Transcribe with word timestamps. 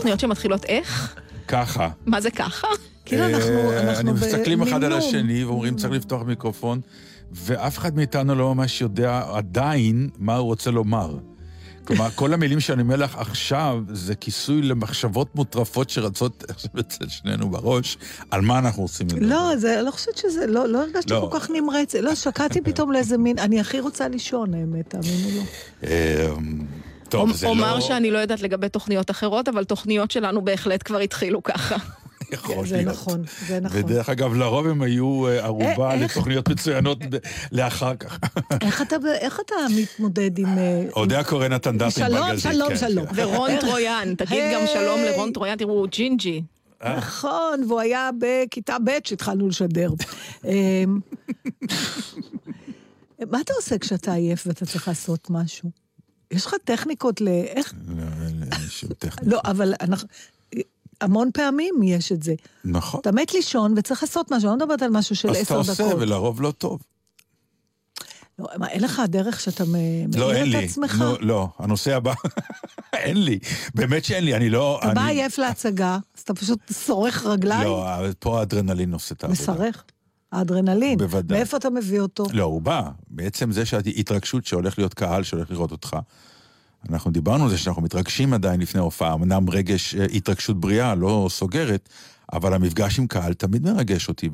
תוכניות 0.00 0.20
שמתחילות 0.20 0.64
איך? 0.64 1.16
ככה. 1.48 1.88
מה 2.06 2.20
זה 2.20 2.30
ככה? 2.30 2.66
כאילו 3.04 3.24
אנחנו, 3.24 3.70
אה, 3.70 3.80
אנחנו 3.80 4.00
אני 4.00 4.12
מסתכלים 4.12 4.62
אחד 4.62 4.84
על. 4.84 4.92
השני 4.92 5.44
ואומרים 5.44 5.76
צריך 5.76 5.92
לפתוח 5.92 6.22
מיקרופון, 6.22 6.80
ואף 7.32 7.78
אחד 7.78 7.96
מאיתנו 7.96 8.34
לא 8.34 8.54
ממש 8.54 8.80
יודע 8.80 9.22
עדיין 9.32 10.08
מה 10.18 10.36
הוא 10.36 10.46
רוצה 10.46 10.70
לומר. 10.70 11.16
כלומר, 11.84 12.10
כל 12.20 12.34
המילים 12.34 12.60
שאני 12.60 12.82
אומר 12.82 12.96
לך 12.96 13.18
עכשיו, 13.18 13.82
זה 13.92 14.14
כיסוי 14.14 14.62
למחשבות 14.62 15.34
מוטרפות 15.34 15.90
שרצות 15.90 16.44
עכשיו 16.48 16.70
אצל 16.80 17.08
שנינו 17.08 17.50
בראש, 17.50 17.98
על 18.30 18.40
מה 18.40 18.58
אנחנו 18.58 18.82
עושים 18.82 19.06
את 19.06 19.10
זה. 19.10 19.20
לא, 19.20 19.56
זה, 19.56 19.76
אני 19.76 19.86
לא 19.86 19.90
חושבת 19.90 20.16
שזה, 20.16 20.46
לא, 20.46 20.68
לא 20.68 20.82
הרגשתי 20.82 21.12
לא. 21.12 21.28
כל 21.30 21.38
כך 21.40 21.50
נמרצת. 21.50 21.98
לא, 21.98 22.14
שקעתי 22.14 22.60
פתאום 22.60 22.92
לאיזה 22.92 23.18
מין, 23.18 23.38
אני 23.38 23.60
הכי 23.60 23.80
רוצה 23.80 24.08
לישון, 24.08 24.54
האמת, 24.54 24.88
תאמינו 24.88 25.28
לי. 25.28 25.42
אה, 27.14 27.20
טוב, 27.20 27.32
זה 27.32 27.46
לא... 27.46 27.50
אומר 27.50 27.80
שאני 27.80 28.10
לא 28.10 28.18
יודעת 28.18 28.40
לגבי 28.40 28.68
תוכניות 28.68 29.10
אחרות, 29.10 29.48
אבל 29.48 29.64
תוכניות 29.64 30.10
שלנו 30.10 30.42
בהחלט 30.44 30.82
כבר 30.84 30.98
התחילו 30.98 31.42
ככה. 31.42 31.76
יכול 32.32 32.66
זה 32.66 32.76
להיות. 32.76 32.88
נכון, 32.88 33.22
זה 33.46 33.60
נכון. 33.60 33.80
ודרך 33.80 34.08
אגב, 34.08 34.34
לרוב 34.34 34.66
הם 34.66 34.82
היו 34.82 35.26
אה, 35.26 35.44
ערובה 35.44 35.90
אה? 35.90 35.96
לתוכניות 35.96 36.48
מצוינות 36.48 36.98
לאחר 37.52 37.96
כך. 37.96 38.18
איך 38.66 38.82
אתה, 38.82 38.96
איך 39.20 39.40
אתה 39.46 39.54
מתמודד 39.76 40.38
עם... 40.38 40.58
אה, 40.58 40.84
אודה 40.96 41.20
הקורא 41.20 41.48
נתן 41.48 41.90
שלום, 41.90 42.30
בגזית. 42.30 42.52
שלום, 42.52 42.76
שלום. 42.76 43.06
כן. 43.06 43.12
ורון 43.24 43.50
טרויאן, 43.60 44.14
תגיד 44.14 44.44
גם 44.54 44.66
שלום. 44.66 45.00
לרון 45.00 45.32
טרויאן, 45.32 45.56
תראו, 45.56 45.72
הוא 45.72 45.86
ג'ינג'י. 45.86 46.42
אה. 46.82 46.96
נכון, 46.96 47.64
והוא 47.68 47.80
היה 47.80 48.10
בכיתה 48.18 48.76
ב' 48.84 48.90
שהתחלנו 49.04 49.48
לשדר. 49.48 49.90
אמ, 50.44 51.00
מה 53.30 53.40
אתה 53.40 53.52
עושה 53.56 53.78
כשאתה 53.78 54.12
עייף 54.12 54.46
ואתה 54.46 54.66
צריך 54.66 54.88
לעשות 54.88 55.30
משהו? 55.30 55.70
יש 56.30 56.46
לך 56.46 56.54
טכניקות 56.64 57.20
ל... 57.20 57.28
איך? 57.28 57.74
לא, 57.88 58.02
אין 58.22 58.62
לי 58.62 58.68
שום 58.68 58.90
טכניקה. 58.98 59.30
לא, 59.36 59.40
אבל 59.44 59.74
אנחנו... 59.80 60.08
המון 61.00 61.30
פעמים 61.34 61.74
יש 61.82 62.12
את 62.12 62.22
זה. 62.22 62.34
נכון. 62.64 63.00
אתה 63.00 63.12
מת 63.12 63.34
לישון 63.34 63.74
וצריך 63.76 64.02
לעשות 64.02 64.32
משהו, 64.32 64.50
אני 64.50 64.58
לא 64.58 64.64
מדברת 64.66 64.82
על 64.82 64.90
משהו 64.90 65.16
של 65.16 65.30
אז 65.30 65.36
אתה 65.36 65.42
עשר 65.42 65.56
עושה, 65.56 65.72
דקות. 65.88 65.94
ולרוב 66.00 66.40
לא 66.42 66.50
טוב. 66.50 66.80
לא, 68.38 68.46
מה, 68.58 68.68
אין 68.68 68.82
לך 68.82 69.02
דרך 69.08 69.40
שאתה 69.40 69.64
מ- 69.64 70.14
לא, 70.16 70.32
אין 70.32 70.48
לי. 70.50 70.66
לא, 71.20 71.48
הנושא 71.58 71.96
הבא, 71.96 72.12
אין 72.92 73.24
לי. 73.24 73.38
באמת 73.74 74.04
שאין 74.04 74.24
לי, 74.24 74.34
אני 74.36 74.50
לא... 74.50 74.80
אתה 74.84 74.94
בא 74.94 75.00
אני- 75.00 75.10
עייף 75.10 75.38
להצגה, 75.38 75.98
אז 76.16 76.20
אתה 76.22 76.34
פשוט 76.34 76.58
שורך 76.86 77.26
רגליים? 77.26 77.68
לא, 77.68 77.86
פה 78.18 78.38
האדרנלין 78.38 78.92
עושה 78.92 79.14
את 79.14 79.24
העבודה. 79.24 79.42
מסרך? 79.42 79.84
האדרנלין. 80.32 80.98
בוודאי. 80.98 81.38
מאיפה 81.38 81.56
אתה 81.56 81.70
מביא 81.70 82.00
אותו? 82.00 82.24
לא, 82.32 82.44
הוא 82.44 82.62
בא. 82.62 82.90
בעצם 83.08 83.52
זה 83.52 83.66
שהתרגשות 83.66 84.46
שהולך 84.46 84.78
להיות 84.78 84.94
קהל 84.94 85.22
שהולך 85.22 85.50
לראות 85.50 85.70
אותך. 85.70 85.96
אנחנו 86.88 87.10
דיברנו 87.10 87.44
על 87.44 87.50
זה 87.50 87.58
שאנחנו 87.58 87.82
מתרגשים 87.82 88.34
עדיין 88.34 88.60
לפני 88.60 88.80
ההופעה, 88.80 89.14
אמנם 89.14 89.50
רגש, 89.50 89.94
אה, 89.94 90.04
התרגשות 90.04 90.60
בריאה, 90.60 90.94
לא 90.94 91.26
סוגרת, 91.30 91.88
אבל 92.32 92.54
המפגש 92.54 92.98
עם 92.98 93.06
קהל 93.06 93.34
תמיד 93.34 93.64
מרגש 93.64 94.08
אותי, 94.08 94.28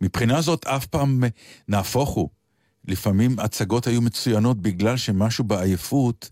ומבחינה 0.00 0.40
זאת 0.40 0.66
אף 0.66 0.86
פעם 0.86 1.24
אה, 1.24 1.28
נהפוך 1.68 2.10
הוא. 2.10 2.28
לפעמים 2.88 3.38
הצגות 3.38 3.86
היו 3.86 4.00
מצוינות 4.02 4.62
בגלל 4.62 4.96
שמשהו 4.96 5.44
בעייפות 5.44 6.30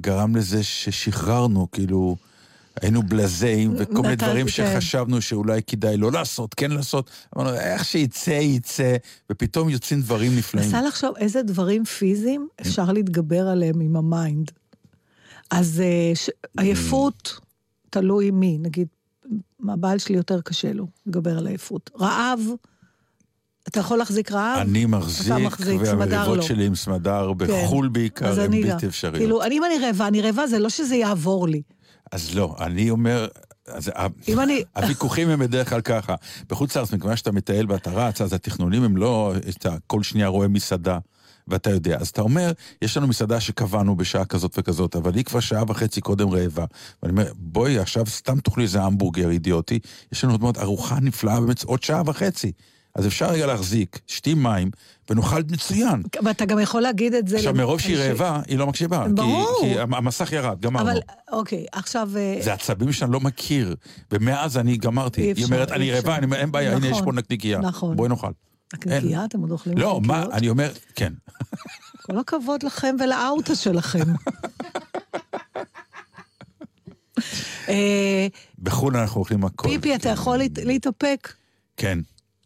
גרם 0.00 0.36
לזה 0.36 0.62
ששחררנו, 0.62 1.70
כאילו, 1.70 2.16
היינו 2.80 3.02
בלייזי, 3.02 3.74
וכל 3.78 4.02
מיני 4.02 4.16
דברים 4.16 4.46
כן. 4.46 4.52
שחשבנו 4.52 5.22
שאולי 5.22 5.62
כדאי 5.62 5.96
לא 5.96 6.12
לעשות, 6.12 6.54
כן 6.54 6.70
לעשות. 6.70 7.10
אמרנו, 7.36 7.54
איך 7.54 7.84
שיצא, 7.84 8.30
יצא, 8.30 8.96
ופתאום 9.32 9.68
יוצאים 9.68 10.00
דברים 10.00 10.36
נפלאים. 10.36 10.68
נסה 10.68 10.82
לחשוב 10.82 11.16
איזה 11.16 11.42
דברים 11.42 11.84
פיזיים 11.84 12.48
אפשר 12.60 12.92
להתגבר 12.92 13.48
עליהם 13.48 13.80
עם 13.80 13.96
ה 13.96 14.05
mind. 14.05 14.50
אז 15.50 15.80
אה, 15.80 16.12
ש- 16.14 16.30
עייפות, 16.58 17.40
תלוי 17.90 18.30
מי, 18.30 18.58
נגיד, 18.60 18.86
הבעל 19.68 19.98
שלי 19.98 20.16
יותר 20.16 20.40
קשה 20.40 20.72
לו 20.72 20.86
להתגבר 21.06 21.38
על 21.38 21.46
עייפות. 21.46 21.90
רעב, 22.00 22.40
אתה 23.68 23.80
יכול 23.80 23.98
להחזיק 23.98 24.32
רעב? 24.32 24.58
אני 24.58 24.86
מחזיק, 24.86 25.32
מחזיק, 25.32 25.80
והמריבות 25.84 26.36
לא. 26.36 26.42
שלי 26.42 26.66
עם 26.66 26.74
סמדר 26.74 27.32
בחו"ל 27.32 27.86
אז 27.86 27.92
בעיקר, 27.92 28.40
הן. 28.40 28.62
בלתי 28.62 28.86
אפשריות. 28.86 29.16
כאילו, 29.16 29.42
אני, 29.42 29.58
אם 29.58 29.64
אני 29.64 29.86
רעבה, 29.86 30.08
אני 30.08 30.20
רעבה, 30.20 30.46
זה 30.46 30.58
לא 30.58 30.68
שזה 30.68 30.96
יעבור 30.96 31.48
לי. 31.48 31.62
אז 32.12 32.34
לא, 32.34 32.56
אני 32.60 32.90
אומר, 32.90 33.28
אז 33.66 33.90
אם 34.28 34.40
אני... 34.40 34.62
הוויכוחים 34.76 35.28
הם 35.28 35.38
בדרך 35.38 35.68
כלל 35.68 35.80
ככה. 35.80 36.14
בחוץ 36.48 36.76
לארץ, 36.76 36.92
מכיוון 36.92 37.16
שאתה 37.16 37.32
מטייל 37.32 37.72
ואתה 37.72 37.90
רץ, 37.90 38.20
אז 38.20 38.32
התכנונים 38.32 38.82
הם 38.82 38.96
לא, 38.96 39.32
אתה 39.48 39.76
כל 39.86 40.02
שנייה 40.02 40.28
רואה 40.28 40.48
מסעדה. 40.48 40.98
ואתה 41.48 41.70
יודע, 41.70 41.96
אז 41.96 42.08
אתה 42.08 42.22
אומר, 42.22 42.52
יש 42.82 42.96
לנו 42.96 43.06
מסעדה 43.06 43.40
שקבענו 43.40 43.96
בשעה 43.96 44.24
כזאת 44.24 44.58
וכזאת, 44.58 44.96
אבל 44.96 45.14
היא 45.14 45.24
כבר 45.24 45.40
שעה 45.40 45.62
וחצי 45.68 46.00
קודם 46.00 46.28
רעבה. 46.28 46.64
ואני 47.02 47.12
אומר, 47.12 47.32
בואי, 47.36 47.78
עכשיו 47.78 48.06
סתם 48.06 48.40
תאכלי 48.40 48.62
איזה 48.62 48.82
המבורגר 48.82 49.30
אידיוטי, 49.30 49.78
יש 50.12 50.24
לנו 50.24 50.32
עוד 50.32 50.40
מאוד 50.40 50.58
ארוחה 50.58 51.00
נפלאה 51.00 51.40
באמת 51.40 51.62
עוד 51.62 51.82
שעה 51.82 52.02
וחצי. 52.06 52.52
אז 52.94 53.06
אפשר 53.06 53.30
רגע 53.30 53.46
להחזיק, 53.46 54.00
שתי 54.06 54.34
מים, 54.34 54.70
ונאכל 55.10 55.42
מצוין. 55.50 56.02
ואתה 56.24 56.44
גם 56.44 56.58
יכול 56.58 56.80
להגיד 56.82 57.14
את 57.14 57.28
זה... 57.28 57.36
עכשיו, 57.36 57.54
מרוב 57.54 57.80
שהיא 57.80 57.96
רעבה, 57.96 58.40
היא 58.48 58.58
לא 58.58 58.66
מקשיבה. 58.66 59.04
כי- 59.06 59.12
ברור. 59.14 59.58
כי 59.60 59.78
המ- 59.80 59.94
המסך 59.94 60.32
ירד, 60.32 60.60
גמרנו. 60.60 60.90
אבל, 60.90 61.00
אוקיי, 61.32 61.66
עכשיו... 61.72 62.10
אה, 62.16 62.38
זה 62.40 62.52
עצבים 62.52 62.92
שאני 62.92 63.12
לא 63.12 63.20
מכיר, 63.20 63.74
ומאז 64.12 64.56
אני 64.58 64.76
גמרתי. 64.76 65.20
היא 65.36 65.44
אומרת, 65.44 65.72
אני. 65.72 65.90
רעבה, 65.92 66.16
אין 66.36 66.52
בעיה, 66.52 66.76
הנה 66.76 66.86
יש 66.86 66.92
נכון, 66.92 67.04
פה 67.04 67.12
נקניקייה. 67.12 67.58
נכון. 67.58 67.96
בואי 67.96 68.08
נאכל. 68.08 68.30
נקניקייה, 68.74 69.24
אתם 69.24 69.40
עוד 69.40 69.50
אוכלים 69.50 69.78
לא, 69.78 70.00
מה? 70.04 70.24
אני 70.32 70.48
אומר, 70.48 70.72
כן. 70.94 71.12
כל 72.02 72.18
הכבוד 72.18 72.62
לכם 72.62 72.96
ולאוטו 73.00 73.56
שלכם. 73.56 73.98
אה, 77.68 78.26
בחו"ל 78.58 78.96
אנחנו 78.96 79.20
אוכלים 79.20 79.44
הכל. 79.44 79.68
פיפי, 79.68 79.94
אתה 79.94 80.08
יכול 80.08 80.36
להת- 80.38 80.58
להתאפק? 80.64 81.32
כן, 81.76 81.98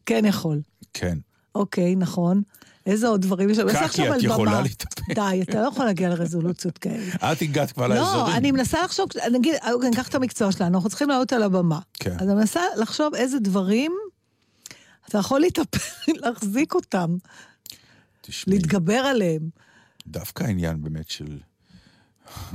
כן 0.06 0.24
יכול. 0.24 0.60
כן. 0.94 1.18
אוקיי, 1.54 1.96
נכון. 1.96 2.42
איזה 2.86 3.08
עוד 3.08 3.22
דברים 3.22 3.50
יש? 3.50 3.58
אני 3.58 3.66
מנסה 3.66 3.88
קקי, 3.88 4.10
את 4.10 4.22
יכולה. 4.22 4.60
להתאפק. 4.60 5.14
די, 5.14 5.42
אתה 5.42 5.62
לא 5.62 5.68
יכול 5.68 5.84
להגיע 5.84 6.08
לרזולוציות 6.08 6.78
כאלה. 6.78 7.14
את 7.32 7.42
הגעת 7.42 7.72
כבר 7.72 7.88
לא, 7.88 7.94
לאזורים. 7.94 8.36
אני 8.36 8.52
מנסה 8.52 8.82
לחשוב, 8.82 9.08
נגיד, 9.32 9.54
אוקיי, 9.72 9.90
ניקח 9.90 10.08
את 10.08 10.14
המקצוע 10.14 10.52
שלנו, 10.52 10.76
אנחנו 10.76 10.88
צריכים 10.88 11.08
לעלות 11.08 11.32
על 11.32 11.42
הבמה. 11.42 11.78
כן. 11.94 12.16
אז 12.18 12.28
אני 12.28 12.34
מנסה 12.34 12.60
לחשוב 12.76 13.14
איזה 13.14 13.38
דברים 13.38 13.92
אתה 15.08 15.18
יכול 15.18 15.40
להתאפק, 15.40 16.08
להחזיק 16.22 16.74
אותם, 16.74 17.16
תשמעי, 18.20 18.56
להתגבר 18.56 18.94
עליהם. 18.98 19.50
דווקא 20.06 20.44
העניין 20.44 20.82
באמת 20.82 21.10
של... 21.10 21.38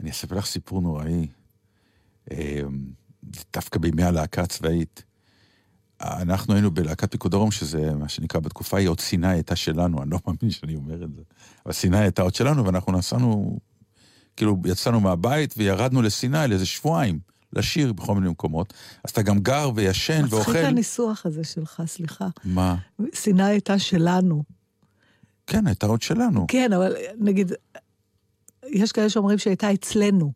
אני 0.00 0.10
אספר 0.10 0.36
לך 0.36 0.46
סיפור 0.46 0.82
נוראי. 0.82 1.26
אמ, 2.30 2.92
דווקא 3.52 3.78
בימי 3.78 4.02
הלהקה 4.02 4.42
הצבאית. 4.42 5.04
אנחנו 6.02 6.54
היינו 6.54 6.70
בלהקת 6.70 7.10
פיקוד 7.10 7.30
דרום, 7.30 7.50
שזה 7.50 7.94
מה 7.94 8.08
שנקרא 8.08 8.40
בתקופה 8.40 8.76
ההיא 8.76 8.88
עוד 8.88 9.00
סיני 9.00 9.28
הייתה 9.28 9.56
שלנו, 9.56 10.02
אני 10.02 10.10
לא 10.10 10.18
מאמין 10.26 10.50
שאני 10.50 10.76
אומר 10.76 10.94
את 10.94 11.10
זה. 11.16 11.22
אבל 11.66 11.72
סיני 11.72 11.98
הייתה 11.98 12.22
עוד 12.22 12.34
שלנו, 12.34 12.64
ואנחנו 12.64 12.92
נסענו, 12.92 13.58
כאילו 14.36 14.56
יצאנו 14.64 15.00
מהבית 15.00 15.54
וירדנו 15.56 16.02
לסיני 16.02 16.48
לאיזה 16.48 16.66
שבועיים, 16.66 17.18
לשיר 17.52 17.92
בכל 17.92 18.14
מיני 18.14 18.28
מקומות, 18.28 18.72
אז 19.04 19.10
אתה 19.10 19.22
גם 19.22 19.38
גר 19.38 19.70
וישן 19.74 20.24
ואוכל. 20.30 20.50
מצחיק 20.50 20.64
הניסוח 20.64 21.26
הזה 21.26 21.44
שלך, 21.44 21.82
סליחה. 21.86 22.28
מה? 22.44 22.76
סיני 23.14 23.42
הייתה 23.44 23.78
שלנו. 23.78 24.42
כן, 25.46 25.66
הייתה 25.66 25.86
עוד 25.86 26.02
שלנו. 26.02 26.46
כן, 26.48 26.72
אבל 26.72 26.94
נגיד, 27.18 27.52
יש 28.66 28.92
כאלה 28.92 29.08
שאומרים 29.08 29.38
שהייתה 29.38 29.72
אצלנו. 29.72 30.32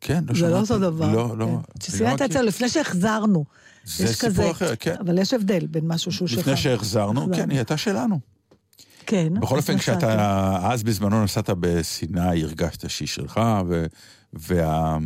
כן, 0.00 0.24
לא 0.28 0.34
זה 0.34 0.40
שמעתי. 0.40 0.54
לא 0.54 0.60
אותו 0.60 0.78
דבר. 0.78 1.12
לא, 1.12 1.38
לא. 1.38 1.46
כן. 1.46 1.80
שסיני 1.82 2.08
הייתה. 2.08 2.24
אצלנו 2.24 2.46
לפני 2.46 2.68
שהחזרנו. 2.68 3.44
זה 3.86 4.06
סיפור 4.06 4.28
כזה- 4.28 4.50
אחר, 4.50 4.76
כן. 4.76 4.94
אבל 5.00 5.18
יש 5.18 5.34
הבדל 5.34 5.66
בין 5.66 5.86
משהו 5.86 6.12
שהוא 6.12 6.28
שלך. 6.28 6.38
לפני 6.38 6.56
שהחזרנו, 6.56 7.26
כן, 7.34 7.50
היא 7.50 7.58
הייתה 7.58 7.76
שלנו. 7.76 8.20
כן. 9.06 9.32
בכל 9.40 9.56
אופן. 9.56 9.78
כשאתה 9.78 10.58
אז 10.72 10.82
בזמנו 10.82 11.24
נסעת 11.24 11.50
בסיני, 11.60 12.42
הרגשת 12.42 12.90
שהיא 12.90 13.08
שלך, 13.08 13.40
ו... 13.68 13.86
וה... 14.32 14.98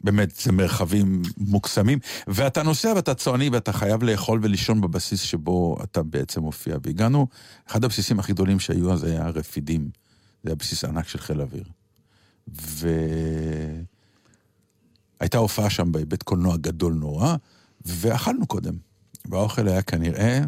באמת, 0.00 0.36
זה 0.36 0.52
מרחבים 0.52 1.22
מוקסמים, 1.36 1.98
ואתה 2.26 2.62
נוסע 2.62 2.92
ואתה 2.96 3.14
צועני 3.14 3.48
ואתה 3.48 3.72
חייב 3.72 4.02
לאכול 4.02 4.40
ולישון 4.42 4.80
בבסיס 4.80 5.20
שבו 5.20 5.78
אתה 5.82 6.02
בעצם 6.02 6.40
מופיע. 6.40 6.76
והגענו, 6.82 7.26
אחד 7.68 7.84
הבסיסים 7.84 8.18
הכי 8.18 8.32
גדולים 8.32 8.60
שהיו 8.60 8.92
אז 8.92 9.04
היה 9.04 9.28
רפידים. 9.28 9.88
זה 10.44 10.50
היה 10.50 10.54
בסיס 10.54 10.84
ענק 10.84 11.08
של 11.08 11.18
חיל 11.18 11.40
האוויר. 11.40 11.64
והייתה 15.18 15.38
הופעה 15.38 15.70
שם 15.70 15.92
בבית 15.92 16.22
קולנוע 16.22 16.56
גדול 16.56 16.92
נורא, 16.94 17.36
ואכלנו 17.84 18.46
קודם. 18.46 18.74
והאוכל 19.30 19.68
היה 19.68 19.82
כנראה 19.82 20.40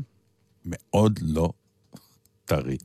מאוד 0.65 1.19
לא 1.23 1.53
טרי. 2.45 2.77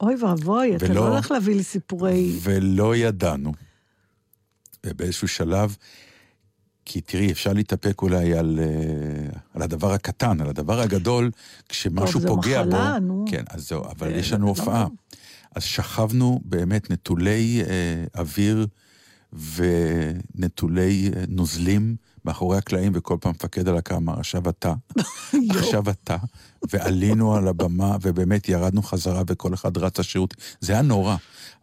אוי 0.00 0.14
ואבוי, 0.24 0.76
אתה 0.76 0.88
לא 0.88 1.08
הולך 1.08 1.30
להביא 1.30 1.54
לי 1.54 1.62
סיפורי... 1.62 2.38
ולא 2.42 2.96
ידענו. 2.96 3.52
ובאיזשהו 4.86 5.28
שלב, 5.28 5.76
כי 6.84 7.00
תראי, 7.00 7.32
אפשר 7.32 7.52
להתאפק 7.52 8.02
אולי 8.02 8.34
על, 8.34 8.60
אה, 8.62 9.38
על 9.54 9.62
הדבר 9.62 9.92
הקטן, 9.92 10.40
על 10.40 10.48
הדבר 10.48 10.80
הגדול, 10.80 11.30
כשמשהו 11.68 12.20
טוב, 12.20 12.28
פוגע 12.28 12.62
מחלה, 12.62 12.92
בו. 13.00 13.06
נו. 13.06 13.24
כן, 13.28 13.44
אז 13.50 13.68
זהו, 13.68 13.84
אבל 13.84 14.10
כן, 14.10 14.18
יש 14.18 14.32
לנו 14.32 14.44
לא 14.44 14.48
הופעה. 14.48 14.86
אז 15.54 15.62
שכבנו 15.62 16.40
באמת 16.44 16.90
נטולי 16.90 17.62
אה, 17.68 18.20
אוויר 18.20 18.66
ונטולי 19.54 21.10
אה, 21.16 21.24
נוזלים 21.28 21.96
מאחורי 22.24 22.58
הקלעים, 22.58 22.92
וכל 22.94 23.16
פעם 23.20 23.30
מפקד 23.30 23.68
על 23.68 23.76
הקו 23.76 23.96
אמר, 23.96 24.18
עכשיו 24.20 24.48
אתה, 24.48 24.72
עכשיו 25.58 25.90
אתה, 25.90 26.16
ועלינו 26.72 27.34
על 27.34 27.48
הבמה, 27.48 27.96
ובאמת 28.02 28.48
ירדנו 28.48 28.82
חזרה, 28.82 29.22
וכל 29.26 29.54
אחד 29.54 29.78
רץ 29.78 29.98
לשירות. 29.98 30.34
זה 30.60 30.72
היה 30.72 30.82
נורא. 30.82 31.16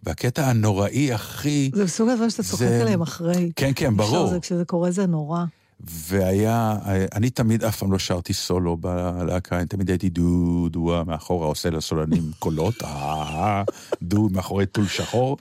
והקטע 0.04 0.48
הנוראי 0.50 1.13
הכי... 1.13 1.71
זה 1.74 1.83
מסוג 1.83 2.09
הדברים 2.09 2.30
שאתה 2.30 2.44
צוחק 2.44 2.59
זה- 2.65 2.81
עליהם 2.81 3.01
אחרי. 3.01 3.51
כן, 3.56 3.71
כן, 3.75 3.98
ברור. 3.98 4.27
זה- 4.27 4.39
כשזה 4.39 4.65
קורה 4.65 4.92
זה 4.92 5.06
נורא. 5.06 5.44
והיה, 5.80 6.77
אני 7.15 7.30
תמיד 7.30 7.63
אף 7.63 7.77
פעם 7.80 7.92
לא 7.92 8.00
שרתי 8.00 8.33
סולו 8.33 8.77
בלהקה, 8.77 9.57
אני 9.57 9.65
תמיד 9.65 9.89
הייתי 9.89 10.10
דו, 10.10 10.24
דו, 10.69 11.03
מאחורה 11.07 11.48
עושה 11.48 11.69
לסולנים 11.69 12.31
קולות, 12.39 12.75
אה, 12.83 13.63
דו, 14.01 14.30
מאחורי 14.31 14.65
טול 14.65 14.88
שחור. 14.88 15.38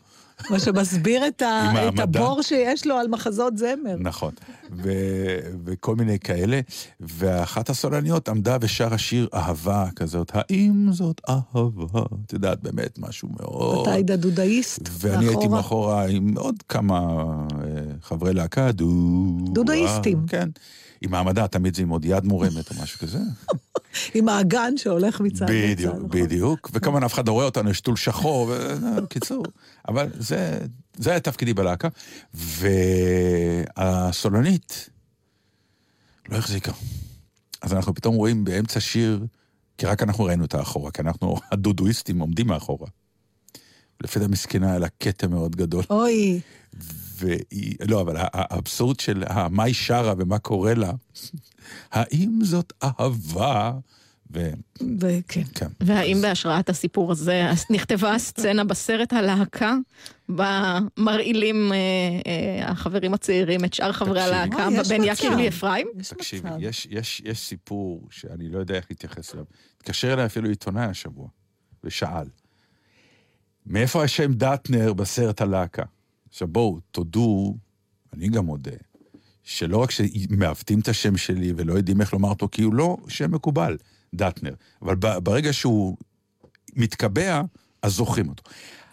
מה 0.50 0.58
שמסביר 0.58 1.26
את, 1.26 1.42
ה... 1.42 1.72
את. 1.88 1.98
הבור 1.98 2.42
שיש 2.42 2.86
לו 2.86 2.96
על 2.96 3.08
מחזות 3.08 3.58
זמר. 3.58 3.96
נכון. 3.98 4.32
ו, 4.72 4.90
וכל 5.64 5.96
מיני 5.96 6.18
כאלה. 6.18 6.60
ואחת 7.00 7.70
הסולניות 7.70 8.28
עמדה 8.28 8.56
ושרה 8.60 8.98
שיר 8.98 9.28
אהבה 9.34 9.88
כזאת, 9.96 10.30
האם 10.34 10.88
זאת 10.92 11.20
אהבה? 11.28 12.02
את 12.26 12.32
יודעת, 12.32 12.62
באמת, 12.62 12.98
משהו 12.98 13.28
מאוד... 13.40 13.78
אתה 13.82 13.92
היית 13.92 14.10
דודאיסט 14.10 14.88
ואני 14.92 15.24
הייתי 15.24 15.48
מאחורה. 15.48 15.56
מאחורה 15.56 16.06
עם 16.06 16.34
עוד 16.36 16.62
כמה 16.68 16.98
אה, 16.98 17.66
חברי 18.02 18.34
להקה, 18.34 18.72
דו... 18.72 18.86
דודאיסטים. 19.52 20.26
כן. 20.26 20.48
עם 21.00 21.14
העמדה, 21.14 21.48
תמיד 21.48 21.76
זה 21.76 21.82
עם 21.82 21.88
עוד 21.88 22.04
יד 22.04 22.24
מורמת 22.24 22.70
או 22.70 22.82
משהו 22.82 22.98
כזה. 22.98 23.18
עם 24.14 24.28
האגן 24.28 24.72
שהולך 24.76 25.20
מצד 25.20 25.50
לצד. 25.50 25.54
בדיוק, 25.54 25.94
נכון? 25.94 26.08
בדיוק. 26.08 26.70
וכמובן 26.72 27.04
אף 27.04 27.14
אחד 27.14 27.28
לא 27.28 27.32
רואה 27.32 27.44
אותנו, 27.44 27.70
יש 27.70 27.80
טול 27.80 27.96
שחור, 27.96 28.52
בקיצור. 29.02 29.44
אבל 29.88 30.08
זה, 30.18 30.58
זה 30.96 31.10
היה 31.10 31.20
תפקידי 31.20 31.54
בלהקה. 31.54 31.88
והסולנית 33.78 34.90
לא 36.28 36.36
החזיקה. 36.36 36.72
אז 37.62 37.72
אנחנו 37.72 37.94
פתאום 37.94 38.14
רואים 38.14 38.44
באמצע 38.44 38.80
שיר, 38.80 39.26
כי 39.78 39.86
רק 39.86 40.02
אנחנו 40.02 40.24
ראינו 40.24 40.44
את 40.44 40.54
האחורה, 40.54 40.90
כי 40.90 41.02
אנחנו 41.02 41.36
הדודואיסטים 41.52 42.18
עומדים 42.18 42.46
מאחורה. 42.46 42.88
לפי 44.00 44.24
המסכנה 44.24 44.70
היה 44.70 44.78
לה 44.78 44.88
כתם 45.00 45.30
מאוד 45.30 45.56
גדול. 45.56 45.84
אוי, 45.90 46.40
והיא, 47.16 47.76
לא, 47.88 48.00
אבל 48.00 48.16
ה- 48.16 48.26
האבסורד 48.32 49.00
של 49.00 49.24
מה 49.50 49.64
היא 49.64 49.74
שרה 49.74 50.14
ומה 50.18 50.38
קורה 50.38 50.74
לה, 50.74 50.92
האם 51.92 52.38
זאת 52.42 52.72
אהבה? 52.82 53.72
וכן. 54.30 54.62
וכן. 55.00 55.66
והאם 55.80 56.18
בהשראת 56.22 56.68
הסיפור 56.68 57.12
הזה 57.12 57.48
אז 57.50 57.64
נכתבה 57.70 58.14
הסצנה 58.14 58.64
בסרט 58.64 59.12
הלהקה, 59.12 59.74
בה 60.28 60.78
מרעילים 60.96 61.72
אה, 61.72 61.78
אה, 62.26 62.70
החברים 62.70 63.14
הצעירים 63.14 63.64
את 63.64 63.74
שאר 63.74 63.92
חברי 63.92 64.20
תקשיבי. 64.20 64.36
הלהקה, 64.36 64.68
יש 64.72 64.88
בבן 64.88 65.04
יקיר. 65.04 65.36
לי 65.36 65.48
אפרים? 65.48 65.86
יש 66.00 66.08
תקשיבי. 66.08 66.48
יש, 66.58 66.86
יש, 66.90 67.22
יש 67.24 67.38
סיפור 67.38 68.08
שאני 68.10 68.48
לא 68.48 68.58
יודע 68.58 68.74
איך 68.74 68.86
להתייחס 68.90 69.34
אליו. 69.34 69.44
התקשר 69.76 70.12
אליי 70.12 70.26
אפילו 70.26 70.48
עיתונאי 70.48 70.84
השבוע, 70.84 71.28
ושאל, 71.84 72.28
מאיפה 73.66 74.04
השם 74.04 74.32
דטנר 74.32 74.92
בסרט 74.92 75.40
הלהקה? 75.40 75.82
עכשיו 76.36 76.48
בואו, 76.48 76.80
תודו, 76.90 77.56
אני 78.12 78.28
גם 78.28 78.44
מודה, 78.46 78.70
שלא 79.42 79.78
רק 79.78 79.90
שמעוותים 79.90 80.80
את 80.80 80.88
השם 80.88 81.16
שלי 81.16 81.52
ולא 81.56 81.72
יודעים 81.74 82.00
איך 82.00 82.12
לומר 82.12 82.28
אותו, 82.28 82.48
כי 82.52 82.62
הוא 82.62 82.74
לא 82.74 82.96
שם 83.08 83.34
מקובל, 83.34 83.76
דטנר. 84.14 84.54
אבל 84.82 84.94
ברגע 84.94 85.52
שהוא 85.52 85.96
מתקבע, 86.74 87.42
אז 87.82 87.92
זוכרים 87.92 88.28
אותו. 88.28 88.42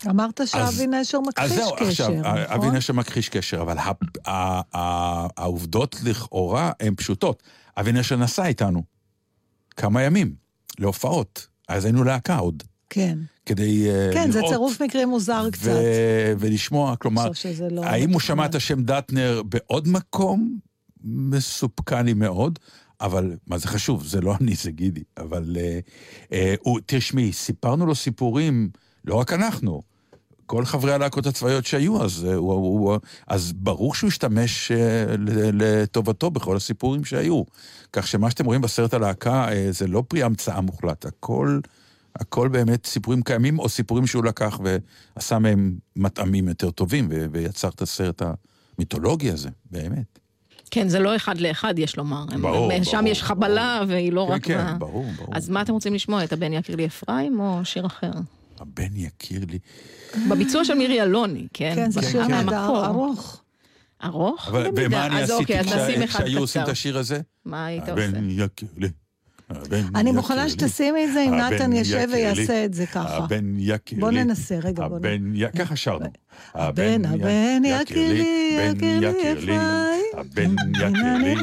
אמרת 0.10 0.42
שאבי 0.46 0.88
נשר 0.88 1.18
אז 1.18 1.28
מכחיש 1.28 1.52
זהו, 1.52 1.76
קשר, 1.76 1.88
עכשיו, 1.88 2.10
אבי 2.24 2.58
נכון? 2.58 2.76
נשר 2.76 2.94
מכחיש 2.94 3.30
קשר, 3.30 3.62
אבל 3.62 3.78
ה- 3.78 3.92
ה- 4.26 4.62
ה- 4.78 5.28
העובדות 5.38 5.96
לכאורה 6.04 6.72
הן 6.80 6.96
פשוטות. 6.96 7.44
אבי 7.78 7.92
נשר 7.92 8.16
נסע 8.16 8.46
איתנו 8.46 8.84
כמה 9.78 10.04
ימים 10.04 10.36
להופעות, 10.80 11.48
אז 11.68 11.86
היינו 11.86 12.04
להקה 12.04 12.38
עוד, 12.38 12.64
כן. 12.94 13.18
כדי 13.46 13.90
אה, 13.90 14.10
כן, 14.14 14.32
זה 14.32 14.40
לראות 14.40 14.52
צירוף 14.52 14.82
מקרים 14.82 15.10
מוזר 15.10 15.44
ו- 15.48 15.52
קצת. 15.52 15.72
ולשמוע, 16.40 16.96
כלומר, 16.96 17.30
לא 17.72 17.86
האם 17.86 18.10
הוא 18.10 18.10
מתוכנן. 18.10 18.20
שמע 18.20 18.46
את 18.46 18.56
השם 18.56 18.84
דטנר 18.84 19.42
בעוד 19.46 19.88
מקום? 19.88 20.58
מסופקני 21.04 22.14
מאוד. 22.14 22.60
אבל 23.02 23.36
מה 23.48 23.58
זה 23.58 23.68
חשוב? 23.68 24.06
זה 24.06 24.22
לא 24.22 24.36
אני, 24.42 24.56
זה 24.56 24.72
גידי. 24.72 25.04
אבל 25.18 25.58
אה, 25.60 25.80
אה, 26.32 26.56
הוא, 26.62 26.80
תשמעי, 26.86 27.34
סיפרנו 27.34 27.86
לו 27.86 27.96
סיפורים, 27.96 28.70
לא 29.06 29.16
רק 29.16 29.34
אנחנו, 29.34 29.82
כל 30.46 30.66
חברי 30.66 30.94
הלהקות 30.94 31.26
הצבאיות 31.26 31.66
שהיו 31.66 32.04
אז, 32.04 32.26
אה, 32.26 32.36
הוא, 32.36 32.54
הוא, 32.54 32.90
הוא, 32.92 32.98
אז 33.28 33.54
ברור 33.54 33.96
שהוא 33.96 34.08
השתמש 34.08 34.72
אה, 34.72 35.06
לטובתו 35.54 36.32
בכל 36.32 36.56
הסיפורים 36.56 37.06
שהיו. 37.06 37.44
כך 37.94 38.08
שמה 38.08 38.30
שאתם 38.30 38.46
רואים 38.46 38.62
בסרט 38.62 38.94
הלהקה 38.94 39.50
אה, 39.52 39.68
זה 39.72 39.88
לא 39.88 40.04
פרי 40.08 40.24
המצאה 40.24 40.62
מוחלט, 40.62 41.06
הכל, 41.06 41.60
הכל 42.16 42.48
באמת 42.48 42.86
סיפורים 42.86 43.22
קיימים, 43.22 43.60
או 43.60 43.70
סיפורים 43.70 44.08
שהוא 44.08 44.24
לקח 44.24 44.60
ועשה 45.16 45.40
מהם 45.40 45.74
מטעמים 45.96 46.48
יותר 46.48 46.72
טובים, 46.72 47.08
ו- 47.12 47.26
ויצר 47.32 47.70
את 47.70 47.82
הסרט 47.82 48.22
המיתולוגי 48.78 49.32
הזה, 49.32 49.50
באמת. 49.72 50.20
כן, 50.72 50.88
זה 50.90 51.00
לא 51.00 51.16
אחד 51.16 51.38
לאחד, 51.38 51.80
יש 51.80 51.98
לומר. 51.98 52.26
הם- 52.32 52.42
ברור, 52.42 52.72
הם- 52.72 52.84
שם 52.84 52.92
ברור, 52.98 53.08
יש 53.08 53.24
חבלה, 53.24 53.82
והיא 53.88 54.14
לא 54.14 54.26
כן, 54.28 54.34
רק... 54.34 54.44
כן, 54.44 54.76
ב- 54.76 54.80
ברור, 54.80 55.06
ברור. 55.18 55.30
אז 55.36 55.50
מה 55.50 55.62
אתם 55.62 55.74
רוצים 55.74 55.94
לשמוע, 55.94 56.24
את 56.24 56.34
הבן 56.34 56.54
יקיר 56.54 56.76
לי 56.76 56.86
אפרים 56.86 57.40
או 57.40 57.66
שיר 57.66 57.86
אחר? 57.86 58.12
הבן 58.60 58.96
יכיר 58.96 59.46
לי. 59.50 59.60
בביצוע 60.30 60.66
של 60.66 60.74
מירי 60.74 61.02
אלוני, 61.02 61.48
כן? 61.54 61.72
כן, 61.76 61.92
זה 61.92 62.00
בשיר 62.00 62.12
שיר 62.12 62.28
מהמקור. 62.28 62.86
ארוך. 62.86 63.42
ארוך? 64.04 64.48
אבל. 64.48 64.68
ומה 64.76 65.06
אני 65.06 65.22
אז 65.24 65.30
עשיתי 65.32 65.60
אוקיי, 65.60 66.08
כשהיו 66.08 66.40
עושים 66.40 66.62
את. 66.62 66.68
השיר 66.68 66.98
הזה? 66.98 67.22
מה 67.46 67.66
היית 67.66 67.90
עושה? 67.90 67.94
הבן 68.10 68.28
יכיר 68.30 68.70
לי. 68.78 68.90
אני 69.96 70.12
מוכנה. 70.12 70.50
שתשימי 70.50 71.06
את 71.06 71.14
זה 71.14 71.22
אם 71.22 71.36
נתן 71.36 71.74
ישב 71.74 72.08
לי. 72.10 72.16
ויעשה 72.16 72.66
את 72.66 72.74
זה 72.74 72.86
ככה. 72.86 73.18
הבן 73.18 73.54
יכיר 73.58 73.98
לי. 73.98 74.02
בוא 74.02 74.12
ננסה, 74.12 74.56
רגע, 74.64 74.88
בוא 74.88 74.98
הבן 74.98 75.36
י... 75.36 75.52
ככה 75.60 75.76
שרנו. 75.76 76.06
הבן, 76.54 77.06
הבן 77.06 77.62
יכיר 77.66 78.14
לי 78.14 78.58
אפרים. 79.34 79.60
הבן 80.18 80.56
יכיר 80.76 81.18
לי, 81.18 81.36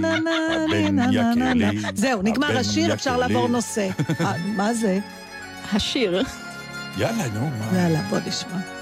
הבן 0.64 0.98
יכיר 1.12 1.54
לי. 1.54 1.78
זהו, 1.94 2.22
נגמר 2.22 2.58
השיר, 2.58 2.94
אפשר. 2.94 3.16
לעבור 3.16 3.48
נושא. 3.48 3.88
מה 4.56 4.74
זה? 4.74 4.98
השיר, 5.72 6.22
יאללה, 6.98 7.28
נו, 7.34 7.40
מה? 7.40 7.78
יאללה, 7.78 8.02
בוא 8.10 8.18
נשמע. 8.26 8.79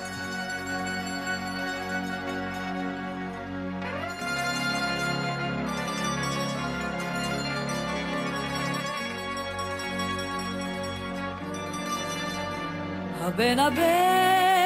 הבן 13.39 13.59
הבן 13.59 14.58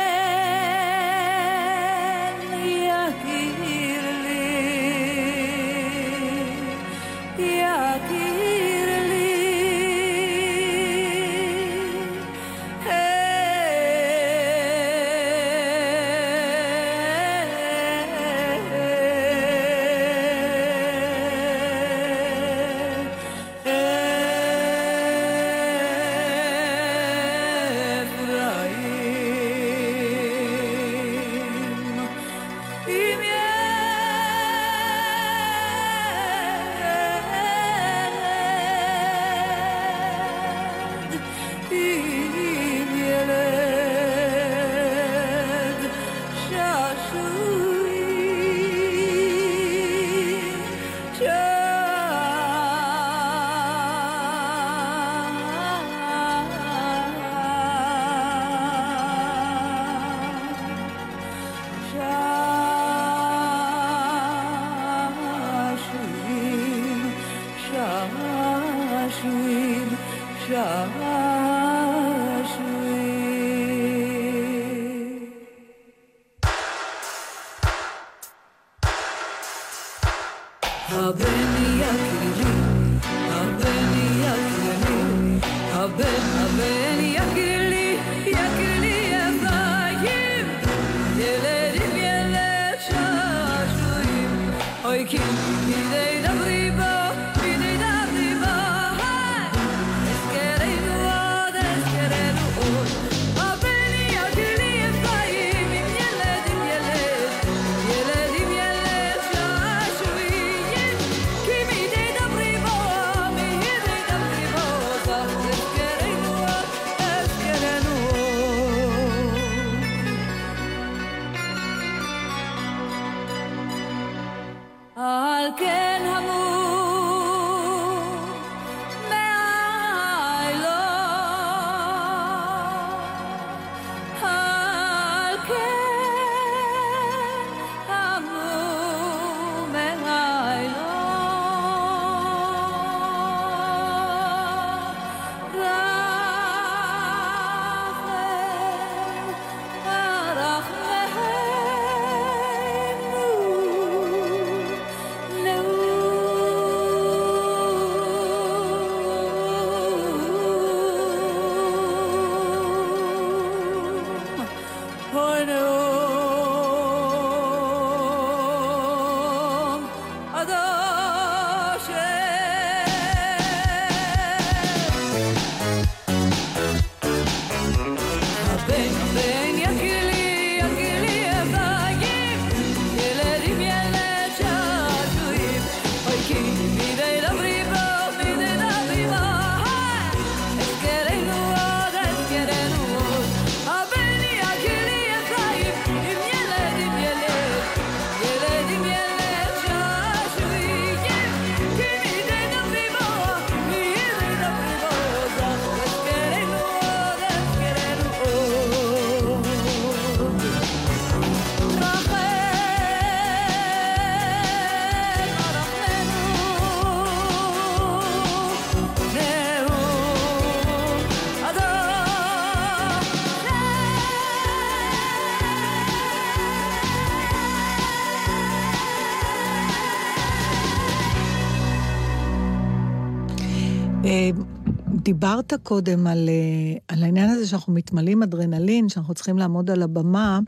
דיברת 235.22 235.52
קודם 235.62 236.06
על, 236.06 236.28
אה, 236.28 236.78
על 236.88 237.02
העניין 237.02 237.30
הזה 237.30 237.46
שאנחנו 237.46 237.72
מתמלאים 237.72 238.22
אדרנלין, 238.22 238.88
שאנחנו 238.88 239.14
צריכים 239.14 239.38
לעמוד 239.38 239.70
על 239.70 239.82
הבמה. 239.82 240.40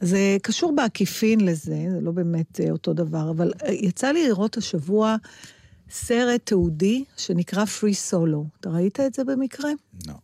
זה 0.00 0.36
קשור 0.42 0.74
בעקיפין 0.76 1.40
לזה, 1.40 1.86
זה 1.90 2.00
לא 2.00 2.12
באמת 2.12 2.60
אה, 2.60 2.70
אותו 2.70 2.92
דבר, 2.92 3.30
אבל 3.30 3.52
אה, 3.66 3.72
יצא 3.72 4.10
לי 4.12 4.28
לראות 4.28 4.56
השבוע 4.56 5.16
סרט 5.90 6.40
תיעודי 6.44 7.04
שנקרא 7.16 7.64
Free 7.64 8.12
Solo. 8.12 8.38
אתה 8.60 8.68
ראית 8.68 9.00
את 9.00 9.14
זה 9.14 9.24
במקרה? 9.24 9.70
לא. 10.06 10.14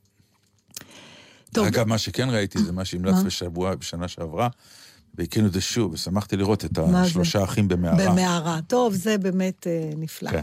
טוב. 1.53 1.67
אגב, 1.67 1.89
מה 1.89 1.99
שכן 1.99 2.31
ראיתי 2.31 2.59
זה 2.63 2.73
מה 2.73 2.85
שהמלץ? 2.85 3.23
בשבוע, 3.25 3.75
בשנה 3.75 4.09
שעברה, 4.09 4.49
והקרינו 5.15 5.49
את 5.49 5.53
זה 5.53 5.61
שוב, 5.61 5.93
ושמחתי 5.93 6.37
לראות 6.37 6.65
את 6.65 6.79
מה 6.79 6.91
זה? 6.93 7.01
השלושה 7.01 7.45
אחים 7.45 7.69
במערה. 7.69 8.11
במערה. 8.11 8.61
טוב, 8.67 8.95
זה 8.95 9.19
באמת 9.19 9.67
אה, 9.67 9.91
נפלא. 9.97 10.31
כן. 10.31 10.43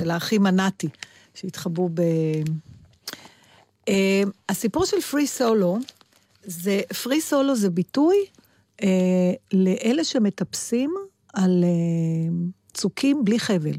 של 0.00 0.10
האחים 0.10 0.46
הנאטי, 0.46 0.88
שהתחבאו 1.34 1.88
ב... 1.94 2.02
אה, 3.88 4.22
הסיפור 4.48 4.84
של 4.84 5.00
פרי 5.00 5.26
סולו, 5.26 5.78
זה, 6.44 6.80
פרי 7.02 7.20
סולו 7.20 7.56
זה 7.56 7.70
ביטוי 7.70 8.16
אה, 8.82 8.88
לאלה 9.52 10.04
שמטפסים 10.04 10.94
על 11.34 11.64
אה, 11.64 12.34
צוקים 12.74 13.24
בלי 13.24 13.38
חבל. 13.38 13.76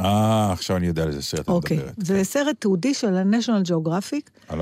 אה, 0.00 0.52
עכשיו 0.52 0.76
אני 0.76 0.86
יודע 0.86 1.02
על 1.02 1.08
איזה 1.08 1.22
סרט 1.22 1.40
את 1.40 1.48
אוקיי. 1.48 1.76
מדברת. 1.76 1.94
זה 1.98 2.24
סרט 2.24 2.56
תיעודי 2.60 2.94
של 2.94 3.16
ה-National 3.16 3.68
Geographic. 3.70 4.30
על 4.48 4.60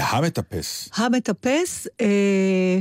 המטפס. 0.00 0.88
המטפס, 0.96 1.86
אה, 2.00 2.78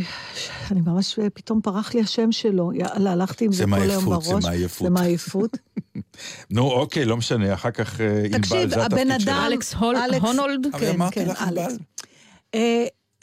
אני 0.71 0.81
ממש, 0.81 1.19
אה, 1.19 1.29
פתאום 1.29 1.61
פרח 1.61 1.93
לי 1.93 2.01
השם 2.01 2.31
שלו, 2.31 2.73
יאללה, 2.73 3.11
הלכתי 3.11 3.45
עם 3.45 3.51
זה 3.51 3.57
זה 3.57 3.63
כל 3.69 3.81
היום 3.81 4.05
מעייפות, 4.05 4.23
זה 4.23 4.31
בראש. 4.31 4.43
מעייפות. 4.43 4.87
זה 4.87 4.93
מעייפות. 4.93 5.57
נו, 6.51 6.71
אוקיי, 6.71 7.05
לא 7.05 7.17
משנה, 7.17 7.53
אחר 7.53 7.71
כך 7.71 8.01
אה, 8.01 8.19
ענבל, 8.25 8.37
תקשיב, 8.37 8.69
זה 8.69 8.85
הבן 8.85 8.85
התפקיד 8.85 9.11
אדם... 9.11 9.19
שלה. 9.19 9.47
אלכס 9.47 9.73
הול- 9.73 9.95
אלכס- 9.95 10.21
הונולד? 10.25 10.67
כן, 10.79 10.97
כן, 11.11 11.27
אלכס. 11.47 11.77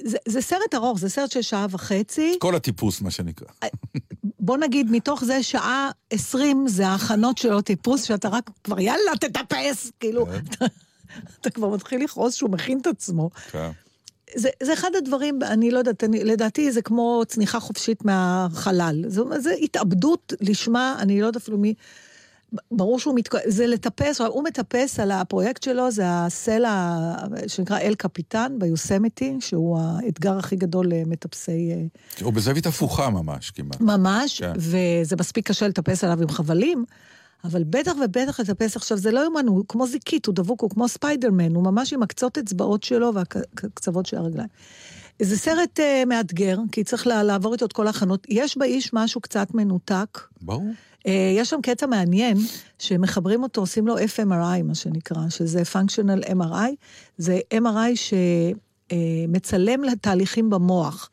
אה, 0.00 0.10
זה, 0.10 0.18
זה 0.28 0.40
סרט 0.40 0.74
ארוך, 0.74 0.98
זה 0.98 1.08
סרט 1.08 1.30
של 1.30 1.42
שעה 1.42 1.66
וחצי. 1.70 2.36
כל 2.40 2.54
הטיפוס, 2.54 3.00
מה 3.00 3.10
שנקרא. 3.10 3.48
בוא 4.40 4.56
נגיד, 4.56 4.90
מתוך 4.90 5.24
זה 5.24 5.42
שעה 5.42 5.90
עשרים 6.10 6.68
זה 6.68 6.88
ההכנות 6.88 7.38
של 7.38 7.52
הטיפוס, 7.52 8.02
שאתה 8.02 8.28
רק 8.28 8.50
כבר 8.64 8.80
יאללה, 8.80 9.12
תטפס, 9.20 9.92
כאילו, 10.00 10.26
כן. 10.26 10.40
אתה, 10.50 10.66
אתה 11.40 11.50
כבר 11.50 11.68
מתחיל 11.68 12.04
לכעוס 12.04 12.34
שהוא 12.34 12.50
מכין 12.50 12.78
את 12.78 12.86
עצמו. 12.86 13.30
כן. 13.50 13.70
זה, 14.34 14.48
זה 14.62 14.72
אחד 14.72 14.90
הדברים, 14.98 15.38
אני 15.42 15.70
לא 15.70 15.78
יודעת, 15.78 16.04
אני, 16.04 16.24
לדעתי 16.24 16.72
זה 16.72 16.82
כמו 16.82 17.22
צניחה 17.26 17.60
חופשית 17.60 18.04
מהחלל. 18.04 19.04
זה, 19.06 19.22
זה 19.38 19.54
התאבדות 19.62 20.32
לשמה, 20.40 20.96
אני 20.98 21.20
לא 21.20 21.26
יודעת 21.26 21.42
אפילו 21.42 21.58
מי... 21.58 21.74
ברור 22.70 22.98
שהוא 22.98 23.14
מתק... 23.14 23.34
זה 23.46 23.66
לטפס, 23.66 24.20
הוא 24.20 24.44
מטפס 24.44 25.00
על 25.00 25.10
הפרויקט 25.10 25.62
שלו, 25.62 25.90
זה 25.90 26.02
הסלע 26.06 26.96
שנקרא 27.46 27.78
אל 27.78 27.94
קפיטן 27.94 28.56
ביוסמיטי, 28.58 29.36
שהוא 29.40 29.78
האתגר 29.80 30.38
הכי 30.38 30.56
גדול 30.56 30.86
למטפסי... 30.88 31.70
אה, 31.72 31.84
הוא 32.24 32.32
בזווית 32.32 32.66
הפוכה 32.66 33.10
ממש, 33.10 33.50
כמעט. 33.50 33.80
ממש, 33.80 34.40
כן. 34.40 34.52
וזה 34.56 35.16
מספיק 35.20 35.48
קשה 35.48 35.68
לטפס 35.68 36.04
עליו 36.04 36.22
עם 36.22 36.28
חבלים, 36.28 36.84
אבל 37.44 37.64
בטח 37.64 37.92
ובטח 38.04 38.40
לטפס 38.40 38.76
עכשיו, 38.76 38.98
זה 38.98 39.10
לא 39.10 39.20
יאומן, 39.20 39.46
הוא 39.46 39.64
כמו 39.68 39.86
זיקית, 39.86 40.26
הוא 40.26 40.34
דבוק, 40.34 40.60
הוא 40.60 40.70
כמו 40.70 40.88
ספיידרמן, 40.88 41.54
הוא 41.54 41.64
ממש 41.64 41.92
עם 41.92 42.02
הקצות 42.02 42.38
אצבעות 42.38 42.82
שלו 42.82 43.12
והקצוות 43.14 44.06
של 44.06 44.16
הרגליים. 44.16 44.48
זה 45.22 45.38
סרט 45.38 45.80
uh, 45.80 46.06
מאתגר, 46.06 46.58
כי 46.72 46.84
צריך 46.84 47.06
לעבור 47.06 47.52
איתו 47.52 47.66
את 47.66 47.72
כל 47.72 47.86
ההכנות. 47.86 48.26
יש 48.28 48.58
באיש 48.58 48.90
משהו 48.92 49.20
קצת 49.20 49.54
מנותק. 49.54 50.20
ברור. 50.42 50.64
Uh, 51.06 51.10
יש 51.36 51.50
שם 51.50 51.60
קטע 51.62 51.86
מעניין, 51.86 52.36
שמחברים 52.78 53.42
אותו, 53.42 53.60
עושים 53.60 53.86
לו 53.86 53.98
FMRI, 53.98 54.62
מה 54.64 54.74
שנקרא, 54.74 55.28
שזה 55.28 55.62
functional 55.62 56.28
MRI. 56.28 56.70
זה 57.18 57.40
MRI 57.54 57.96
שמצלם 58.92 59.84
לתהליכים 59.84 60.50
במוח. 60.50 61.10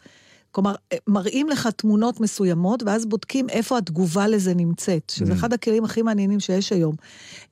כלומר, 0.51 0.75
אה, 0.93 0.97
מראים 1.07 1.49
לך 1.49 1.67
תמונות 1.67 2.19
מסוימות, 2.19 2.83
ואז 2.83 3.05
בודקים 3.05 3.49
איפה 3.49 3.77
התגובה 3.77 4.27
לזה 4.27 4.53
נמצאת, 4.53 5.09
שזה 5.09 5.31
Mm. 5.31 5.35
אחד 5.35 5.53
הכלים 5.53 5.83
הכי 5.85 6.01
מעניינים 6.01 6.39
שיש 6.39 6.71
היום. 6.71 6.95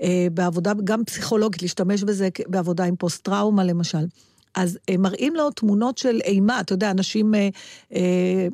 אה, 0.01 0.27
בעבודה, 0.33 0.73
גם 0.83 1.05
פסיכולוגית, 1.05 1.61
להשתמש 1.61 2.03
בזה 2.03 2.29
בעבודה 2.47 2.83
עם 2.83 2.95
פוסט-טראומה, 2.95 3.63
למשל. 3.63 4.05
אז 4.57 4.79
אה, 4.89 4.97
מראים 4.97 5.35
לו 5.35 5.51
תמונות 5.51 5.97
של 5.97 6.19
אימה, 6.23 6.59
אתה 6.59 6.73
יודע, 6.73 6.91
אנשים, 6.91 7.35
אה, 7.35 7.49
אה, 7.93 8.47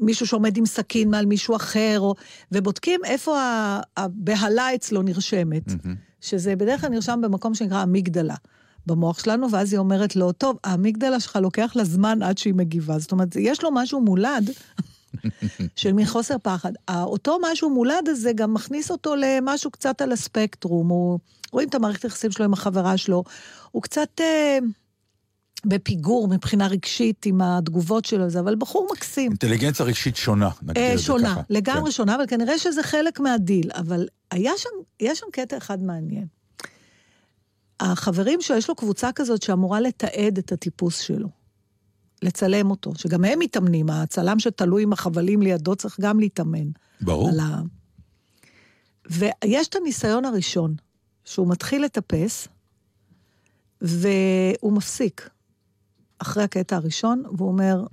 מישהו 0.00 0.26
שעומד 0.26 0.56
עם 0.56 0.66
סכין 0.66 1.10
מעל 1.10 1.26
מישהו 1.26 1.56
אחר, 1.56 1.96
או, 2.00 2.14
ובודקים 2.52 3.00
איפה 3.04 3.38
הבהלה 3.96 4.74
אצלו 4.74 5.02
נרשמת, 5.02 5.62
מהמם. 5.66 5.96
שזה 6.20 6.56
בדרך 6.56 6.80
כלל 6.80 6.90
נרשם 6.90 7.20
במקום 7.22 7.54
שנקרא 7.54 7.82
אמיגדלה. 7.82 8.34
במוח 8.86 9.18
שלנו, 9.18 9.50
ואז 9.50 9.72
היא 9.72 9.78
אומרת 9.78 10.16
לו, 10.16 10.32
טוב, 10.32 10.56
האמיגדלה 10.64 11.20
שלך 11.20 11.38
לוקח 11.42 11.72
לה 11.76 11.84
זמן 11.84 12.22
עד 12.22 12.38
שהיא 12.38 12.54
מגיבה. 12.54 12.98
זאת 12.98 13.12
אומרת, 13.12 13.36
יש 13.36 13.62
לו 13.62 13.70
משהו 13.72 14.00
מולד 14.00 14.50
של 15.76 15.92
מחוסר 15.92 16.36
פחד. 16.42 16.72
אותו 16.90 17.38
משהו 17.52 17.70
מולד 17.70 18.08
הזה 18.08 18.32
גם 18.32 18.54
מכניס 18.54 18.90
אותו 18.90 19.14
למשהו 19.16 19.70
קצת 19.70 20.00
על 20.00 20.12
הספקטרום. 20.12 20.88
הוא, 20.88 21.18
רואים 21.52 21.68
את 21.68 21.74
המערכת 21.74 22.04
היחסים 22.04 22.30
שלו 22.30 22.44
עם 22.44 22.52
החברה 22.52 22.96
שלו. 22.96 23.24
הוא 23.70 23.82
קצת 23.82 24.20
אה, 24.20 24.58
בפיגור 25.66 26.28
מבחינה 26.28 26.66
רגשית 26.66 27.26
עם 27.26 27.40
התגובות 27.40 28.04
שלו, 28.04 28.26
לזה, 28.26 28.40
אבל 28.40 28.54
בחור 28.54 28.88
מקסים. 28.92 29.30
אינטליגנציה 29.30 29.86
רגשית 29.86 30.16
שונה, 30.16 30.50
נגדיר 30.62 30.84
אה, 30.84 30.92
את 30.92 30.98
זה 30.98 31.04
שונה, 31.04 31.32
ככה. 31.32 31.40
לגמרי 31.50 31.84
כן. 31.84 31.90
שונה, 31.90 32.14
אבל 32.14 32.24
כנראה 32.28 32.58
שזה 32.58 32.82
חלק 32.82 33.20
מהדיל. 33.20 33.70
אבל 33.74 34.08
היה 34.30 34.52
שם, 34.56 34.68
יש 35.00 35.18
שם 35.18 35.26
קטע 35.32 35.56
אחד 35.56 35.82
מעניין. 35.82 36.26
החברים 37.80 38.40
שלו, 38.40 38.56
יש 38.56 38.68
לו 38.68 38.74
קבוצה 38.74 39.12
כזאת 39.12 39.42
שאמורה 39.42 39.80
לתעד 39.80 40.38
את 40.38 40.52
הטיפוס 40.52 40.98
שלו. 40.98 41.28
לצלם 42.22 42.70
אותו, 42.70 42.92
שגם 42.94 43.24
הם 43.24 43.38
מתאמנים, 43.38 43.90
הצלם 43.90 44.38
שתלוי 44.38 44.82
עם 44.82 44.92
החבלים 44.92 45.42
לידו 45.42 45.76
צריך 45.76 46.00
גם 46.00 46.20
להתאמן. 46.20 46.68
ברור. 47.00 47.30
ה... 47.40 47.62
ויש 49.10 49.68
את 49.68 49.76
הניסיון 49.76 50.24
הראשון, 50.24 50.74
שהוא 51.24 51.48
מתחיל 51.48 51.84
לטפס, 51.84 52.48
והוא 53.80 54.72
מפסיק 54.72 55.30
אחרי 56.22 56.42
הקטע 56.42 56.76
הראשון, 56.76 57.22
והוא 57.36 57.48
אומר, 57.48 57.86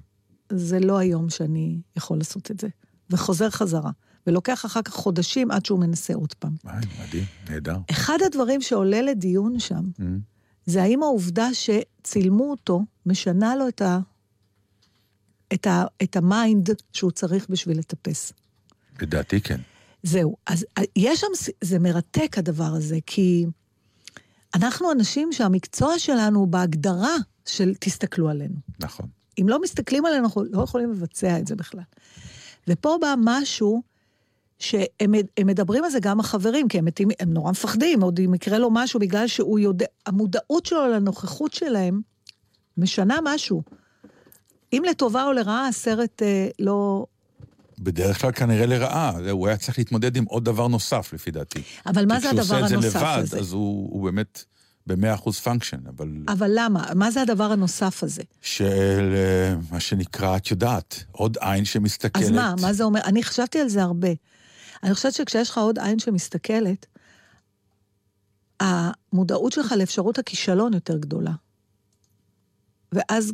זה 0.49 0.79
לא 0.79 0.97
היום 0.97 1.29
שאני 1.29 1.79
יכול 1.95 2.17
לעשות 2.17 2.51
את 2.51 2.59
זה. 2.59 2.67
וחוזר 3.09 3.49
חזרה. 3.49 3.91
ולוקח 4.27 4.65
אחר 4.65 4.81
כך 4.81 4.93
חודשים 4.93 5.51
עד 5.51 5.65
שהוא 5.65 5.79
מנסה 5.79 6.13
עוד 6.13 6.33
פעם. 6.33 6.55
מדהים, 6.63 7.23
נהדר. 7.49 7.77
אחד 7.91 8.17
הדברים 8.25 8.61
שעולה 8.61 9.01
לדיון 9.01 9.59
שם, 9.59 9.83
Mm. 9.99 10.03
זה 10.65 10.83
האם 10.83 11.03
העובדה 11.03 11.49
שצילמו 11.53 12.51
אותו 12.51 12.81
משנה 13.05 13.55
לו 13.55 13.67
את, 13.67 13.81
ה... 13.81 13.99
את, 15.53 15.67
ה... 15.67 15.85
את 16.03 16.15
ה 16.15 16.26
mind 16.26 16.69
שהוא 16.93 17.11
צריך 17.11 17.49
בשביל 17.49 17.79
לטפס. 17.79 18.33
לדעתי 19.01 19.41
כן. 19.41 19.61
זהו, 20.03 20.35
אז 20.45 20.65
יש 20.95 21.19
שם, 21.21 21.51
זה 21.63 21.79
מרתק 21.79 22.37
הדבר 22.37 22.63
הזה, 22.73 22.97
כי 23.05 23.45
אנחנו 24.55 24.91
אנשים 24.91 25.29
שהמקצוע 25.31 25.99
שלנו 25.99 26.47
בהגדרה 26.47 27.15
של 27.47 27.73
תסתכלו 27.79 28.29
עלינו. 28.29 28.55
נכון. 28.79 29.05
אם 29.41 29.49
לא 29.49 29.61
מסתכלים 29.61 30.05
עלינו, 30.05 30.23
אנחנו 30.23 30.43
לא 30.51 30.63
יכולים 30.63 30.91
לבצע 30.91 31.39
את 31.39 31.47
זה 31.47 31.55
בכלל. 31.55 31.81
ופה 32.67 32.97
בא 33.01 33.13
משהו 33.17 33.81
שהם 34.59 35.13
הם 35.37 35.47
מדברים 35.47 35.83
על 35.83 35.89
זה 35.89 35.99
גם 35.99 36.19
החברים, 36.19 36.67
כי 36.67 36.77
הם, 36.77 36.85
מתים, 36.85 37.07
הם 37.19 37.33
נורא 37.33 37.51
מפחדים, 37.51 38.03
עוד 38.03 38.19
אם 38.19 38.35
יקרה 38.35 38.57
לו 38.57 38.69
משהו, 38.71 38.99
בגלל 38.99 39.27
שהוא 39.27 39.59
יודע, 39.59 39.85
המודעות 40.05 40.65
שלו 40.65 40.87
לנוכחות 40.87 41.53
שלהם 41.53 42.01
משנה 42.77 43.17
משהו. 43.23 43.63
אם 44.73 44.83
לטובה 44.89 45.23
או 45.23 45.33
לרעה, 45.33 45.67
הסרט 45.67 46.21
אה, 46.21 46.47
לא... 46.59 47.05
בדרך 47.79 48.21
כלל 48.21 48.31
כנראה 48.31 48.65
לרעה, 48.65 49.11
הוא 49.31 49.47
היה 49.47 49.57
צריך 49.57 49.77
להתמודד 49.77 50.15
עם 50.15 50.25
עוד 50.25 50.45
דבר 50.45 50.67
נוסף, 50.67 51.13
לפי 51.13 51.31
דעתי. 51.31 51.61
אבל 51.85 52.05
מה 52.05 52.19
זה 52.19 52.21
כי 52.21 52.27
הדבר 52.27 52.43
כשהוא 52.43 52.59
עושה 52.59 52.67
את 52.67 52.71
הנוסף 52.71 52.91
זה 52.91 52.99
לבד, 52.99 53.19
הזה? 53.19 53.39
אז 53.39 53.51
הוא, 53.51 53.89
הוא 53.91 54.03
באמת 54.03 54.43
במאה 54.87 55.13
אחוז 55.13 55.39
פונקשן, 55.39 55.77
אבל... 55.87 56.07
אבל 56.27 56.51
למה? 56.53 56.85
מה 56.95 57.11
זה 57.11 57.21
הדבר 57.21 57.51
הנוסף 57.51 58.03
הזה? 58.03 58.21
של 58.41 59.13
אה, 59.15 59.55
מה 59.71 59.79
שנקרא, 59.79 60.37
את 60.37 60.51
יודעת, 60.51 61.03
עוד 61.11 61.37
עין 61.41 61.65
שמסתכלת. 61.65 62.23
אז 62.23 62.31
מה, 62.31 62.53
מה 62.61 62.73
זה 62.73 62.83
אומר? 62.83 63.01
אני 63.03 63.23
חשבתי 63.23 63.59
על 63.59 63.69
זה 63.69 63.83
הרבה. 63.83 64.09
אני 64.83 64.93
חושבת 64.93 65.13
שכשיש 65.13 65.49
לך 65.49 65.57
עוד 65.57 65.79
עין 65.79 65.99
שמסתכלת, 65.99 66.85
המודעות 68.59 69.51
שלך 69.51 69.71
לאפשרות 69.77 70.19
הכישלון 70.19 70.73
יותר 70.73 70.97
גדולה. 70.97 71.31
ואז 72.91 73.31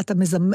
אתה 0.00 0.14
מזמ... 0.14 0.50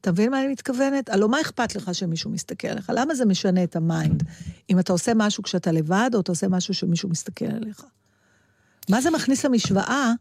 אתה 0.00 0.12
מבין 0.12 0.30
מה 0.30 0.40
אני 0.40 0.48
מתכוונת? 0.48 1.08
הלוא 1.10 1.28
מה 1.28 1.40
אכפת 1.40 1.74
לך 1.74 1.94
שמישהו 1.94 2.30
מסתכל 2.30 2.68
עליך? 2.68 2.92
למה 2.94 3.14
זה 3.14 3.24
משנה 3.24 3.64
את 3.64 3.76
ה 3.76 3.84
mind? 3.84 4.22
אם 4.70 4.78
אתה 4.78 4.92
עושה 4.92 5.12
משהו 5.14 5.42
כשאתה 5.42 5.72
לבד, 5.72 6.10
או 6.14 6.20
אתה 6.20 6.32
עושה 6.32 6.48
משהו 6.48 6.74
שמישהו 6.74 7.08
מסתכל 7.08 7.44
עליך? 7.44 7.84
מה 8.88 9.00
זה 9.00 9.10
מכניס 9.10 9.44
למשוואה? 9.44 10.12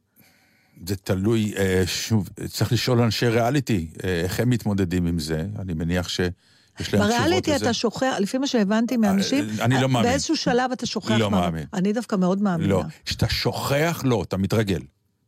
זה 0.88 0.95
תלוי, 0.95 1.54
אה, 1.58 1.84
שוב, 1.86 2.30
צריך 2.47 2.71
לשאול 2.71 3.02
אנשי 3.02 3.28
ריאליטי, 3.28 3.88
אה, 4.04 4.21
איך 4.23 4.39
הם 4.39 4.49
מתמודדים 4.49 5.08
עם 5.08 5.19
זה. 5.19 5.45
אני 5.60 5.73
מניח 5.73 6.10
שיש 6.10 6.30
להם 6.30 6.34
תשובות 6.78 7.06
לזה. 7.06 7.17
בריאליטי 7.17 7.56
אתה 7.56 7.73
שוכח, 7.73 8.15
לפי 8.19 8.38
מה 8.38 8.47
שהבנתי 8.47 8.97
מאנשים, 8.97 9.47
אה, 9.60 9.65
אני 9.65 9.82
לא 9.82 9.89
מאמין. 9.89 10.10
באיזשהו 10.10 10.36
שלב 10.36 10.71
אתה 10.71 10.86
שוכח. 10.86 11.12
לא 11.12 11.32
מאמין. 11.32 11.65
אני 11.73 11.93
דווקא 11.93 12.15
מאוד 12.15 12.41
מאמינה. 12.41 12.69
לא. 12.69 12.84
כשאתה 13.06 13.30
שוכח, 13.30 14.02
לא, 14.06 14.23
אתה 14.23 14.38
מתרגל. 14.38 14.80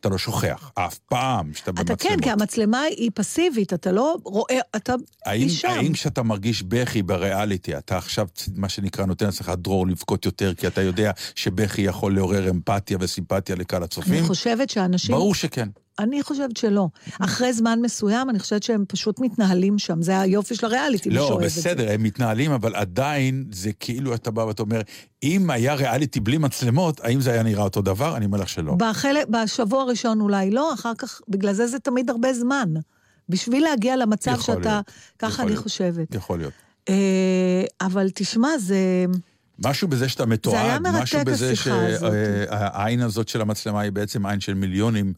אתה 0.06 0.14
לא 0.14 0.18
שוכח, 0.18 0.72
אף 0.76 0.98
פעם 0.98 1.54
שאתה 1.54 1.72
אתה 1.72 1.84
במצלמות. 1.84 2.02
כן, 2.02 2.22
כי 2.22 2.30
המצלמה 2.30 2.82
היא 2.82 3.12
פסיבית, 3.14 3.74
אתה 3.74 3.92
לא 3.92 4.18
רואה, 4.24 4.60
אתה 4.76 4.94
האם, 5.26 5.50
שם. 5.50 5.70
האם 5.70 5.94
כשאתה 5.94 6.24
מרגיש 6.24 6.64
בכי 6.64 7.04
בריאליטי, 7.04 7.78
אתה 7.78 7.98
עכשיו, 7.98 8.28
מה 8.56 8.70
שנקרא, 8.70 9.06
נותן 9.06 9.26
לעצמך 9.26 9.52
דרור 9.58 9.88
לבכות 9.88 10.26
יותר, 10.26 10.54
כי 10.54 10.68
אתה 10.68 10.82
יודע 10.82 11.12
שבכי 11.36 11.82
יכול 11.82 12.16
לעורר 12.16 12.50
אמפתיה 12.50 12.98
וסימפתיה 13.02 13.56
לקהל 13.56 13.84
הצופים? 13.84 14.14
אני 14.14 14.22
חושבת 14.22 14.70
שאנשים... 14.70 15.16
ברור 15.16 15.36
שכן. 15.36 15.70
אני 16.00 16.24
חושבת 16.24 16.58
שלא. 16.58 16.88
אחרי 17.20 17.54
זמן 17.54 17.80
מסוים, 17.82 18.30
אני 18.30 18.40
חושבת 18.40 18.64
שהם 18.64 18.86
פשוט 18.88 19.20
מתנהלים 19.20 19.80
שם. 19.80 20.02
זה 20.02 20.20
היופי 20.20 20.56
של 20.56 20.66
הריאליטי, 20.66 21.10
לא. 21.10 21.40
בסדר, 21.44 21.92
הם 21.92 22.04
מתנהלים, 22.04 22.52
אבל 22.52 22.76
עדיין 22.76 23.46
זה 23.52 23.72
כאילו 23.80 24.16
אתה 24.16 24.32
בא 24.32 24.42
ואתה 24.42 24.64
אומר, 24.64 24.82
אם 25.24 25.50
היה 25.50 25.74
ריאליטי 25.74 26.20
בלי 26.20 26.38
מצלמות, 26.38 27.00
האם 27.04 27.22
זה 27.22 27.32
היה 27.32 27.44
נראה 27.44 27.64
אותו 27.64 27.82
דבר? 27.82 28.18
אני 28.18 28.26
אומר 28.26 28.38
לך 28.38 28.50
שלא. 28.50 28.76
בחלק, 28.78 29.28
בשבוע 29.28 29.82
הראשון 29.82 30.22
אולי 30.22 30.52
לא, 30.52 30.74
אחר 30.74 30.92
כך, 30.98 31.22
בגלל 31.30 31.54
זה 31.54 31.68
זה 31.68 31.80
תמיד 31.80 32.10
הרבה 32.10 32.34
זמן. 32.34 32.74
בשביל 33.30 33.64
להגיע 33.64 33.96
למצב 33.96 34.40
שאתה... 34.40 34.60
להיות, 34.60 34.92
ככה 35.20 35.44
אני 35.44 35.52
להיות. 35.52 35.64
חושבת. 35.64 36.16
יכול 36.16 36.40
להיות. 36.40 36.54
אה, 36.90 37.64
אבל 37.82 38.10
תשמע, 38.14 38.58
זה... 38.58 39.06
משהו 39.66 39.88
בזה 39.88 40.10
שאתה 40.10 40.26
מתועד, 40.26 40.82
משהו 40.82 41.20
בזה. 41.26 41.56
שהעין 41.56 43.02
הזאת 43.02 43.28
של 43.28 43.42
המצלמה 43.42 43.82
היא 43.82 43.92
בעצם 43.92 44.26
עין 44.26 44.40
של 44.40 44.54
מיליונים. 44.54 45.14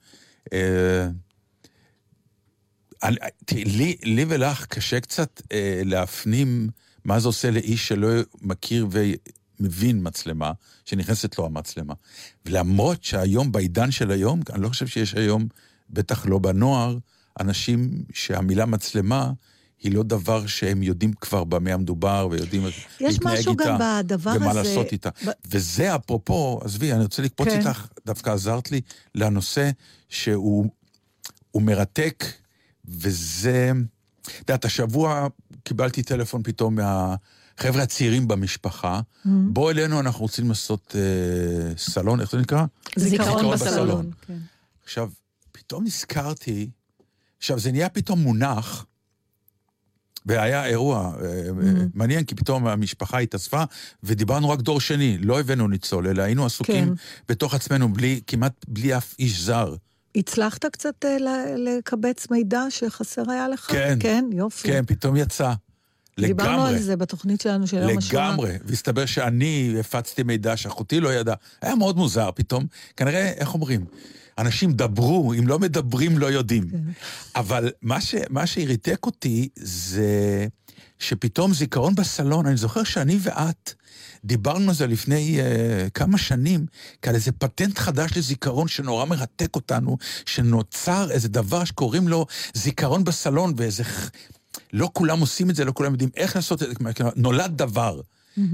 אה, 0.53 1.07
לי, 3.51 3.97
לי 4.03 4.25
ולך 4.29 4.65
קשה 4.65 4.99
קצת 4.99 5.41
אה, 5.51 5.81
להפנים 5.85 6.69
מה 7.05 7.19
זה 7.19 7.27
עושה 7.27 7.51
לאיש 7.51 7.87
שלא 7.87 8.09
מכיר 8.41 8.87
ומבין 8.91 9.99
מצלמה, 10.07 10.51
שנכנסת 10.85 11.37
לו 11.37 11.45
המצלמה. 11.45 11.93
ולמרות 12.45 13.03
שהיום, 13.03 13.51
בעידן 13.51 13.91
של 13.91 14.11
היום, 14.11 14.41
אני 14.53 14.61
לא 14.61 14.69
חושב 14.69 14.87
שיש 14.87 15.13
היום, 15.13 15.47
בטח 15.89 16.25
לא 16.25 16.39
בנוער, 16.39 16.97
אנשים 17.39 18.03
שהמילה 18.13 18.65
מצלמה 18.65 19.31
היא 19.83 19.91
לא 19.93 20.03
דבר 20.03 20.47
שהם 20.47 20.83
יודעים 20.83 21.13
כבר 21.13 21.43
במה 21.43 21.73
המדובר 21.73 22.27
ויודעים 22.31 22.67
יש 22.67 22.87
להתנהג 22.99 23.33
משהו 23.39 23.51
איתה 23.51 23.63
גם 23.65 23.77
בדבר 24.05 24.33
ומה 24.35 24.49
הזה- 24.51 24.59
לעשות 24.63 24.91
איתה. 24.91 25.09
ב- 25.09 25.31
וזה 25.51 25.95
אפרופו, 25.95 26.59
עזבי, 26.63 26.93
אני 26.93 27.03
רוצה 27.03 27.21
לקפוץ 27.21 27.47
כן. 27.47 27.59
איתך, 27.59 27.87
דווקא 28.05 28.29
עזרת 28.29 28.71
לי 28.71 28.81
לנושא 29.15 29.69
שהוא 30.09 30.65
הוא 31.51 31.61
מרתק, 31.61 32.23
וזה... 32.85 33.71
את 34.21 34.49
יודעת, 34.49 34.65
השבוע 34.65 35.27
קיבלתי 35.63 36.03
טלפון 36.03 36.43
פתאום 36.43 36.75
מהחבר'ה 36.75 37.83
הצעירים 37.83 38.27
במשפחה, 38.27 38.99
Mm-hmm. 38.99 39.29
בוא 39.53 39.71
אלינו, 39.71 39.99
אנחנו 39.99 40.21
רוצים 40.21 40.49
לעשות 40.49 40.95
אה, 40.95 41.77
סלון, 41.77 42.21
איך 42.21 42.31
זה 42.31 42.37
נקרא? 42.37 42.65
זיכרון 42.95 43.27
זיכרון 43.33 43.53
בסלון. 43.53 43.87
בסלון. 43.87 44.11
כן. 44.27 44.37
עכשיו, 44.83 45.09
פתאום 45.51 45.83
נזכרתי, 45.83 46.69
עכשיו, 47.37 47.59
זה 47.59 47.71
נהיה 47.71 47.89
פתאום 47.89 48.19
מונח, 48.19 48.85
והיה 50.27 50.65
אירוע 50.65 51.11
אה, 51.21 51.41
מעניין, 51.93 52.23
כי 52.23 52.35
פתאום 52.35 52.67
המשפחה 52.67 53.19
התאספה, 53.19 53.63
ודיברנו 54.03 54.49
רק 54.49 54.61
דור 54.61 54.81
שני, 54.81 55.17
לא 55.17 55.39
הבאנו 55.39 55.67
ניצול, 55.67 56.07
אלא 56.07 56.23
היינו 56.23 56.45
עסוקים 56.45 56.87
כן. 56.87 56.93
בתוך 57.29 57.53
עצמנו, 57.53 57.93
בלי, 57.93 58.21
כמעט 58.27 58.65
בלי 58.67 58.97
אף 58.97 59.15
איש 59.19 59.41
זר. 59.41 59.75
הצלחת 60.15 60.65
קצת 60.65 61.05
אה, 61.05 61.17
לקבץ 61.57 62.31
מידע 62.31 62.63
שחסר 62.69 63.31
היה 63.31 63.47
לך? 63.47 63.59
כן. 63.71 63.97
כן, 63.99 64.25
יופי. 64.31 64.67
כן, 64.67 64.85
פתאום 64.85 65.15
יצא. 65.15 65.53
דיברנו 66.19 66.51
לגמרי. 66.51 66.69
על 66.69 66.79
זה 66.79 66.95
בתוכנית 66.95 67.41
שלנו 67.41 67.67
של 67.67 67.77
יום 67.77 67.97
השואה. 67.97 68.29
לגמרי, 68.29 68.51
והסתבר 68.65 69.05
שאני 69.05 69.75
הפצתי 69.79 70.23
מידע 70.23 70.57
שאחותי 70.57 70.99
לא 70.99 71.13
ידעה. 71.13 71.35
היה 71.61 71.75
מאוד 71.75 71.97
מוזר 71.97 72.29
פתאום. 72.35 72.65
כנראה, 72.97 73.31
איך 73.31 73.53
אומרים? 73.53 73.85
אנשים 74.37 74.73
דברו, 74.73 75.33
אם 75.33 75.47
לא 75.47 75.59
מדברים, 75.59 76.17
לא 76.17 76.25
יודעים. 76.25 76.69
כן. 76.69 76.77
אבל 77.35 77.71
מה, 77.81 78.01
ש, 78.01 78.15
מה 78.29 78.47
שהריתק 78.47 79.05
אותי 79.05 79.49
זה 79.55 80.47
שפתאום 80.99 81.53
זיכרון 81.53 81.95
בסלון, 81.95 82.45
אני 82.45 82.57
זוכר 82.57 82.83
שאני 82.83 83.17
ואת 83.21 83.73
דיברנו 84.23 84.69
על 84.69 84.75
זה 84.75 84.87
לפני 84.87 85.39
uh, 85.39 85.89
כמה 85.89 86.17
שנים, 86.17 86.65
כעל 87.01 87.15
איזה 87.15 87.31
פטנט 87.31 87.77
חדש 87.77 88.17
לזיכרון 88.17 88.67
שנורא 88.67 89.05
מרתק 89.05 89.55
אותנו, 89.55 89.97
שנוצר 90.25 91.11
איזה 91.11 91.29
דבר 91.29 91.65
שקוראים 91.65 92.07
לו 92.07 92.25
זיכרון 92.53 93.03
בסלון, 93.03 93.53
ואיזה... 93.57 93.83
לא 94.73 94.89
כולם 94.93 95.19
עושים 95.19 95.49
את 95.49 95.55
זה, 95.55 95.65
לא 95.65 95.71
כולם 95.71 95.91
יודעים 95.91 96.09
איך 96.15 96.35
לעשות 96.35 96.63
את 96.63 96.67
זה, 96.67 96.73
נולד 97.15 97.57
דבר. 97.57 98.01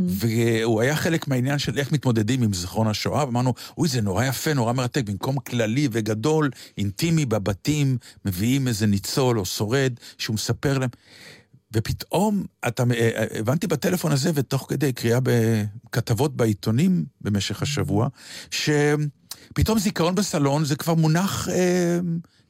והוא 0.07 0.81
היה 0.81 0.95
חלק 0.95 1.27
מהעניין 1.27 1.59
של 1.59 1.77
איך 1.77 1.91
מתמודדים 1.91 2.43
עם 2.43 2.53
זיכרון 2.53 2.87
השואה, 2.87 3.25
ואמרנו, 3.25 3.53
אוי, 3.77 3.87
זה 3.87 4.01
נורא 4.01 4.25
יפה, 4.25 4.53
נורא 4.53 4.73
מרתק, 4.73 5.03
במקום 5.05 5.39
כללי 5.39 5.87
וגדול, 5.91 6.49
אינטימי 6.77 7.25
בבתים, 7.25 7.97
מביאים 8.25 8.67
איזה 8.67 8.85
ניצול 8.87 9.39
או 9.39 9.45
שורד 9.45 9.93
שהוא 10.17 10.33
מספר 10.33 10.77
להם. 10.77 10.89
ופתאום, 11.73 12.45
אתה, 12.67 12.83
אה, 12.95 13.25
הבנתי 13.39 13.67
בטלפון 13.67 14.11
הזה, 14.11 14.31
ותוך 14.33 14.65
כדי 14.69 14.93
קריאה 14.93 15.19
בכתבות 15.23 16.35
בעיתונים 16.35 17.05
במשך 17.21 17.61
השבוע, 17.61 18.07
שפתאום 18.51 19.79
זיכרון 19.79 20.15
בסלון 20.15 20.65
זה 20.65 20.75
כבר 20.75 20.93
מונח 20.93 21.49
אה, 21.49 21.99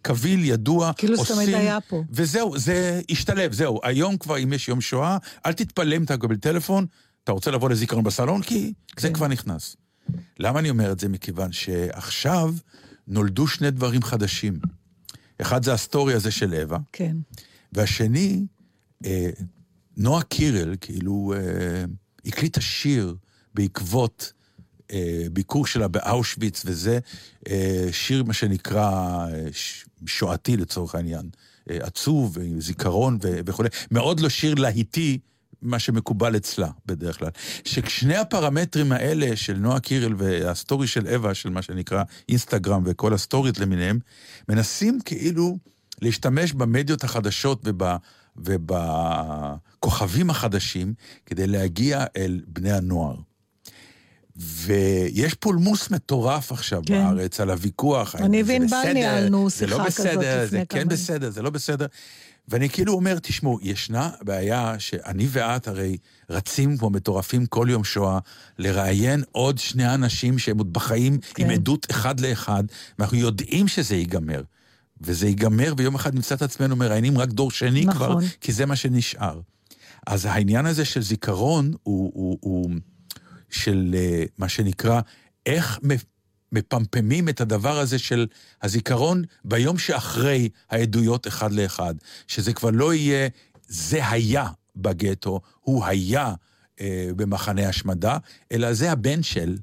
קביל, 0.02 0.46
ידוע, 0.46 0.92
כאילו 0.98 1.26
זה 1.26 1.34
תמיד 1.34 1.50
היה 1.50 1.82
פה. 1.82 2.04
וזהו, 2.10 2.58
זה 2.58 3.02
השתלב, 3.12 3.54
זהו. 3.54 3.80
היום 3.84 4.18
כבר, 4.18 4.38
אם 4.38 4.54
יש 4.54 4.68
יום 4.68 4.82
שואה, 4.82 5.18
אל 5.46 5.54
תתפלא 5.54 5.96
אם 5.96 6.04
אתה 6.04 6.16
מקבל 6.16 6.36
טלפון, 6.36 6.86
אתה 7.24 7.32
רוצה 7.32 7.52
לבוא 7.52 7.70
לזיכרון 7.70 8.04
בסלון, 8.04 8.42
כי 8.42 8.74
זה 9.00 9.08
כן. 9.08 9.14
כבר 9.14 9.28
נכנס. 9.28 9.76
למה 10.40 10.60
אני 10.60 10.70
אומר 10.70 10.92
את 10.92 11.00
זה? 11.00 11.10
מכיוון 11.10 11.52
שעכשיו 11.52 12.54
נולדו 13.08 13.48
שני 13.48 13.72
דברים 13.72 14.04
חדשים. 14.04 14.60
אחד 15.42 15.64
זה 15.64 15.74
הסטורי 15.74 16.14
הזה 16.14 16.32
של 16.32 16.54
אווה, 16.54 16.78
כן. 16.92 17.18
והשני, 17.72 18.46
אה, 19.06 19.30
נועה 19.98 20.24
קירל, 20.24 20.76
כאילו, 20.82 21.34
אה, 21.36 21.86
הקליטה 22.26 22.62
שיר 22.62 23.16
בעקבות 23.54 24.34
אה, 24.92 25.26
ביקור 25.32 25.68
שלה 25.68 25.88
באושוויץ, 25.88 26.64
וזה 26.66 27.00
אה, 27.48 27.88
שיר, 27.92 28.24
מה 28.24 28.34
שנקרא, 28.34 28.90
אה, 29.32 29.48
שואתי 30.06 30.58
לצורך 30.58 30.96
העניין. 30.96 31.30
אה, 31.70 31.78
עצוב, 31.82 32.38
אה, 32.40 32.46
זיכרון 32.58 33.18
וכולי. 33.22 33.70
מאוד 33.92 34.20
לא 34.20 34.30
שיר 34.30 34.56
להיטי, 34.56 35.20
מה 35.64 35.80
שמקובל 35.80 36.36
אצלה 36.36 36.68
בדרך 36.86 37.20
כלל. 37.20 37.30
ששני 37.66 38.18
הפרמטרים 38.18 38.92
האלה 38.92 39.36
של 39.36 39.54
נועה 39.58 39.80
קירל 39.80 40.14
והסטורי 40.18 40.88
של 40.88 41.08
אווה, 41.08 41.34
של 41.34 41.50
מה 41.50 41.62
שנקרא 41.62 42.04
אינסטגרם 42.30 42.84
וכל 42.86 43.14
הסטוריות 43.14 43.60
למיניהם, 43.60 44.00
מנסים 44.50 45.00
כאילו 45.06 45.58
להשתמש 46.02 46.54
במדיות 46.54 47.04
החדשות 47.04 47.62
וב... 47.66 47.84
ובכוכבים 48.38 50.30
החדשים 50.30 50.94
כדי 51.26 51.48
להגיע 51.48 52.06
אל 52.18 52.42
בני 52.48 52.72
הנוער. 52.72 53.16
ויש 54.36 55.34
פולמוס 55.34 55.90
מטורף 55.90 56.52
עכשיו 56.52 56.82
כן. 56.86 56.94
כן. 56.94 57.16
בארץ 57.16 57.40
על 57.40 57.50
הוויכוח. 57.50 58.16
אני 58.16 58.44
זה 58.44 58.54
וענבל 58.54 58.68
בסדר, 58.68 58.94
ניהלנו 58.94 59.50
זה 59.50 59.68
לא 59.68 59.76
שיחה 59.78 59.86
כזאת 59.88 60.06
בסדר, 60.08 60.22
זה 60.40 60.46
לפני 60.46 60.68
כן 60.68 60.80
כמה- 60.80 60.86
בסדר, 60.90 61.30
זה 61.30 61.42
לא 61.42 61.50
בסדר. 61.50 61.86
ואני 62.48 62.70
כאילו 62.70 62.94
אומר, 62.94 63.20
תשמעו, 63.20 63.60
ישנה 63.62 64.10
בעיה 64.22 64.80
שאני 64.80 65.28
ואת 65.30 65.68
הרי 65.68 65.98
רצים 66.30 66.78
כמו 66.78 66.90
מטורפים 66.90 67.46
כל 67.46 67.68
יום 67.70 67.84
שואה 67.84 68.20
לראיין 68.60 69.24
עוד 69.32 69.58
שני 69.58 69.94
אנשים 69.94 70.40
שהם 70.40 70.58
עוד 70.58 70.74
בחיים 70.74 71.20
כן. 71.34 71.44
עם 71.44 71.50
עדות 71.50 71.88
אחד 71.92 72.20
לאחד, 72.20 72.64
ואנחנו 73.00 73.18
יודעים 73.18 73.68
שזה 73.68 73.96
ייגמר. 73.96 74.42
וזה 75.02 75.28
ייגמר, 75.28 75.74
ויום 75.78 75.96
אחד 75.96 76.16
נמצא 76.16 76.36
את 76.36 76.42
עצמנו 76.42 76.76
מראיינים 76.76 77.18
רק 77.18 77.30
דור 77.30 77.52
שני 77.52 77.86
נכון. 77.86 77.98
כבר, 77.98 78.28
כי 78.42 78.54
זה 78.54 78.66
מה 78.66 78.76
שנשאר. 78.76 79.40
אז 80.08 80.26
העניין 80.26 80.66
הזה 80.66 80.86
של 80.86 81.02
זיכרון 81.02 81.74
הוא, 81.84 82.12
הוא, 82.14 82.38
הוא 82.42 82.70
של 83.50 83.96
אה, 83.98 84.24
מה 84.38 84.50
שנקרא, 84.50 85.02
איך 85.46 85.80
מפמפמים 86.54 87.30
את 87.30 87.42
הדבר 87.42 87.80
הזה 87.80 88.00
של 88.00 88.28
הזיכרון 88.62 89.24
ביום 89.46 89.78
שאחרי 89.78 90.50
העדויות 90.70 91.28
אחד 91.28 91.52
לאחד. 91.52 91.96
שזה 92.28 92.54
כבר 92.54 92.70
לא 92.72 92.94
יהיה, 92.94 93.28
זה 93.68 94.08
היה 94.10 94.48
בגטו, 94.76 95.42
הוא 95.62 95.86
היה 95.86 96.34
אה, 96.82 97.10
במחנה 97.16 97.70
השמדה, 97.70 98.18
אלא 98.52 98.74
זה 98.74 98.92
הבן 98.92 99.24
של, 99.24 99.58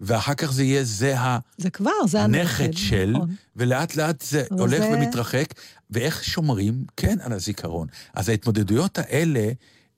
ואחר 0.00 0.34
כך 0.34 0.52
זה 0.52 0.64
יהיה 0.64 0.84
זה. 0.84 1.14
זה 1.58 1.70
כבר, 1.70 1.90
זה 2.08 2.22
הנכד 2.22 2.72
של, 2.72 3.10
נכון. 3.16 3.34
ולאט 3.56 3.96
לאט 3.96 4.22
זה 4.22 4.44
הולך 4.50 4.78
זה- 4.80 4.90
ומתרחק, 4.96 5.46
ואיך 5.90 6.24
שומרים, 6.24 6.84
כן, 6.96 7.16
על 7.20 7.32
הזיכרון. 7.32 7.86
אז 8.14 8.28
ההתמודדויות 8.28 8.98
האלה 8.98 9.50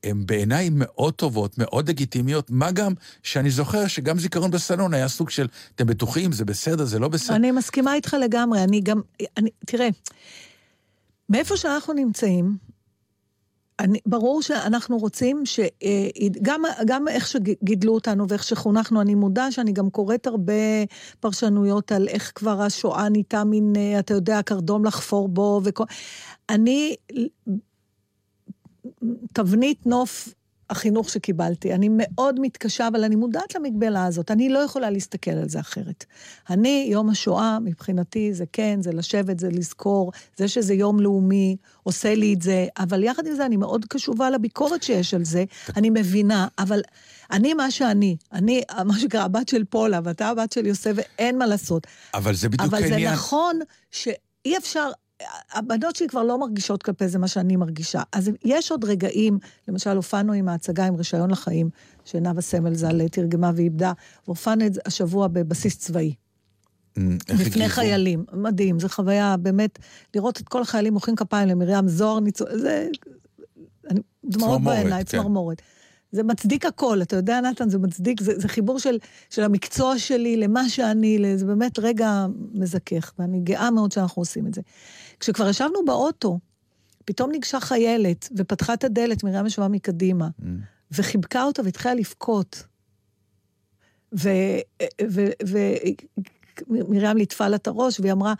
הן 0.04 0.26
בעיניי 0.26 0.68
מאוד 0.72 1.14
טובות, 1.14 1.58
מאוד 1.58 1.88
לגיטימיות, 1.88 2.50
מה 2.50 2.70
גם 2.70 2.92
שאני 3.22 3.50
זוכר 3.50 3.86
שגם 3.86 4.18
זיכרון 4.18 4.50
בסלון 4.50 4.94
היה 4.94 5.08
סוג 5.08 5.30
של, 5.30 5.46
אתם 5.74 5.86
בטוחים, 5.86 6.32
זה 6.32 6.44
בסדר, 6.44 6.84
זה 6.84 6.98
לא 6.98 7.08
בסדר. 7.08 7.36
אני 7.36 7.50
מסכימה 7.50 7.94
איתך 7.94 8.16
לגמרי, 8.20 8.64
אני 8.64 8.80
גם, 8.80 9.00
אני, 9.36 9.50
תראה, 9.66 9.88
מאיפה 11.28 11.56
שאנחנו 11.56 11.92
נמצאים, 11.92 12.56
אני, 13.80 13.98
ברור 14.06 14.42
שאנחנו 14.42 14.98
רוצים 14.98 15.46
ש... 15.46 15.60
אה, 15.60 16.08
גם, 16.42 16.62
גם 16.86 17.08
איך 17.08 17.26
שגידלו 17.26 17.94
אותנו 17.94 18.28
ואיך 18.28 18.44
שחונכנו, 18.44 19.00
אני 19.00 19.14
מודה 19.14 19.50
שאני 19.52 19.72
גם 19.72 19.90
קוראת 19.90 20.26
הרבה 20.26 20.52
פרשנויות 21.20 21.92
על 21.92 22.08
איך 22.08 22.32
כבר 22.34 22.62
השואה 22.62 23.08
נהייתה 23.08 23.44
מין, 23.44 23.72
אה, 23.76 23.98
אתה 23.98 24.14
יודע, 24.14 24.42
קרדום 24.42 24.84
לחפור 24.84 25.28
בו 25.28 25.60
וכל... 25.64 25.84
אני, 26.50 26.94
תבנית 29.32 29.86
נוף 29.86 30.28
החינוך 30.70 31.10
שקיבלתי. 31.10 31.74
אני 31.74 31.88
מאוד 31.90 32.40
מתקשה, 32.40 32.88
אבל 32.88 33.04
אני 33.04 33.16
מודעת 33.16 33.54
למגבלה 33.54 34.04
הזאת. 34.04 34.30
אני 34.30 34.48
לא 34.48 34.58
יכולה 34.58 34.90
להסתכל 34.90 35.30
על 35.30 35.48
זה 35.48 35.60
אחרת. 35.60 36.04
אני, 36.50 36.88
יום 36.90 37.10
השואה, 37.10 37.58
מבחינתי, 37.58 38.34
זה 38.34 38.44
כן, 38.52 38.78
זה 38.82 38.92
לשבת, 38.92 39.38
זה 39.38 39.48
לזכור, 39.50 40.12
זה 40.36 40.48
שזה 40.48 40.74
יום 40.74 41.00
לאומי, 41.00 41.56
עושה 41.82 42.14
לי 42.14 42.34
את 42.34 42.42
זה, 42.42 42.66
אבל 42.78 43.04
יחד 43.04 43.26
עם 43.26 43.34
זה, 43.34 43.46
אני 43.46 43.56
מאוד 43.56 43.84
קשובה 43.84 44.30
לביקורת 44.30 44.82
שיש 44.82 45.14
על 45.14 45.24
זה, 45.24 45.44
אני 45.76 45.90
מבינה, 45.90 46.48
אבל 46.58 46.80
אני 47.30 47.54
מה 47.54 47.70
שאני, 47.70 48.16
אני, 48.32 48.62
מה 48.84 48.98
שנקרא, 48.98 49.20
הבת 49.20 49.48
של 49.48 49.64
פולה, 49.64 50.00
ואתה 50.04 50.28
הבת 50.28 50.52
של 50.52 50.66
יוסף, 50.66 50.92
ואין 50.94 51.38
מה 51.38 51.46
לעשות. 51.46 51.86
אבל 52.14 52.34
זה 52.34 52.48
בדיוק 52.48 52.72
אבל 52.72 52.82
העניין. 52.82 53.10
זה 53.10 53.16
נכון 53.16 53.58
שאי 53.90 54.56
אפשר, 54.58 54.90
הבנות 55.52 55.96
שלי 55.96 56.08
כבר 56.08 56.22
לא 56.22 56.38
מרגישות 56.38 56.82
כלפי 56.82 57.08
זה 57.08 57.18
מה 57.18 57.28
שאני 57.28 57.56
מרגישה. 57.56 58.02
אז 58.12 58.30
יש 58.44 58.70
עוד 58.70 58.84
רגעים, 58.84 59.38
למשל 59.68 59.96
הופענו 59.96 60.32
עם 60.32 60.48
ההצגה 60.48 60.86
עם 60.86 60.94
רישיון 60.94 61.30
לחיים, 61.30 61.70
שנאוה 62.04 62.40
סמל 62.40 62.74
ז"ל 62.74 63.08
תרגמה 63.08 63.50
ואיבדה, 63.54 63.92
והופענו 64.26 64.66
את 64.66 64.74
זה 64.74 64.80
השבוע 64.86 65.28
בבסיס 65.28 65.78
צבאי. 65.78 66.14
הגיבו? 67.28 67.68
חיילים. 67.68 68.24
מדהים, 68.32 68.80
זו 68.80 68.88
חוויה 68.88 69.36
באמת, 69.36 69.78
לראות 70.14 70.40
את 70.40 70.48
כל 70.48 70.62
החיילים 70.62 70.92
מוחאים 70.92 71.16
כפיים 71.16 71.48
למרים 71.48 71.88
זוהר 71.88 72.20
ניצול, 72.20 72.58
זה... 72.58 72.88
אני, 73.90 74.00
דמעות 74.24 74.62
בעיניי, 74.62 75.04
כן. 75.04 75.18
צמרמורת. 75.18 75.62
זה 76.12 76.22
מצדיק 76.22 76.66
הכל, 76.66 77.02
אתה 77.02 77.16
יודע, 77.16 77.40
נתן, 77.40 77.68
זה 77.68 77.78
מצדיק, 77.78 78.20
זה, 78.20 78.38
זה 78.38 78.48
חיבור 78.48 78.78
של, 78.78 78.98
של 79.30 79.42
המקצוע 79.42 79.98
שלי 79.98 80.36
למה 80.36 80.68
שאני, 80.68 81.18
זה 81.36 81.46
באמת 81.46 81.78
רגע 81.78 82.26
מזכך, 82.54 83.12
ואני 83.18 83.40
גאה 83.40 83.70
מאוד 83.70 83.92
שאנחנו 83.92 84.22
עושים 84.22 84.46
את 84.46 84.54
זה. 84.54 84.60
כשכבר 85.20 85.48
ישבנו 85.48 85.84
באוטו, 85.86 86.38
פתאום 87.04 87.30
ניגשה 87.30 87.60
חיילת 87.60 88.28
ופתחה 88.36 88.74
את 88.74 88.84
הדלת, 88.84 89.24
מרים 89.24 89.46
ישבה 89.46 89.68
מקדימה, 89.68 90.28
Mm. 90.40 90.44
וחיבקה 90.92 91.42
אותה 91.44 91.62
והתחילה 91.64 91.94
לבכות. 91.94 92.64
ומרים 96.70 97.16
ליטפה 97.16 97.48
לה 97.48 97.56
את 97.56 97.66
הראש, 97.66 98.00
והיא 98.00 98.12
אמרה, 98.12 98.34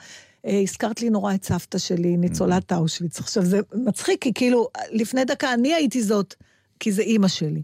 "אה, 0.47 0.61
הזכרת 0.63 1.01
לי 1.03 1.11
נורא 1.11 1.35
את 1.35 1.45
סבתא 1.45 1.79
שלי, 1.79 2.17
ניצולת 2.17 2.73
אושוויץ. 2.73 3.21
עכשיו, 3.21 3.45
זה 3.45 3.61
מצחיק, 3.75 4.23
כי 4.23 4.35
כאילו, 4.35 4.69
לפני 4.91 5.25
דקה 5.25 5.55
אני 5.55 5.75
הייתי 5.75 6.03
זאת, 6.03 6.35
כי 6.81 6.93
זה 6.93 7.03
אימא 7.03 7.29
שלי. 7.29 7.63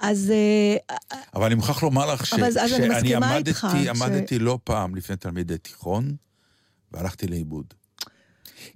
אז 0.00 0.30
אה, 0.30 0.96
אבל 1.34 1.44
אני 1.46 1.54
מוכרח 1.54 1.82
לומר 1.82 2.12
לך 2.14 2.26
ש- 2.26 2.32
אז 2.34 2.56
אני 2.56 2.68
שאני 2.68 3.14
עמדתי, 3.14 3.50
איתך 3.50 3.66
ש- 3.84 3.86
עמדתי 4.02 4.38
לא 4.38 4.58
פעם 4.64 4.94
לפני 4.94 5.16
תלמידי 5.16 5.58
תיכון, 5.58 6.16
והלכתי 6.92 7.26
לאיבוד. 7.26 7.74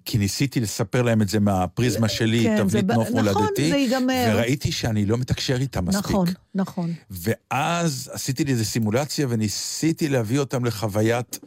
כי 0.05 0.19
ניסיתי 0.19 0.61
לספר 0.61 1.03
להם 1.03 1.23
את 1.23 1.29
זה 1.29 1.41
מהפריזמה 1.41 2.09
שלי, 2.09 2.45
כן, 2.45 2.57
תבנית 2.59 2.85
ב- 2.85 2.93
נוף 2.93 3.09
נכון, 3.09 3.25
מולדתי, 3.25 3.71
זה 3.71 3.77
ייגמר. 3.77 4.29
וראיתי 4.33 4.73
שאני 4.73 5.07
לא 5.07 5.19
מתקשר 5.19 5.57
איתם 5.57 5.85
מספיק. 5.85 6.05
נכון, 6.05 6.29
נכון. 6.55 6.95
ואז 7.11 8.11
עשיתי 8.13 8.45
לי 8.45 8.53
איזו 8.53 8.65
סימולציה 8.65 9.27
וניסיתי 9.31 10.09
להביא 10.09 10.39
אותם 10.39 10.65
לחוויית, 10.65 11.39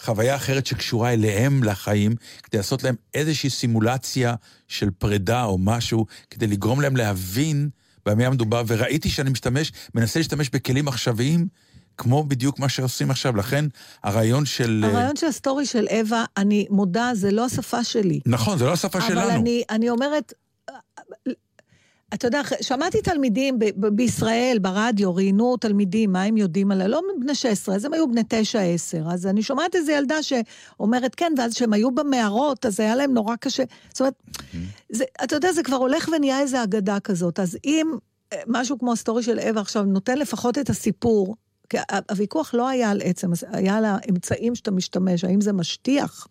חוויה 0.00 0.36
אחרת 0.36 0.66
שקשורה 0.66 1.12
אליהם 1.12 1.64
לחיים, 1.64 2.14
כדי 2.42 2.56
לעשות 2.56 2.82
להם 2.82 2.94
איזושהי 3.14 3.50
סימולציה 3.50 4.34
של 4.68 4.90
פרידה 4.90 5.44
או 5.44 5.58
משהו, 5.58 6.06
כדי 6.30 6.46
לגרום 6.46 6.80
להם 6.80 6.96
להבין 6.96 7.68
במה 8.06 8.30
מדובר, 8.30 8.62
וראיתי 8.66 9.08
שאני 9.08 9.30
משתמש, 9.30 9.72
מנסה 9.94 10.18
להשתמש 10.18 10.50
בכלים 10.50 10.88
עכשוויים, 10.88 11.48
כמו 11.98 12.24
בדיוק 12.24 12.58
מה 12.58 12.68
שעושים 12.68 13.10
עכשיו. 13.10 13.36
לכן 13.36 13.64
הרעיון 14.02 14.46
של... 14.46 14.84
הרעיון 14.86 15.16
של 15.16 15.26
הסטורי 15.26 15.66
של 15.66 15.86
אווה, 15.90 16.24
אני 16.36 16.66
מודה, 16.70 17.10
זה 17.14 17.30
לא 17.30 17.44
השפה 17.44 17.84
שלי. 17.84 18.20
נכון, 18.26 18.58
זה 18.58 18.64
לא 18.64 18.72
השפה 18.72 18.98
אבל 18.98 19.08
שלנו. 19.08 19.30
אני, 19.30 19.62
אני 19.70 19.90
אומרת, 19.90 20.32
אתה 22.14 22.26
יודע, 22.26 22.40
שמעתי 22.60 23.02
תלמידים 23.02 23.58
ב- 23.58 23.64
ב- 23.76 23.88
בישראל, 23.88 24.58
ברדיו, 24.60 25.14
ראיינו 25.14 25.56
תלמידים, 25.56 26.12
מה 26.12 26.22
הם 26.22 26.36
יודעים 26.36 26.70
עליה, 26.70 26.88
לא 26.88 27.00
בני 27.20 27.34
16, 27.34 27.74
אז 27.74 27.84
הם 27.84 27.92
היו 27.92 28.08
בני 28.08 28.20
9-10. 28.20 29.12
אז 29.12 29.26
אני 29.26 29.42
שומעת 29.42 29.76
איזו 29.76 29.92
ילדה 29.92 30.22
שאומרת 30.22 31.14
כן, 31.14 31.32
ואז 31.38 31.54
כשהם 31.54 31.72
היו 31.72 31.90
במערות, 31.90 32.66
אז 32.66 32.80
היה 32.80 32.94
להם 32.96 33.12
נורא 33.14 33.36
קשה. 33.36 33.62
זאת 33.88 34.00
אומרת, 34.00 34.14
זה, 34.90 35.04
אתה 35.24 35.36
יודע, 35.36 35.52
זה 35.52 35.62
כבר 35.62 35.76
הולך 35.76 36.08
ונהיה 36.16 36.40
איזו 36.40 36.62
אגדה 36.62 37.00
כזאת. 37.00 37.40
אז 37.40 37.58
אם 37.64 37.86
אה, 38.32 38.38
משהו 38.46 38.78
כמו 38.78 38.92
הסטורי 38.92 39.22
של 39.22 39.38
אווה 39.38 39.60
עכשיו 39.60 39.82
נותן 39.82 40.18
לפחות 40.18 40.58
את 40.58 40.70
הסיפור, 40.70 41.36
הוויכוח 42.10 42.54
לא 42.54 42.68
היה 42.68 42.90
על 42.90 43.00
עצם, 43.04 43.30
היה 43.52 43.76
על 43.76 43.84
האמצעים 43.84 44.54
שאתה 44.54 44.70
משתמש, 44.70 45.24
האם 45.24 45.40
זה 45.40 45.52
משטיח? 45.52 46.26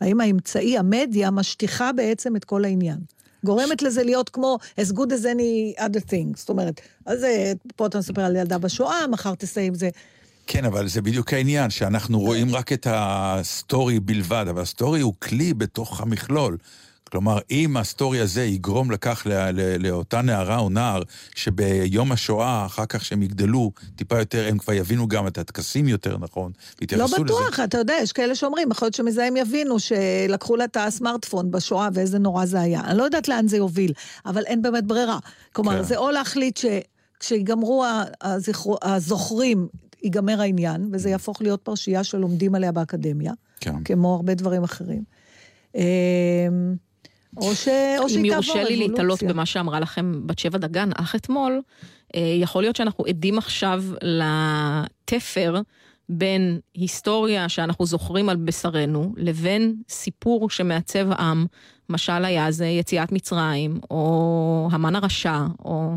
האם 0.00 0.20
האמצעי, 0.20 0.78
המדיה, 0.78 1.30
משטיחה 1.30 1.92
בעצם 1.92 2.36
את 2.36 2.44
כל 2.44 2.64
העניין. 2.64 2.98
גורמת 3.44 3.82
לזה 3.82 4.02
להיות 4.02 4.28
כמו 4.28 4.58
as 4.80 4.92
good 4.92 5.10
as 5.10 5.24
any 5.24 5.80
other 5.80 6.10
thing. 6.10 6.36
זאת 6.36 6.48
אומרת, 6.48 6.80
אז 7.06 7.26
פה 7.76 7.86
אתה 7.86 7.98
מספר 7.98 8.22
על 8.22 8.36
ילדה 8.36 8.58
בשואה, 8.58 9.06
מחר 9.06 9.34
תסיים 9.34 9.74
זה. 9.74 9.90
כן, 10.46 10.64
אבל 10.64 10.88
זה 10.88 11.02
בדיוק 11.02 11.32
העניין, 11.32 11.70
שאנחנו 11.70 12.20
רואים 12.20 12.54
רק 12.54 12.72
את 12.72 12.86
הסטורי 12.90 14.00
בלבד, 14.00 14.44
אבל 14.50 14.62
הסטורי 14.62 15.00
הוא 15.00 15.14
כלי 15.18 15.54
בתוך 15.54 16.00
המכלול. 16.00 16.56
כלומר, 17.10 17.38
אם 17.50 17.76
הסטורי 17.76 18.20
הזה 18.20 18.44
יגרום 18.44 18.90
לכך 18.90 19.22
לא, 19.26 19.50
לא, 19.50 19.62
לאותה 19.76 20.22
נערה 20.22 20.58
או 20.58 20.68
נער, 20.68 21.02
שביום 21.34 22.12
השואה, 22.12 22.66
אחר 22.66 22.86
כך 22.86 23.04
שהם 23.04 23.22
יגדלו 23.22 23.72
טיפה 23.96 24.18
יותר, 24.18 24.46
הם 24.48 24.58
כבר 24.58 24.72
יבינו 24.72 25.08
גם 25.08 25.26
את 25.26 25.38
הטקסים 25.38 25.88
יותר 25.88 26.18
נכון, 26.18 26.52
לא 26.56 26.76
ויתייחסו 26.80 27.24
לזה. 27.24 27.24
בטוח, 27.24 27.60
אתה 27.60 27.78
יודע, 27.78 27.94
יש 28.02 28.12
כאלה 28.12 28.34
שאומרים, 28.34 28.70
יכול 28.70 28.86
להיות 28.86 28.94
שמזה 28.94 29.24
הם 29.24 29.36
יבינו 29.36 29.78
שלקחו 29.78 30.56
לה 30.56 30.64
את 30.64 30.76
הסמארטפון 30.80 31.50
בשואה 31.50 31.88
ואיזה 31.94 32.18
נורא 32.18 32.46
זה 32.46 32.60
היה. 32.60 32.80
אני 32.84 32.98
לא 32.98 33.02
יודעת 33.02 33.28
לאן 33.28 33.48
זה 33.48 33.56
יוביל, 33.56 33.92
אבל 34.26 34.42
אין 34.46 34.62
באמת 34.62 34.84
ברירה. 34.84 35.18
כלומר, 35.52 35.76
כן. 35.76 35.82
זה 35.82 35.96
או 35.96 36.10
להחליט 36.10 36.60
שכשיגמרו 37.20 37.84
הזכרו- 38.22 38.78
הזוכרים, 38.82 39.68
ייגמר 40.02 40.40
העניין, 40.40 40.88
וזה 40.92 41.10
יהפוך 41.10 41.42
להיות 41.42 41.60
פרשייה 41.62 42.04
שלומדים 42.04 42.54
עליה 42.54 42.72
באקדמיה, 42.72 43.32
כן. 43.60 43.84
כמו 43.84 44.14
הרבה 44.14 44.34
דברים 44.34 44.64
אחרים. 44.64 45.02
או 47.36 47.54
ש- 47.54 47.68
או 47.98 48.08
שהיא 48.08 48.18
אם 48.18 48.28
תעבור 48.30 48.44
יורשה 48.56 48.64
לי 48.64 48.76
להתעלות 48.76 49.00
אבולוציה. 49.00 49.28
במה 49.28 49.46
שאמרה 49.46 49.80
לכם 49.80 50.26
בת 50.26 50.38
שבע 50.38 50.58
דגן 50.58 50.90
אך 50.94 51.14
אתמול, 51.14 51.60
אה, 52.14 52.20
יכול 52.40 52.62
להיות 52.62 52.76
שאנחנו 52.76 53.04
עדים 53.04 53.38
עכשיו 53.38 53.84
לתפר 54.02 55.60
בין 56.08 56.60
היסטוריה 56.74 57.48
שאנחנו 57.48 57.86
זוכרים 57.86 58.28
על 58.28 58.36
בשרנו, 58.36 59.14
לבין 59.16 59.74
סיפור 59.88 60.50
שמעצב 60.50 61.12
עם, 61.12 61.46
משל 61.88 62.24
היה 62.24 62.50
זה 62.50 62.66
יציאת 62.66 63.12
מצרים, 63.12 63.80
או 63.90 64.68
המן 64.72 64.96
הרשע, 64.96 65.38
או... 65.64 65.94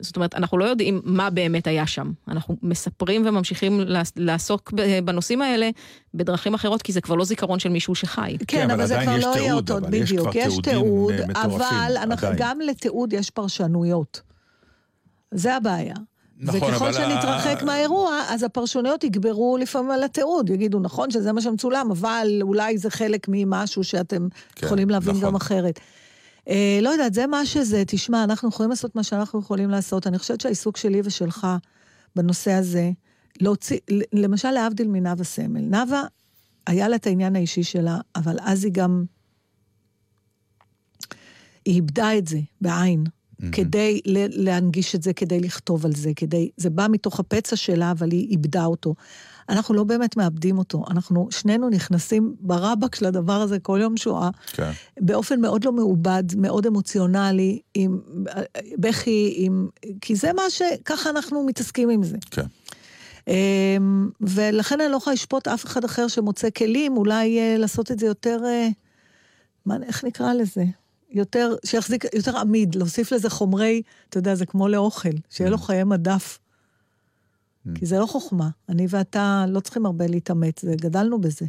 זאת 0.00 0.16
אומרת, 0.16 0.34
אנחנו 0.34 0.58
לא 0.58 0.64
יודעים 0.64 1.00
מה 1.04 1.30
באמת 1.30 1.66
היה 1.66 1.86
שם. 1.86 2.12
אנחנו 2.28 2.56
מספרים 2.62 3.26
וממשיכים 3.26 3.80
לעס- 3.80 4.12
לעסוק 4.16 4.72
בנושאים 5.04 5.42
האלה 5.42 5.70
בדרכים 6.14 6.54
אחרות, 6.54 6.82
כי 6.82 6.92
זה 6.92 7.00
כבר 7.00 7.14
לא 7.14 7.24
זיכרון 7.24 7.58
של 7.58 7.68
מישהו 7.68 7.94
שחי. 7.94 8.36
כן, 8.38 8.44
כן, 8.46 8.62
אבל 8.70 8.72
אבל 8.74 8.86
זה 8.86 8.98
כבר 9.02 9.16
יש 9.16 9.24
לא 9.24 9.28
יהיה 9.28 9.42
תיעוד, 9.44 9.70
אותו, 9.70 9.86
בדיוק, 9.86 10.20
כבר 10.28 10.40
יש 10.40 10.44
תיעודים, 10.44 10.62
תיעוד, 10.62 11.12
אה, 11.12 11.26
מטורפים, 11.26 11.76
אבל. 12.12 12.34
גם 12.36 12.60
לתיעוד 12.60 13.12
יש 13.12 13.30
פרשנויות. 13.30 14.20
זה 15.30 15.56
הבעיה. 15.56 15.94
נכון, 16.40 16.60
וככל 16.60 16.84
אבל 16.84 16.92
שנתרחק 16.92 17.62
ה- 17.62 17.64
מהאירוע, 17.64 18.20
אז 18.28 18.42
הפרשנויות 18.42 19.04
יגברו 19.04 19.56
לפעמים 19.60 19.90
על 19.90 20.02
התיעוד. 20.04 20.50
יגידו, 20.50 20.78
נכון 20.80 21.10
שזה 21.10 21.32
מה 21.32 21.40
שמצולם, 21.40 21.90
אבל 21.90 22.28
אולי 22.42 22.78
זה 22.78 22.90
חלק 22.90 23.26
ממשהו 23.28 23.84
שאתם 23.84 24.28
כן, 24.54 24.66
יכולים 24.66 24.90
להבין 24.90 25.14
נכון. 25.16 25.24
גם 25.28 25.34
אחרת. 25.36 25.80
אה, 26.48 26.78
לא 26.82 26.88
יודעת, 26.88 27.14
זה 27.14 27.26
מה 27.26 27.46
שזה. 27.46 27.82
תשמע, 27.86 28.24
אנחנו 28.24 28.48
יכולים 28.48 28.70
לעשות 28.70 28.96
מה 28.96 29.02
שאנחנו 29.02 29.40
יכולים 29.40 29.70
לעשות. 29.70 30.06
אני 30.06 30.18
חושבת 30.18 30.40
שהעיסוק 30.40 30.76
שלי 30.76 31.00
ושלך 31.04 31.46
בנושא 32.16 32.52
הזה, 32.52 32.90
להוציא, 33.40 33.78
למשל 34.12 34.50
להבדיל 34.50 34.88
מנאוה 34.88 35.24
סמל. 35.24 35.60
נאוה, 35.60 36.02
היה 36.66 36.88
לה 36.88 36.96
את 36.96 37.06
העניין 37.06 37.36
האישי 37.36 37.62
שלה, 37.62 37.98
אבל 38.16 38.36
אז 38.40 38.64
היא 38.64 38.72
גם... 38.72 39.04
היא 41.64 41.74
איבדה 41.74 42.18
את 42.18 42.26
זה 42.26 42.38
בעין, 42.60 43.04
כדי 43.52 44.00
ל- 44.04 44.44
להנגיש 44.44 44.94
את 44.94 45.02
זה, 45.02 45.12
כדי 45.12 45.40
לכתוב 45.40 45.86
על 45.86 45.94
זה, 45.94 46.10
כדי... 46.16 46.50
זה 46.56 46.70
בא 46.70 46.86
מתוך 46.90 47.20
הפצע 47.20 47.56
שלה, 47.56 47.90
אבל 47.90 48.10
היא 48.10 48.28
איבדה 48.30 48.64
אותו. 48.64 48.94
אנחנו 49.48 49.74
לא 49.74 49.84
באמת 49.84 50.16
מאבדים 50.16 50.58
אותו, 50.58 50.84
אנחנו 50.90 51.28
שנינו 51.30 51.68
נכנסים 51.70 52.34
ברבק 52.40 52.94
של 52.94 53.06
הדבר 53.06 53.32
הזה 53.32 53.58
כל 53.58 53.78
יום 53.82 53.96
שואה, 53.96 54.30
כן. 54.46 54.70
באופן 55.00 55.40
מאוד 55.40 55.64
לא 55.64 55.72
מעובד, 55.72 56.24
מאוד 56.36 56.66
אמוציונלי, 56.66 57.60
עם 57.74 58.00
בכי, 58.78 59.34
עם... 59.36 59.68
כי 60.00 60.16
זה 60.16 60.32
מה 60.32 60.42
ש... 60.48 60.62
ככה 60.84 61.10
אנחנו 61.10 61.46
מתעסקים 61.46 61.90
עם 61.90 62.02
זה. 62.02 62.16
כן. 62.30 62.46
אמ, 63.28 64.10
ולכן 64.20 64.80
אני 64.80 64.92
לא 64.92 64.96
יכולה 64.96 65.14
לשפוט 65.14 65.48
אף 65.48 65.64
אחד 65.64 65.84
אחר 65.84 66.08
שמוצא 66.08 66.50
כלים, 66.50 66.96
אולי 66.96 67.38
אה, 67.38 67.56
לעשות 67.58 67.90
את 67.90 67.98
זה 67.98 68.06
יותר, 68.06 68.40
אה, 68.46 68.68
מה, 69.66 69.76
איך 69.86 70.04
נקרא 70.04 70.32
לזה? 70.32 70.64
יותר, 71.10 71.54
שיחזיק, 71.64 72.04
יותר 72.14 72.38
עמיד, 72.38 72.74
להוסיף 72.74 73.12
לזה 73.12 73.30
חומרי, 73.30 73.82
אתה 74.08 74.18
יודע, 74.18 74.34
זה 74.34 74.46
כמו 74.46 74.68
לאוכל, 74.68 75.08
שיהיה 75.30 75.50
לו 75.50 75.58
חיי 75.58 75.84
מדף. 75.84 76.38
כי 77.74 77.86
זה 77.86 77.98
לא 77.98 78.06
חוכמה. 78.06 78.48
אני 78.68 78.86
ואתה 78.88 79.44
לא 79.48 79.60
צריכים 79.60 79.86
הרבה 79.86 80.06
להתאמץ, 80.06 80.64
גדלנו 80.64 81.20
בזה. 81.20 81.46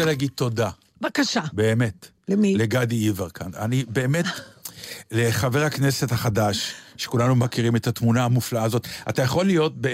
רוצה 0.00 0.10
להגיד 0.10 0.30
תודה, 0.34 0.70
בבקשה. 1.00 1.40
באמת. 1.52 2.08
למי? 2.28 2.54
לגדי 2.54 2.94
יברקן. 2.94 3.50
אני 3.56 3.84
באמת, 3.88 4.24
לחבר 5.12 5.64
הכנסת 5.64 6.12
החדש, 6.12 6.74
שכולנו 6.96 7.34
מכירים 7.34 7.76
את 7.76 7.86
התמונה 7.86 8.24
המופלאה 8.24 8.62
הזאת, 8.62 8.86
אתה 9.08 9.22
יכול 9.22 9.46
להיות 9.46 9.72
ב... 9.80 9.88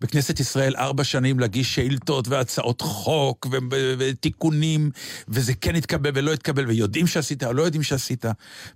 בכנסת 0.00 0.40
ישראל 0.40 0.74
ארבע 0.76 1.04
שנים 1.04 1.40
להגיש 1.40 1.74
שאילתות 1.74 2.28
והצעות 2.28 2.80
חוק 2.80 3.46
ו- 3.52 3.56
ו- 3.72 3.94
ותיקונים, 3.98 4.90
וזה 5.28 5.54
כן 5.54 5.74
התקבל 5.74 6.10
ולא 6.14 6.32
התקבל, 6.32 6.66
ויודעים 6.66 7.06
שעשית 7.06 7.44
או 7.44 7.52
לא 7.52 7.62
יודעים 7.62 7.82
שעשית, 7.82 8.24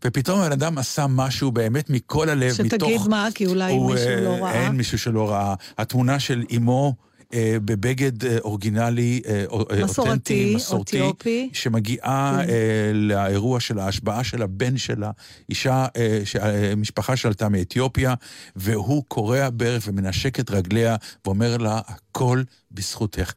ופתאום 0.05 0.41
הבן 0.41 0.53
אדם 0.53 0.79
עשה 0.79 1.07
משהו 1.07 1.53
באמת 1.53 1.91
מכל 1.91 2.29
הלב, 2.29 2.55
שתגיד 2.55 2.75
מתוך... 2.75 3.09
מה, 3.09 3.29
כי 3.35 3.47
אולי 3.47 3.73
הוא, 3.73 3.93
מישהו 3.93 4.09
אה, 4.09 4.21
לא 4.21 4.31
ראה. 4.31 4.53
אין 4.53 4.73
מישהו 4.73 4.99
שלא 4.99 5.31
ראה. 5.31 5.55
התמונה 5.79 6.21
של 6.21 6.45
אימו... 6.51 6.95
אה, 7.35 7.57
בבגד 7.65 8.25
אה, 8.25 8.39
אורגינלי, 8.39 9.21
אה, 9.27 9.45
או- 9.49 9.65
אה, 9.71 9.85
מסורתי, 9.85 10.11
אותנטי, 10.11 10.55
מסורתי, 10.57 10.97
אתיופי. 11.01 11.51
שמגיעה 11.53 12.39
כן. 12.43 12.51
אה, 12.51 12.91
לאירוע 12.95 13.61
של 13.61 13.79
ההשבעה 13.79 14.25
של 14.25 14.43
הבן 14.43 14.77
שלה, 14.79 15.11
אישה, 15.49 15.87
אה, 15.97 16.21
ש- 16.25 16.37
אה, 16.37 16.75
משפחה 16.77 17.17
שעלתה 17.17 17.49
מאתיופיה, 17.49 18.15
והוא 18.57 19.05
קורע 19.09 19.49
ברך 19.53 19.83
ומנשק 19.87 20.41
את 20.41 20.51
רגליה 20.51 20.97
ואומר 21.25 21.57
לה, 21.57 21.81
הכל 21.87 22.43
בזכותך. 22.71 23.33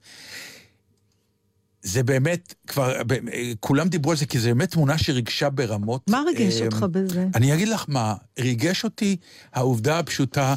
זה 1.81 2.03
באמת, 2.03 2.53
כבר, 2.67 2.95
אה, 2.95 3.01
כולם 3.59 3.87
דיברו 3.89 4.11
על 4.11 4.17
זה, 4.17 4.25
כי 4.25 4.39
זו 4.39 4.47
באמת 4.47 4.71
תמונה 4.71 4.97
שריגשה 4.97 5.49
ברמות. 5.49 6.09
מה 6.09 6.21
ריגש 6.27 6.61
אותך 6.61 6.85
בזה? 6.91 7.27
אני 7.35 7.53
אגיד 7.53 7.67
לך 7.67 7.85
מה, 7.87 8.13
ריגש 8.39 8.83
אותי 8.83 9.17
העובדה 9.53 9.99
הפשוטה 9.99 10.55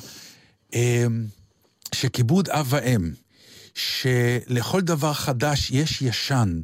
שכיבוד 1.94 2.48
אב 2.48 2.66
ואם, 2.70 3.10
שלכל 3.78 4.80
דבר 4.80 5.12
חדש 5.12 5.70
יש 5.70 6.02
ישן, 6.02 6.60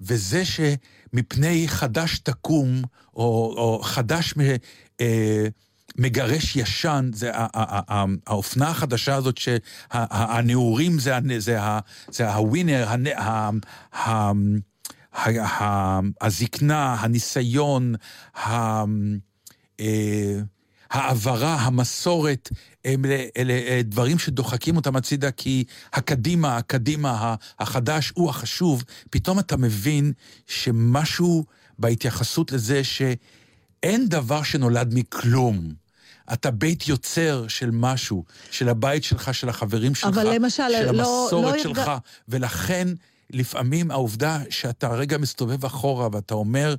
וזה 0.00 0.42
שמפני 0.44 1.68
חדש 1.68 2.18
תקום, 2.18 2.82
או, 3.16 3.54
או 3.56 3.80
חדש 3.82 4.34
מ, 4.36 4.40
אה, 5.00 5.46
מגרש 5.98 6.56
ישן, 6.56 7.10
זה 7.14 7.30
ה- 7.36 7.42
ה- 7.54 7.78
ה- 7.78 7.94
ה- 7.94 8.04
האופנה 8.26 8.68
החדשה 8.68 9.14
הזאת 9.14 9.38
שהנעורים 9.38 10.98
זה, 10.98 11.18
זה, 11.38 11.62
ה- 11.62 11.78
זה 12.10 12.32
הווינר, 12.34 12.88
הנ- 12.88 13.06
ה- 13.16 13.50
ה- 13.92 14.32
ה- 15.12 15.62
ה- 15.62 16.00
הזקנה, 16.20 16.94
הניסיון, 16.94 17.94
ה- 18.36 18.84
אה, 19.80 20.38
העברה, 20.90 21.54
המסורת, 21.54 22.48
אלה, 22.86 23.24
אלה 23.36 23.52
אה, 23.52 23.80
דברים 23.84 24.18
שדוחקים 24.18 24.76
אותם 24.76 24.96
הצידה, 24.96 25.30
כי 25.30 25.64
הקדימה, 25.92 26.56
הקדימה, 26.56 27.34
החדש 27.58 28.12
הוא 28.14 28.30
החשוב. 28.30 28.84
פתאום 29.10 29.38
אתה 29.38 29.56
מבין 29.56 30.12
שמשהו 30.46 31.44
בהתייחסות 31.78 32.52
לזה 32.52 32.84
שאין 32.84 34.08
דבר 34.08 34.42
שנולד 34.42 34.90
מכלום. 34.94 35.72
אתה 36.32 36.50
בית 36.50 36.88
יוצר 36.88 37.44
של 37.48 37.70
משהו, 37.72 38.24
של 38.50 38.68
הבית 38.68 39.04
שלך, 39.04 39.34
של 39.34 39.48
החברים 39.48 39.94
שלך, 39.94 40.08
אבל 40.08 40.34
למשל, 40.34 40.62
של 40.78 40.90
לא- 40.92 41.24
המסורת 41.26 41.56
לא 41.56 41.62
שלך, 41.62 41.78
הרגע- 41.78 41.98
ולכן 42.28 42.88
לפעמים 43.30 43.90
העובדה 43.90 44.42
שאתה 44.50 44.88
רגע 44.88 45.18
מסתובב 45.18 45.64
אחורה 45.64 46.08
ואתה 46.12 46.34
אומר, 46.34 46.74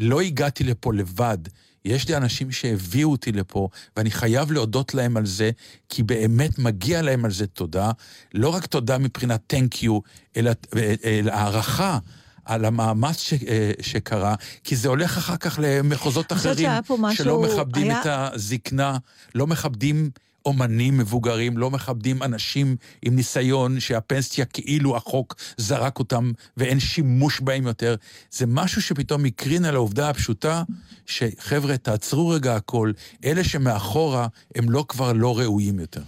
לא 0.00 0.20
הגעתי 0.20 0.64
לפה 0.64 0.94
לבד. 0.94 1.38
יש 1.84 2.08
לי 2.08 2.16
אנשים 2.16 2.50
שהביאו 2.52 3.10
אותי 3.10 3.32
לפה, 3.32 3.68
ואני 3.96 4.10
חייב 4.10 4.52
להודות 4.52 4.94
להם 4.94 5.16
על 5.16 5.26
זה, 5.26 5.50
כי 5.88 6.02
באמת 6.02 6.58
מגיע 6.58 7.02
להם 7.02 7.24
על 7.24 7.30
זה 7.30 7.46
תודה. 7.46 7.90
לא 8.34 8.48
רק 8.48 8.66
תודה 8.66 8.98
מבחינת 8.98 9.54
thank 9.54 9.76
you, 9.84 9.92
אלא, 10.36 10.50
אלא 11.04 11.32
הערכה. 11.32 11.98
על 12.44 12.64
המאמץ 12.64 13.16
ש, 13.20 13.32
אה, 13.32 13.72
שקרה, 13.80 14.34
כי 14.64 14.76
זה 14.76 14.88
הולך 14.88 15.18
אחר 15.18 15.36
כך 15.36 15.58
למחוזות 15.62 16.32
אחרים, 16.32 16.68
משהו- 16.98 17.24
שלא 17.24 17.42
מכבדים 17.42 17.90
היה- 17.90 18.00
את 18.00 18.06
הזקנה, 18.06 18.98
לא 19.34 19.46
מכבדים 19.46 20.10
אומנים 20.46 20.98
מבוגרים, 20.98 21.58
לא 21.58 21.70
מכבדים 21.70 22.22
אנשים 22.22 22.76
עם 23.02 23.16
ניסיון 23.16 23.80
שהפנסיה 23.80 24.44
כאילו 24.44 24.96
החוק 24.96 25.34
זרק 25.56 25.98
אותם 25.98 26.32
ואין 26.56 26.80
שימוש 26.80 27.40
בהם 27.40 27.66
יותר. 27.66 27.94
זה 28.30 28.46
משהו 28.46 28.82
שפתאום 28.82 29.24
הקרין 29.24 29.64
על 29.64 29.74
העובדה 29.74 30.10
הפשוטה, 30.10 30.62
שחבר'ה, 31.06 31.76
תעצרו 31.76 32.28
רגע 32.28 32.56
הכל, 32.56 32.92
אלה 33.24 33.44
שמאחורה 33.44 34.26
הם 34.54 34.70
לא 34.70 34.84
כבר 34.88 35.12
לא 35.12 35.38
ראויים 35.38 35.78
יותר. 35.80 36.02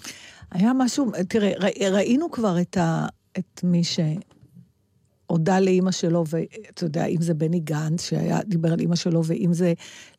היה 0.51 0.73
משהו, 0.79 1.11
תראה, 1.29 1.53
ראי- 1.59 1.89
ראינו 1.91 2.31
כבר 2.31 2.61
את, 2.61 2.77
ה, 2.77 3.07
את 3.39 3.61
מי 3.65 3.83
שהודה 3.85 5.61
לאימא 5.61 5.91
שלו, 5.93 6.25
ואתה 6.29 6.85
יודע, 6.85 7.07
אם 7.07 7.23
זה 7.23 7.35
בני 7.35 7.61
גנץ, 7.61 8.09
שהיה, 8.09 8.39
דיבר 8.47 8.73
על 8.73 8.81
אימא 8.81 8.97
שלו, 8.97 9.25
ואם 9.25 9.55
זה 9.55 9.73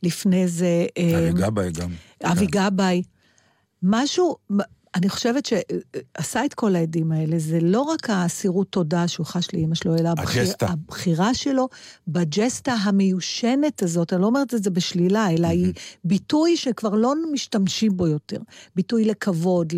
לפני 0.03 0.47
זה... 0.47 0.85
אה, 0.97 1.29
אבי 1.29 1.41
גבאי 1.41 1.71
גם. 1.71 1.91
אבי 2.23 2.45
גבאי. 2.45 3.01
משהו, 3.83 4.37
אני 4.95 5.09
חושבת 5.09 5.45
שעשה 5.45 6.45
את 6.45 6.53
כל 6.53 6.75
העדים 6.75 7.11
האלה, 7.11 7.39
זה 7.39 7.59
לא 7.61 7.81
רק 7.81 8.09
האסירות 8.09 8.67
תודה 8.69 9.07
שהוא 9.07 9.25
חש 9.25 9.47
לאימא 9.53 9.75
שלו, 9.75 9.95
אלא 9.95 10.09
הבחיר. 10.09 10.43
הבחירה 10.61 11.33
שלו 11.33 11.69
בג'סטה 12.07 12.73
המיושנת 12.73 13.83
הזאת, 13.83 14.13
אני 14.13 14.21
לא 14.21 14.27
אומרת 14.27 14.53
את 14.53 14.63
זה 14.63 14.69
בשלילה, 14.69 15.29
אלא 15.31 15.47
היא 15.47 15.73
ביטוי 16.03 16.57
שכבר 16.57 16.89
לא 16.89 17.13
משתמשים 17.31 17.97
בו 17.97 18.07
יותר. 18.07 18.37
ביטוי 18.75 19.05
לכבוד, 19.05 19.73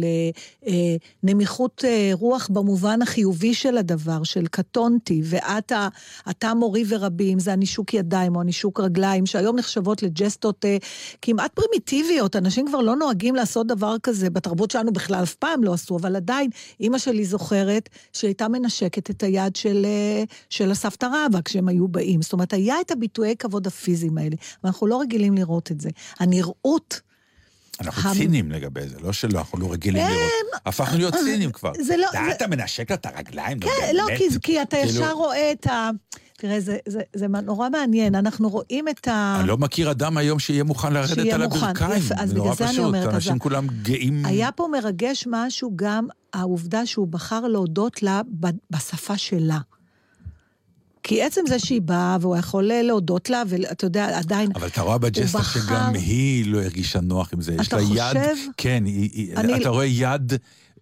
לנמיכות 1.23 1.85
אה, 1.87 2.09
רוח 2.13 2.47
במובן 2.53 3.01
החיובי 3.01 3.53
של 3.53 3.77
הדבר, 3.77 4.23
של 4.23 4.47
קטונתי, 4.47 5.21
ואתה 5.25 5.87
אתה 6.29 6.53
מורי 6.53 6.83
ורבי, 6.87 7.33
אם 7.33 7.39
זה 7.39 7.53
הנישוק 7.53 7.93
ידיים 7.93 8.35
או 8.35 8.41
הנישוק 8.41 8.79
רגליים, 8.79 9.25
שהיום 9.25 9.55
נחשבות 9.55 10.03
לג'סטות 10.03 10.65
אה, 10.65 10.77
כמעט 11.21 11.51
פרימיטיביות, 11.53 12.35
אנשים 12.35 12.67
כבר 12.67 12.81
לא 12.81 12.95
נוהגים 12.95 13.35
לעשות 13.35 13.67
דבר 13.67 13.95
כזה, 14.03 14.29
בתרבות 14.29 14.71
שלנו 14.71 14.93
בכלל 14.93 15.04
אף 15.13 15.35
פעם 15.35 15.63
לא 15.63 15.73
עשו, 15.73 15.97
אבל 15.97 16.15
עדיין, 16.15 16.49
אימא 16.79 16.97
שלי 16.97 17.25
זוכרת 17.25 17.89
שהיא 18.13 18.27
הייתה 18.27 18.47
מנשקת 18.47 19.09
את 19.09 19.23
היד 19.23 19.55
של, 19.55 19.85
אה, 19.85 20.23
של 20.49 20.71
הסבתא 20.71 21.07
רבא 21.13 21.39
כשהם 21.45 21.67
היו 21.67 21.87
באים. 21.87 22.21
זאת 22.21 22.33
אומרת, 22.33 22.53
היה 22.53 22.81
את 22.81 22.91
הביטויי 22.91 23.35
כבוד 23.35 23.67
הפיזיים 23.67 24.17
האלה, 24.17 24.35
ואנחנו 24.63 24.87
לא 24.87 25.01
רגילים 25.01 25.33
לראות 25.35 25.71
את 25.71 25.81
זה. 25.81 25.89
הנראות... 26.19 27.01
אנחנו 27.81 28.09
המ- 28.09 28.15
ציניים 28.15 28.51
לגבי 28.51 28.87
זה, 28.87 28.95
לא 29.01 29.13
שלא, 29.13 29.39
אנחנו 29.39 29.59
לא 29.59 29.71
רגילים 29.71 30.07
לראות. 30.07 30.31
הפכנו 30.65 30.97
להיות 30.97 31.13
ציניים 31.15 31.51
כבר. 31.51 31.71
זה 31.81 31.97
לא- 31.97 32.07
זה- 32.11 32.31
אתה 32.31 32.47
מנשק 32.47 32.89
לה 32.91 32.95
את 32.95 33.05
הרגליים, 33.05 33.59
כן, 33.59 33.69
לא, 33.93 34.05
באמת. 34.05 34.17
כי, 34.17 34.27
כי 34.41 34.61
אתה 34.61 34.77
כאילו, 34.77 34.89
ישר 35.01 35.11
רואה 35.11 35.51
את 35.51 35.67
ה... 35.67 35.89
תראה, 36.37 36.59
זה, 36.59 36.77
זה, 36.87 36.99
זה 37.15 37.27
נורא 37.27 37.69
מעניין, 37.69 38.15
אנחנו 38.15 38.49
רואים 38.49 38.87
את 38.87 39.07
ה... 39.07 39.37
אני 39.39 39.47
לא 39.47 39.57
מכיר 39.57 39.91
אדם 39.91 40.17
היום 40.17 40.39
שיהיה 40.39 40.63
מוכן 40.63 40.93
לרדת 40.93 41.13
שיהיה 41.13 41.35
על. 41.35 41.41
הברכיים. 41.43 41.97
יפה, 41.97 42.15
אז 42.17 42.29
זה 42.29 42.35
בגלל 42.35 42.53
זה 42.55 42.69
אני 42.69 42.79
אומרת, 42.79 43.07
אז 43.07 43.13
אנשים 43.15 43.35
ה- 43.35 43.39
כולם 43.39 43.67
גאים. 43.81 44.25
היה 44.25 44.51
פה 44.51 44.67
מרגש 44.71 45.27
משהו 45.29 45.71
גם 45.75 46.07
העובדה 46.33 46.85
שהוא 46.85 47.07
בחר 47.07 47.39
להודות 47.47 48.03
לה 48.03 48.21
בשפה 48.71 49.17
שלה. 49.17 49.59
כי 51.07 51.21
עצם 51.23 51.41
זה 51.47 51.59
שהיא 51.59 51.81
באה 51.81 52.17
והוא 52.21 52.37
יכול 52.37 52.63
להודות 52.63 53.29
לה, 53.29 53.43
ואתה 53.47 53.85
יודע, 53.85 54.17
עדיין... 54.19 54.49
אבל 54.55 54.67
אתה 54.67 54.81
רואה 54.81 54.97
בג'סטה 54.97 55.37
בחר- 55.37 55.59
שגם 55.59 55.93
היא 55.93 56.45
לא 56.51 56.61
הרגישה 56.63 57.01
נוח 57.01 57.33
עם 57.33 57.41
זה. 57.41 57.55
יש 57.59 57.67
אתה 57.67 57.77
לה 57.77 57.83
חושב? 57.83 57.95
יד... 58.15 58.23
כן, 58.57 58.83
היא- 58.85 59.09
היא- 59.13 59.35
אני- 59.37 59.61
אתה 59.61 59.69
רואה 59.69 59.85
יד 59.85 60.33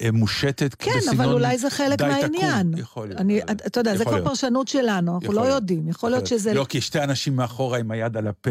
אה, 0.01 0.11
מושטת 0.11 0.75
כן, 0.79 0.91
בסגנון... 0.97 1.19
אבל 1.21 1.33
אולי 1.33 1.57
זה 1.57 1.69
חלק 1.69 1.99
די 1.99 2.07
מהעניין. 2.07 2.67
תקום. 2.67 2.81
יכול 2.81 3.07
להיות. 3.07 3.19
אני, 3.21 3.43
אבל- 3.43 3.53
אתה 3.65 3.79
יודע, 3.79 3.97
זה 3.97 4.03
יכול 4.03 4.19
כבר. 4.19 4.29
פרשנות 4.29 4.67
שלנו, 4.67 5.15
אנחנו 5.15 5.25
יכול 5.33 5.47
לא. 5.47 5.53
יודעים. 5.53 5.87
יכול 5.87 6.09
להיות 6.09 6.27
שזה... 6.27 6.53
לא, 6.53 6.65
כי 6.69 6.81
שתי 6.81 7.03
אנשים 7.03 7.35
מאחורה 7.35 7.77
עם 7.79 7.91
היד 7.91 8.17
על 8.17 8.27
הפה, 8.27 8.49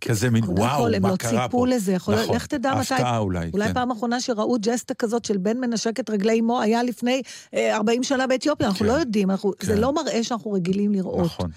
כזה 0.00 0.30
מין, 0.30 0.44
וואו, 0.46 0.86
הם 0.86 1.02
מה 1.02 1.10
לא 1.10 1.16
קרה 1.16 1.30
פה? 1.30 1.46
ציפו 1.46 1.66
לזה, 1.66 1.92
יכול 1.92 2.14
להיות, 2.14 2.24
נכון, 2.24 2.36
לך 2.36 2.46
תדע 2.46 2.74
מתי... 2.74 2.94
הפתעה 2.94 3.18
אולי, 3.18 3.50
אולי 3.52 3.66
כן. 3.66 3.74
פעם 3.74 3.90
אחרונה 3.90 4.20
שראו 4.20 4.56
ג'סטה 4.60 4.94
כזאת 4.94 5.24
של 5.24 5.36
בן 5.36 5.58
מנשק 5.58 6.00
את 6.00 6.10
רגלי 6.10 6.40
אמו, 6.40 6.60
היה 6.60 6.82
לפני 6.82 7.22
אה, 7.54 7.76
40 7.76 8.02
שנה 8.02 8.26
באתיופיה, 8.26 8.66
אנחנו 8.66 8.86
כן, 8.86 8.92
לא 8.92 8.92
יודעים, 8.92 9.30
אנחנו, 9.30 9.52
זה 9.60 9.74
כן. 9.74 9.80
לא 9.80 9.92
מראה 9.92 10.22
שאנחנו 10.24 10.52
רגילים 10.52 10.92
לראות. 10.92 11.24
נכון. 11.24 11.50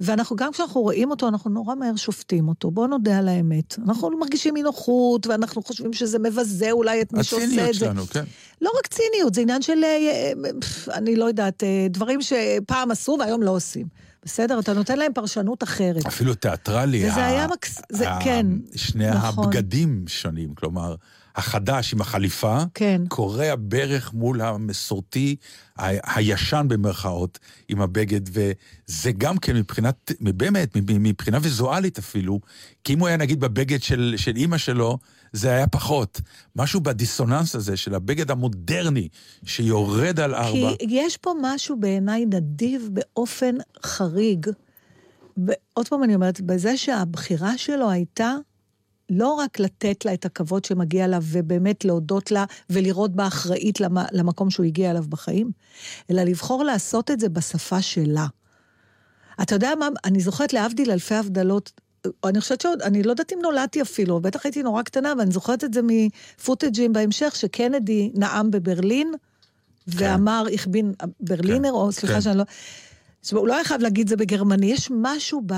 ואנחנו, 0.00 0.36
גם 0.36 0.52
כשאנחנו 0.52 0.80
רואים 0.80 1.10
אותו, 1.10 1.28
אנחנו 1.28 1.50
נורא 1.50 1.74
מהר 1.74 1.96
שופטים 1.96 2.48
אותו. 2.48 2.70
בואו 2.70 2.86
נודה 2.86 3.18
על 3.18 3.28
האמת. 3.28 3.78
אנחנו 3.84 4.10
מרגישים 4.18 4.56
אי 4.56 4.62
נוחות, 4.62 5.26
ואנחנו 5.26 5.62
חושבים 5.62 5.92
שזה 5.92 6.18
מבזה 6.18 6.70
אולי 6.70 7.02
את 7.02 7.12
מי 7.12 7.24
שעושה 7.24 7.44
הציניות 7.44 7.68
את 7.68 7.74
זה. 7.74 7.80
שלנו, 7.80 8.06
כן. 8.06 8.24
לא 8.60 8.70
רק 8.78 8.86
ציניות, 8.86 9.34
זה 9.34 9.40
עניין 9.40 9.62
של, 9.62 9.84
אה, 9.84 9.88
אה, 9.88 10.50
אני 10.94 11.16
לא 11.16 11.24
יודעת, 11.24 11.62
אה, 11.62 11.86
דברים 11.90 12.20
שפעם 12.22 12.90
עשו 12.90 13.16
והיום 13.20 13.42
לא 13.42 13.50
עושים. 13.50 14.05
בסדר? 14.26 14.58
אתה 14.58 14.72
נותן 14.72 14.98
להם 14.98 15.12
פרשנות 15.12 15.62
אחרת. 15.62 16.06
אפילו 16.06 16.34
תיאטרלי. 16.34 17.08
וזה 17.10 17.22
ה- 17.22 17.26
היה 17.26 17.46
מקס- 17.46 17.82
זה- 17.92 18.10
ה- 18.10 18.18
כן, 18.24 18.46
שני 18.76 19.10
נכון. 19.10 19.44
הבגדים 19.44 20.04
שונים, 20.08 20.54
כלומר, 20.54 20.94
החדש 21.36 21.92
עם 21.92 22.00
החליפה, 22.00 22.58
כן. 22.74 23.02
קורע 23.08 23.54
ברך 23.58 24.12
מול 24.12 24.40
המסורתי, 24.40 25.36
ה- 25.78 26.16
הישן 26.18 26.66
במרכאות, 26.68 27.38
עם 27.68 27.80
הבגד, 27.80 28.20
וזה 28.32 29.12
גם 29.12 29.38
כן 29.38 29.56
מבחינת, 29.56 30.12
באמת, 30.20 30.76
מבחינה 30.76 31.38
ויזואלית 31.42 31.98
אפילו, 31.98 32.40
כי 32.84 32.92
אם 32.94 32.98
הוא 32.98 33.08
היה 33.08 33.16
נגיד 33.16 33.40
בבגד 33.40 33.82
של, 33.82 34.14
של 34.16 34.36
אימא 34.36 34.58
שלו, 34.58 34.98
זה 35.36 35.50
היה 35.50 35.66
פחות. 35.66 36.20
משהו 36.56 36.80
בדיסוננס 36.80 37.54
הזה 37.54 37.76
של 37.76 37.94
הבגד 37.94 38.30
המודרני, 38.30 39.08
שיורד 39.44 40.20
על 40.20 40.34
ארבע. 40.34 40.70
כי 40.78 40.86
יש 40.90 41.16
פה 41.16 41.32
משהו 41.42 41.80
בעיניי 41.80 42.26
נדיב 42.26 42.88
באופן 42.92 43.54
חריג. 43.82 44.46
עוד 45.74 45.88
פעם 45.88 46.04
אני 46.04 46.14
אומרת, 46.14 46.40
בזה 46.40 46.76
שהבחירה 46.76 47.58
שלו 47.58 47.90
הייתה 47.90 48.34
לא 49.10 49.34
רק 49.34 49.58
לתת 49.60 50.04
לה 50.04 50.14
את 50.14 50.24
הכבוד 50.24 50.64
שמגיע 50.64 51.06
לה 51.06 51.18
ובאמת 51.22 51.84
להודות 51.84 52.30
לה 52.30 52.44
ולראות 52.70 53.16
בה 53.16 53.26
אחראית 53.26 53.80
למ- 53.80 54.06
למקום 54.12 54.50
שהוא 54.50 54.66
הגיע 54.66 54.90
אליו 54.90 55.04
בחיים, 55.08 55.50
אלא 56.10 56.22
לבחור 56.22 56.64
לעשות 56.64 57.10
את 57.10 57.20
זה 57.20 57.28
בשפה 57.28 57.82
שלה. 57.82 58.26
אתה 59.42 59.54
יודע 59.54 59.70
מה, 59.78 59.88
אני 60.04 60.20
זוכרת 60.20 60.52
להבדיל 60.52 60.90
אלפי 60.90 61.14
הבדלות, 61.14 61.72
אני 62.24 62.40
חושבת 62.40 62.60
שעוד, 62.60 62.82
אני 62.82 63.02
לא 63.02 63.10
יודעת 63.10 63.32
אם 63.32 63.38
נולדתי 63.42 63.82
אפילו, 63.82 64.20
בטח 64.20 64.44
הייתי 64.44 64.62
נורא 64.62 64.82
קטנה, 64.82 65.14
ואני 65.18 65.30
זוכרת 65.30 65.64
את 65.64 65.74
זה 65.74 65.80
מפוטג'ים 65.84 66.92
בהמשך, 66.92 67.36
שקנדי 67.36 68.10
נאם 68.14 68.50
בברלין, 68.50 69.12
ואמר, 69.86 70.44
איך 70.48 70.66
בין, 70.66 70.92
ברלינר, 71.20 71.72
או 71.72 71.92
סליחה 71.92 72.14
כן. 72.14 72.20
שאני 72.20 72.38
לא... 72.38 72.44
אומרת, 73.32 73.42
הוא 73.42 73.48
לא 73.48 73.54
היה 73.54 73.64
חייב 73.64 73.80
להגיד 73.80 74.08
זה 74.08 74.16
בגרמני, 74.16 74.66
יש 74.72 74.90
משהו 74.94 75.42
ב, 75.46 75.54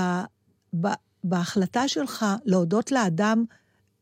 ב, 0.81 0.87
בהחלטה 1.23 1.87
שלך 1.87 2.25
להודות 2.45 2.91
לאדם 2.91 3.43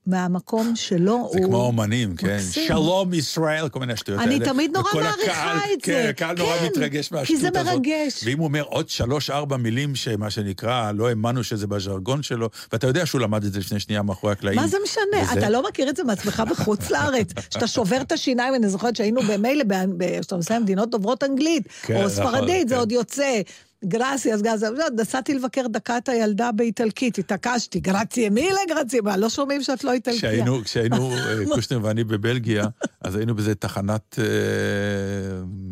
מהמקום 0.08 0.76
שלו. 0.76 1.30
זה 1.34 1.40
הוא 1.40 1.46
כמו 1.46 1.58
אומנים, 1.58 2.16
כן? 2.16 2.36
מקסים. 2.36 2.68
שלום 2.68 3.14
ישראל, 3.14 3.70
כל 3.70 3.80
מיני 3.80 3.94
השטויות 3.94 4.22
האלה. 4.22 4.36
אני 4.36 4.46
תמיד 4.46 4.72
נורא 4.78 4.90
מעריכה 4.94 5.56
את 5.56 5.70
זה. 5.70 5.78
כן, 5.82 6.06
הקהל 6.10 6.36
נורא 6.38 6.58
כן, 6.58 6.66
מתרגש 6.66 7.08
כי 7.08 7.16
מהשטות 7.16 7.40
זה 7.40 7.48
הזאת. 7.48 7.66
מרגש. 7.74 8.22
ואם 8.26 8.38
הוא 8.38 8.48
אומר 8.48 8.62
עוד 8.62 8.90
שלוש-ארבע 8.90 9.58
מילים 9.58 9.96
שמה 9.96 10.30
שנקרא, 10.30 10.92
לא 10.92 11.10
האמנו 11.10 11.44
שזה 11.44 11.68
בז'רגון 11.68 12.24
שלו, 12.24 12.50
ואתה 12.72 12.88
יודע 12.88 13.06
שהוא 13.06 13.22
למד 13.22 13.44
את 13.44 13.54
זה 13.54 13.60
לפני 13.60 13.80
שנייה 13.80 14.02
מאחורי 14.02 14.34
הקלעים. 14.34 14.60
מה 14.60 14.68
זה 14.68 14.78
משנה? 14.84 15.04
וזה- 15.24 15.40
אתה 15.40 15.50
לא 15.50 15.68
מכיר 15.68 15.90
את 15.90 15.96
זה 15.96 16.04
מעצמך 16.04 16.44
בחוץ 16.50 16.90
לארץ. 16.90 17.28
שאתה 17.54 17.68
שובר 17.68 18.02
את 18.02 18.12
השיניים, 18.12 18.56
אני 18.56 18.70
זוכרת 18.70 18.96
שהיינו 18.96 19.22
במילא, 19.22 19.64
כשאתה 20.20 20.38
מסיים 20.38 20.62
מדינות 20.62 20.90
דוברות 20.90 21.24
אנגלית, 21.24 21.64
כן, 21.82 21.94
או 21.96 22.00
נכון, 22.00 22.10
ספרדית, 22.10 22.70
זה 22.70 22.76
כן. 22.76 22.80
עוד 22.80 22.92
יוצא. 22.92 23.42
גרסיאס, 23.86 24.42
גז, 24.42 24.66
נסעתי 25.00 25.34
לבקר 25.34 25.68
דקה 25.68 25.98
את 25.98 26.10
הילדה 26.10 26.52
באיטלקית, 26.52 27.18
התעקשתי, 27.18 27.80
גרציה 27.80 28.30
מילה, 28.30 28.60
גרציה, 28.70 29.02
מה, 29.02 29.18
לא 29.18 29.30
שומעים 29.30 29.64
שאת 29.64 29.84
לא 29.84 29.92
איטלקיה. 29.92 30.20
כשהיינו, 30.20 30.64
כשהיינו, 30.64 31.12
אה, 31.12 31.46
קושנר 31.56 31.80
ואני 31.84 32.04
בבלגיה, 32.04 32.66
אז 33.02 33.16
היינו 33.16 33.36
באיזה 33.36 33.56
תחנת 33.56 34.20
אה, 34.20 34.26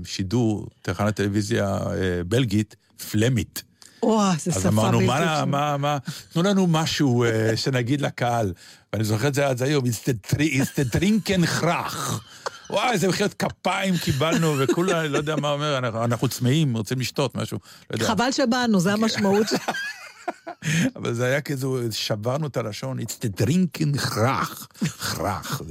שידור, 0.05 0.67
תחנת 0.81 1.15
טלוויזיה 1.15 1.77
אה, 1.77 2.23
בלגית, 2.27 2.75
פלמית. 3.11 3.63
וואו, 4.03 4.33
זו 4.33 4.51
שפה 4.51 4.59
אז 4.59 4.67
אמרנו, 4.67 4.99
בלתי 4.99 5.25
מה. 5.25 5.45
מה, 5.45 5.77
מה, 5.77 5.97
תנו 6.33 6.43
לנו 6.43 6.67
משהו 6.67 7.25
שנגיד 7.55 8.01
לקהל. 8.01 8.53
ואני 8.93 9.03
זוכר 9.03 9.27
את 9.27 9.33
זה 9.33 9.47
עד 9.47 9.63
היום, 9.63 9.83
איסטטרינקן 10.39 11.45
חרך. 11.45 12.23
וואי, 12.69 12.91
איזה 12.91 13.07
מחיאות 13.07 13.33
כפיים 13.33 13.97
קיבלנו, 13.97 14.55
וכולה, 14.59 15.07
לא 15.07 15.17
יודע 15.17 15.35
מה 15.35 15.51
אומר, 15.51 15.77
אנחנו, 15.77 16.03
אנחנו 16.03 16.27
צמאים, 16.27 16.77
רוצים 16.77 16.99
לשתות 16.99 17.35
משהו, 17.35 17.59
לא. 17.91 18.07
חבל 18.07 18.31
שבאנו, 18.31 18.79
זה 18.79 18.93
המשמעות. 18.93 19.47
אבל 20.95 21.13
זה 21.13 21.25
היה 21.25 21.41
כזו, 21.41 21.77
שברנו 21.91 22.47
את 22.47 22.57
הלשון, 22.57 22.99
איסטטרינקן 22.99 23.97
חרך, 23.97 24.67
חרך. 24.83 25.61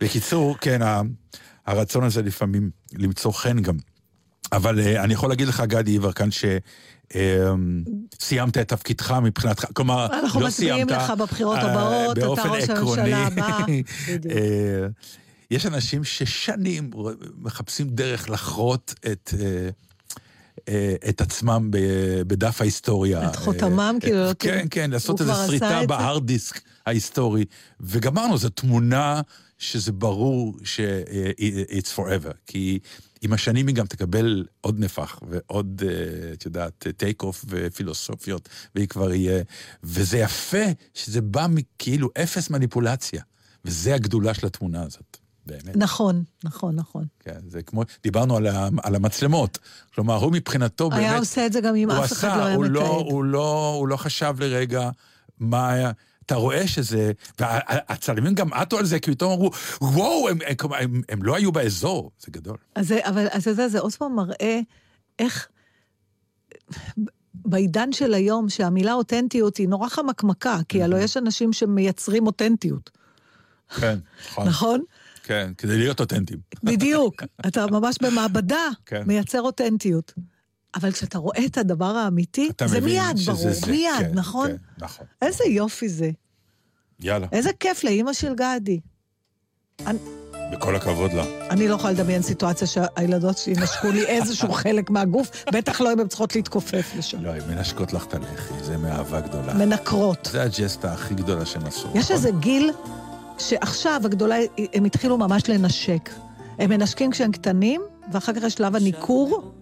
בקיצור, 0.00 0.56
כן, 0.60 0.80
הרצון 1.66 2.04
הזה 2.04 2.22
לפעמים 2.22 2.70
למצוא 2.92 3.32
חן 3.32 3.62
גם. 3.62 3.76
אבל 4.52 4.80
אה, 4.80 5.04
אני 5.04 5.14
יכול 5.14 5.28
להגיד 5.28 5.48
לך, 5.48 5.60
גדי 5.66 5.90
יברקן, 5.90 6.28
שסיימת 7.10 8.58
את 8.58 8.68
תפקידך 8.68 9.10
מבחינתך, 9.10 9.64
כלומר, 9.72 10.06
אנחנו 10.06 10.40
לא 10.40 10.46
מצביעים 10.46 10.74
סיימת, 10.74 10.90
לך 10.90 11.10
בבחירות 11.10 11.58
אה, 11.58 11.72
הבאות, 11.72 12.18
אתה 12.18 12.26
באופן 12.26 12.48
ראש. 12.48 12.70
הממשלה 12.70 13.26
הבא. 13.26 13.58
יש 15.52 15.66
אנשים 15.66 16.04
ששנים 16.04 16.90
מחפשים 17.36 17.88
דרך 17.90 18.30
לחרות 18.30 18.94
את... 19.12 19.34
אה, 19.40 19.68
אה, 20.68 20.94
את 21.08 21.20
עצמם 21.20 21.68
בדף 22.26 22.60
ההיסטוריה. 22.60 23.30
את 23.30 23.36
חותמם, 23.36 23.94
אה, 23.94 24.00
כאילו, 24.00 24.30
את- 24.30 24.42
כן, 24.42 24.66
כן, 24.70 24.90
לעשות 24.90 25.20
איזו 25.20 25.32
זה? 25.48 25.86
בהארד 25.86 26.26
דיסק 26.26 26.60
ההיסטורי. 26.86 27.44
וגמרנו, 27.80 28.38
זו 28.38 28.48
תמונה 28.48 29.20
שזה 29.58 29.92
ברור 29.92 30.56
ש-it's 30.64 31.96
forever. 31.96 32.32
כי 32.46 32.78
עם 33.22 33.32
השנים 33.32 33.66
היא 33.66 33.76
גם 33.76 33.86
תקבל 33.86 34.44
עוד 34.60 34.78
נפח 34.80 35.20
ועוד, 35.28 35.82
את 36.32 36.44
יודעת, 36.44 36.86
טייק 36.96 37.22
אוף 37.22 37.44
ופילוסופיות, 37.48 38.48
והיא 38.74 38.88
כבר 38.88 39.12
יהיה... 39.14 39.42
וזה 39.84 40.18
יפה 40.18 40.64
שזה 40.94 41.20
בא 41.20 41.46
מכאילו 41.50 42.08
אפס 42.22 42.50
מניפולציה. 42.50 43.22
וזה 43.64 43.94
הגדולה 43.94 44.34
של 44.34 44.46
התמונה 44.46 44.82
הזאת, 44.82 45.16
באמת. 45.46 45.76
נכון, 45.76 46.24
נכון, 46.44 46.76
נכון. 46.76 47.04
כן, 47.20 47.38
זה 47.48 47.62
כמו, 47.62 47.82
דיברנו 48.02 48.36
על, 48.36 48.46
ה, 48.46 48.68
על 48.82 48.94
המצלמות. 48.94 49.58
כלומר, 49.94 50.14
הוא 50.14 50.32
מבחינתו 50.32 50.90
באמת... 50.90 51.02
היה 51.02 51.18
עושה 51.18 51.46
את 51.46 51.52
זה 51.52 51.60
גם 51.60 51.74
אם 51.76 51.90
אף 51.90 52.12
אחד 52.12 52.28
עשה, 52.28 52.36
לא 52.36 52.44
היה 52.44 52.56
הוא 52.56 52.64
לא, 52.64 52.82
מתעד. 52.82 52.90
הוא, 52.90 53.24
לא, 53.24 53.74
הוא 53.78 53.88
לא 53.88 53.96
חשב 53.96 54.34
לרגע 54.38 54.90
מה 55.38 55.70
היה... 55.72 55.90
אתה 56.26 56.34
רואה 56.34 56.68
שזה... 56.68 57.12
והצלמים 57.40 58.34
גם 58.34 58.52
עטו 58.52 58.78
על 58.78 58.84
זה, 58.84 58.98
כי 58.98 59.10
פתאום 59.10 59.32
אמרו, 59.32 59.50
וואו, 59.80 60.28
הם, 60.28 60.38
הם, 60.46 60.72
הם, 60.78 61.02
הם 61.08 61.22
לא 61.22 61.36
היו 61.36 61.52
באזור. 61.52 62.10
זה 62.20 62.30
גדול. 62.30 62.56
אז 62.74 62.88
זה, 62.88 63.00
אבל 63.04 63.26
אז 63.30 63.46
יודע, 63.46 63.68
זה 63.68 63.78
עוד 63.78 63.94
פעם 63.94 64.16
מראה 64.16 64.60
איך 65.18 65.48
בעידן 67.34 67.92
של 67.92 68.14
היום, 68.14 68.48
שהמילה 68.48 68.92
אותנטיות 68.92 69.56
היא 69.56 69.68
נורא 69.68 69.88
חמקמקה, 69.88 70.58
כי 70.68 70.82
הלוא 70.82 70.98
יש 70.98 71.16
אנשים 71.16 71.52
שמייצרים 71.52 72.26
אותנטיות, 72.26 72.90
כן, 73.80 73.98
נכון. 74.30 74.48
נכון? 74.48 74.82
כן, 75.22 75.52
כדי 75.58 75.78
להיות 75.78 76.00
אותנטיים. 76.00 76.40
בדיוק. 76.62 77.22
אתה 77.46 77.66
ממש 77.66 77.96
במעבדה 78.02 78.68
כן. 78.86 79.02
מייצר 79.06 79.40
אותנטיות. 79.40 80.12
אבל 80.74 80.92
כשאתה 80.92 81.18
רואה 81.18 81.46
את 81.46 81.58
הדבר 81.58 81.84
האמיתי, 81.96 82.50
זה 82.64 82.80
מיד 82.80 83.18
ברור, 83.26 83.38
זה. 83.52 83.70
מיד, 83.70 83.90
כן, 83.98 84.10
נכון? 84.14 84.48
כן, 84.50 84.56
נכון. 84.78 85.06
איזה 85.22 85.44
יופי 85.44 85.88
זה. 85.88 86.10
יאללה, 87.00 87.26
איזה 87.32 87.50
כיף 87.60 87.84
לאימא 87.84 88.12
של 88.12 88.34
גדי. 88.34 88.80
בכל 90.52 90.76
הכבוד 90.76 91.12
לה. 91.12 91.24
אני 91.50 91.68
לא 91.68 91.74
יכולה 91.74 91.92
לדמיין 91.92 92.22
סיטואציה 92.22 92.66
שהילדות 92.66 93.38
שלי 93.38 93.54
נשקו 93.54 93.90
לי 93.90 94.06
איזשהו 94.06 94.52
חלק 94.62 94.90
מהגוף, 94.90 95.44
בטח 95.52 95.80
לא 95.80 95.92
אם 95.92 96.00
הן 96.00 96.08
צריכות 96.08 96.34
להתכופף 96.36 96.92
לשם. 96.98 97.24
לא, 97.24 97.30
הן 97.30 97.54
מנשקות 97.54 97.92
לך 97.92 98.04
את 98.04 98.14
הלחי, 98.14 98.54
זה 98.64 98.76
מאהבה 98.76 99.20
גדולה. 99.20 99.54
מנקרות. 99.54 100.28
זה 100.32 100.42
הג'סטה 100.42 100.92
הכי 100.92 101.14
גדולה 101.14 101.46
שהן 101.46 101.66
עשו. 101.66 101.88
יש 101.94 102.04
נכון? 102.04 102.16
איזה 102.16 102.30
גיל 102.40 102.70
שעכשיו 103.38 104.00
הגדולה, 104.04 104.36
הם 104.72 104.84
התחילו 104.84 105.18
ממש 105.18 105.42
לנשק. 105.48 106.10
הם 106.58 106.70
מנשקים 106.70 107.10
כשהם 107.10 107.32
קטנים, 107.32 107.82
ואחר 108.12 108.32
כך 108.32 108.42
יש 108.42 108.52
שלב 108.52 108.76
הניכור. 108.76 109.52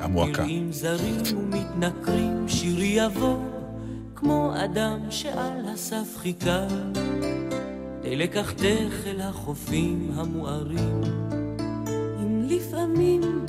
המועקה. 0.00 0.42
נראים 0.42 0.72
זרים 0.72 1.20
ומתנכרים, 1.36 2.48
שיר 2.48 2.76
יבוא 2.82 3.36
כמו 4.14 4.52
אדם 4.64 5.00
שעל 5.10 5.68
הסף 5.68 6.16
חיכה, 6.16 6.66
כדי 8.02 8.16
לקחתך 8.16 9.06
אל 9.06 9.20
החופים 9.20 10.10
המוארים. 10.14 11.00
אם 12.22 12.42
לפעמים 12.48 13.46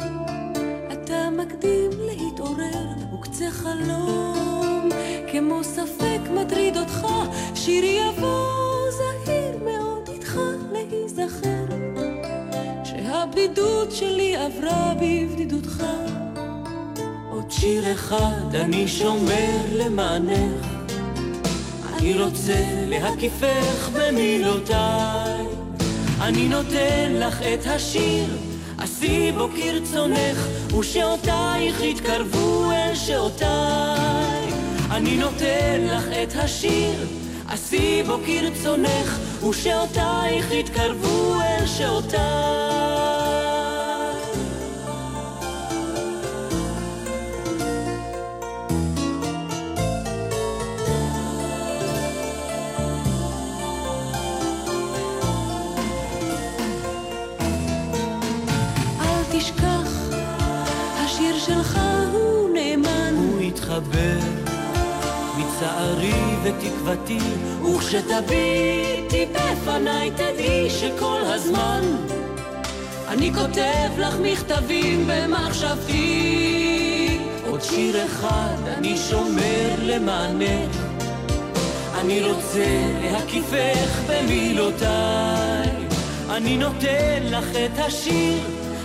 אתה 0.93 1.29
מקדים 1.37 1.91
להתעורר 1.99 3.13
וקצה 3.13 3.51
חלום, 3.51 4.56
כמו 5.31 5.63
ספק 5.63 6.19
מטריד 6.33 6.77
אותך, 6.77 7.07
שיר 7.55 7.83
יבוא 7.83 8.47
זהיר 8.91 9.57
מאוד 9.63 10.09
איתך 10.13 10.39
להיזכר. 10.71 11.65
שהבדידות 12.83 13.91
שלי 13.91 14.35
עברה 14.35 14.93
בבדידותך. 14.95 15.83
עוד 17.31 17.51
שיר 17.51 17.91
אחד 17.91 18.55
אני 18.55 18.87
שומר 18.87 19.57
למענך, 19.73 20.67
אני 21.93 22.23
רוצה 22.23 22.63
להקיפך 22.87 23.89
במילותיי. 23.93 25.45
אני 26.21 26.47
נותן 26.47 27.13
לך 27.13 27.41
את 27.41 27.65
השיר, 27.65 28.25
עשי 28.77 29.31
בו 29.31 29.47
כרצונך, 29.55 30.47
ושעותייך 30.79 31.81
יתקרבו 31.81 32.71
אל 32.71 32.95
שעותיי. 32.95 34.26
אני 34.97 35.17
נותן 35.17 35.81
לך 35.81 36.03
את 36.23 36.35
השיר, 36.35 37.07
עשי 37.47 38.03
בו 38.03 38.17
כרצונך, 38.25 39.19
ושאותייך 39.49 40.51
יתקרבו 40.51 41.35
אל 41.41 41.65
תשכח 59.31 60.13
השיר 60.95 61.39
שלך 61.39 61.79
הוא 62.11 62.49
נאמן. 62.53 63.15
הוא 63.15 63.41
יתחבר. 63.41 64.46
מצערי 65.57 66.35
ותקוותי, 66.43 67.19
וכשתביטי 67.63 69.25
בפניי 69.33 70.11
תדעי 70.11 70.69
שכל 70.69 71.21
הזמן 71.23 71.81
אני 73.07 73.33
כותב 73.33 73.89
לך 73.97 74.15
מכתבים 74.21 75.07
במחשבתי. 75.07 75.99
עוד 77.47 77.61
שיר 77.61 78.05
אחד 78.05 78.55
אני 78.77 78.97
שומר 78.97 79.75
למענך, 79.81 80.77
אני 82.01 82.23
רוצה 82.23 82.67
להקיפך 83.01 84.01
במילותיי. 84.09 85.69
אני 86.29 86.57
נותן 86.57 87.23
לך 87.23 87.47
את 87.55 87.79
השיר, 87.79 88.39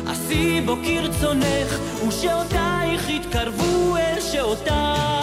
עשי 0.08 0.60
בו 0.60 0.76
כרצונך, 0.84 1.78
ושעותייך 2.08 3.08
יתקרבו 3.08 3.96
אל 3.96 4.20
שעותיי. 4.20 5.21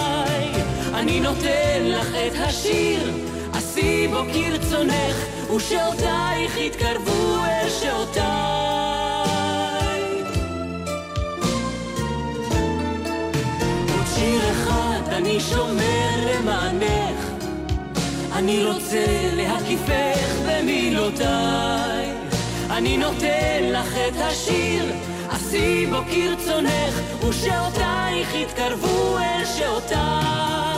אני 0.99 1.19
נותן 1.19 1.81
לך 1.83 2.07
את 2.27 2.33
השיר, 2.35 3.11
עשי 3.53 4.07
בו 4.07 4.17
כרצונך, 4.33 5.15
ושעותייך 5.55 6.57
יתקרבו 6.57 7.45
אל 7.45 7.69
שעותיי. 7.69 8.23
עוד 13.91 14.05
שיר 14.15 14.41
אחד 14.51 15.13
אני 15.13 15.39
שומר 15.39 16.15
למענך, 16.25 17.25
אני 18.33 18.65
רוצה 18.65 19.05
להקיפך 19.33 20.35
במילותיי. 20.47 22.11
אני 22.69 22.97
נותן 22.97 23.63
לך 23.63 23.97
את 24.07 24.15
השיר, 24.17 24.85
עשי 25.29 25.85
בו 25.85 25.97
כרצונך, 26.11 27.23
ושעותייך 27.29 28.35
יתקרבו 28.35 29.17
אל 29.17 29.45
שעותיי. 29.45 30.68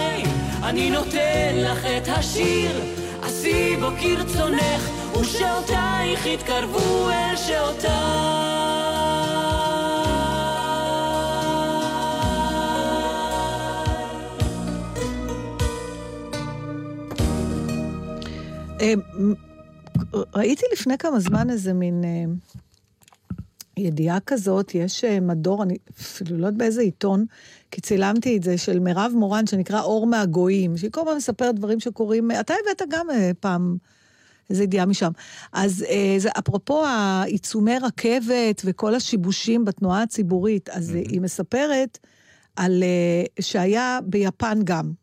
אני 0.72 0.90
נותן 0.90 1.56
לך 1.56 1.86
את 1.86 2.08
השיר, 2.08 2.82
עשי 3.22 3.76
בו 3.80 3.88
כרצונך, 4.02 4.90
ושעותייך 5.22 6.26
יתקרבו 6.26 7.10
אל 7.10 7.36
שעותיי. 7.36 7.92
אה, 18.82 18.94
ראיתי 20.36 20.66
לפני 20.74 20.98
כמה 20.98 21.20
זמן 21.20 21.50
איזה 21.50 21.74
מין 21.74 22.04
אה, 22.04 22.34
ידיעה 23.78 24.20
כזאת, 24.20 24.76
יש 24.76 25.04
אה, 25.04 25.20
מדור, 25.20 25.64
אני 25.64 25.78
אפילו 26.00 26.38
לא 26.38 26.46
יודעת 26.46 26.58
באיזה 26.58 26.82
עיתון, 26.82 27.26
כי 27.72 27.82
צילמתי 27.82 28.38
את 28.38 28.44
זה, 28.44 28.58
של 28.58 28.80
מירב 28.80 29.12
מורן, 29.16 29.48
שנקרא 29.48 29.82
אור 29.82 30.08
מהגויים, 30.08 30.78
שהיא 30.78 30.92
כל 30.92 31.02
הזמן 31.02 31.16
מספרת 31.16 31.56
דברים 31.56 31.80
שקורים, 31.80 32.32
אתה 32.32 32.54
הבאת 32.54 32.82
גם 32.90 33.10
אה, 33.10 33.32
פעם 33.40 33.78
איזו 34.52 34.64
ידיעה 34.64 34.86
משם. 34.86 35.12
אז 35.54 35.86
אה, 35.90 36.16
זה 36.18 36.30
אפרופו 36.40 36.86
העיצומי 36.86 37.80
רכבת 37.80 38.62
וכל 38.66 38.96
השיבושים 38.96 39.66
בתנועה 39.66 40.02
הציבורית, 40.02 40.70
אז 40.70 40.96
אה, 40.96 41.02
היא 41.10 41.22
מספרת 41.22 41.98
על 42.56 42.84
אה, 42.84 43.24
שהיה 43.44 44.00
ביפן 44.04 44.60
גם. 44.64 45.01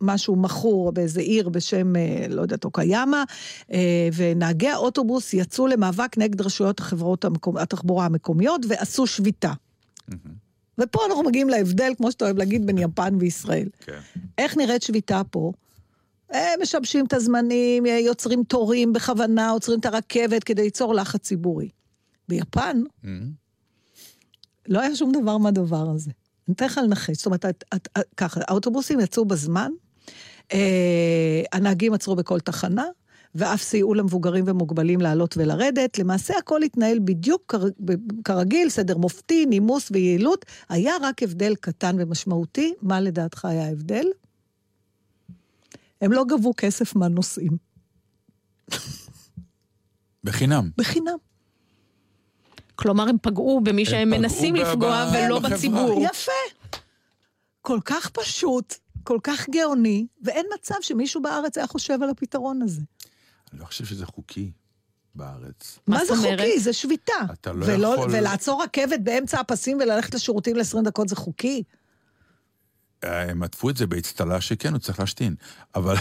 משהו 0.00 0.36
מכור 0.36 0.92
באיזה 0.92 1.20
עיר 1.20 1.48
בשם, 1.48 1.96
אה, 1.96 2.26
לא 2.28 2.42
יודעת, 2.42 2.64
אוקיאמה, 2.64 3.24
אה, 3.72 4.08
ונהגי 4.16 4.68
האוטובוס 4.68 5.34
יצאו 5.34 5.66
למאבק 5.66 6.18
נגד 6.18 6.40
רשויות 6.40 6.80
החברות 6.80 7.24
המקומ... 7.24 7.56
התחבורה 7.56 8.06
המקומיות 8.06 8.60
ועשו 8.68 9.06
שביתה. 9.06 9.52
ופה 10.78 11.00
אנחנו 11.06 11.22
מגיעים 11.22 11.48
להבדל, 11.48 11.92
כמו 11.96 12.12
שאתה 12.12 12.24
אוהב 12.24 12.38
להגיד, 12.38 12.66
בין 12.66 12.78
יפן 12.84 13.14
וישראל. 13.18 13.68
כן. 13.80 13.98
איך 14.38 14.56
נראית 14.56 14.82
שביתה 14.82 15.22
פה? 15.30 15.52
הם 16.30 16.62
משבשים 16.62 17.06
את 17.06 17.12
הזמנים, 17.12 17.86
יוצרים 17.86 18.44
תורים 18.44 18.92
בכוונה, 18.92 19.50
עוצרים 19.50 19.80
את 19.80 19.86
הרכבת 19.86 20.44
כדי 20.44 20.62
ליצור 20.62 20.94
לחץ 20.94 21.20
ציבורי. 21.20 21.68
ביפן 22.28 22.82
לא 24.68 24.80
היה 24.80 24.96
שום 24.96 25.12
דבר 25.12 25.38
מהדבר 25.38 25.90
הזה. 25.90 26.10
אני 26.48 26.54
אתן 26.54 26.66
לך 26.66 26.80
לנחש, 26.84 27.16
זאת 27.16 27.26
אומרת, 27.26 27.44
את, 27.44 27.64
את, 27.74 27.88
את, 27.98 28.04
ככה, 28.16 28.40
האוטובוסים 28.48 29.00
יצאו 29.00 29.24
בזמן, 29.24 29.70
אה, 30.52 31.42
הנהגים 31.52 31.94
עצרו 31.94 32.16
בכל 32.16 32.40
תחנה, 32.40 32.84
ואף 33.34 33.62
סייעו 33.62 33.94
למבוגרים 33.94 34.44
ומוגבלים 34.48 35.00
לעלות 35.00 35.36
ולרדת. 35.36 35.98
למעשה 35.98 36.38
הכל 36.38 36.62
התנהל 36.62 36.98
בדיוק 37.04 37.42
כר, 37.48 37.64
כרגיל, 38.24 38.68
סדר 38.68 38.98
מופתי, 38.98 39.46
נימוס 39.46 39.90
ויעילות. 39.90 40.44
היה 40.68 40.92
רק 41.02 41.22
הבדל 41.22 41.54
קטן 41.54 41.96
ומשמעותי. 41.98 42.74
מה 42.82 43.00
לדעתך 43.00 43.44
היה 43.44 43.66
ההבדל? 43.66 44.06
הם 46.00 46.12
לא 46.12 46.24
גבו 46.28 46.52
כסף 46.56 46.96
מהנוסעים. 46.96 47.56
בחינם. 50.24 50.70
בחינם. 50.76 51.16
כלומר, 52.76 53.08
הם 53.08 53.16
פגעו 53.22 53.60
במי 53.64 53.84
שהם 53.86 54.08
פגעו 54.08 54.20
מנסים 54.22 54.54
לפגוע 54.54 55.04
ב- 55.04 55.14
ולא 55.14 55.38
בחברה. 55.38 55.56
בציבור. 55.56 56.02
יפה. 56.04 56.32
כל 57.62 57.78
כך 57.84 58.10
פשוט, 58.10 58.74
כל 59.04 59.18
כך 59.22 59.48
גאוני, 59.50 60.06
ואין 60.22 60.46
מצב 60.54 60.74
שמישהו 60.80 61.22
בארץ 61.22 61.58
היה 61.58 61.66
חושב 61.66 62.02
על 62.02 62.10
הפתרון 62.10 62.62
הזה. 62.62 62.80
אני 63.52 63.60
לא 63.60 63.64
חושב 63.64 63.84
שזה 63.84 64.06
חוקי 64.06 64.50
בארץ. 65.14 65.78
מה 65.86 66.04
זה? 66.04 66.16
חוקי? 66.16 66.60
זה 66.60 66.72
שביתה. 66.72 67.12
אתה 67.32 67.52
לא 67.52 67.66
ולא, 67.68 67.94
יכול- 67.94 68.08
ולעצור 68.12 68.62
רכבת 68.62 69.00
באמצע 69.00 69.40
הפסים 69.40 69.78
וללכת 69.80 70.14
לשירותים 70.14 70.56
ל-20 70.56 70.82
דקות 70.84 71.08
זה 71.08 71.16
חוקי? 71.16 71.62
אה, 73.04 73.30
הם 73.30 73.42
עטפו 73.42 73.70
את 73.70 73.76
זה 73.76 73.86
באצטלה 73.86 74.40
שכן, 74.40 74.72
הוא 74.72 74.78
צריך 74.80 75.00
להשתין. 75.00 75.34
אבל... 75.74 75.94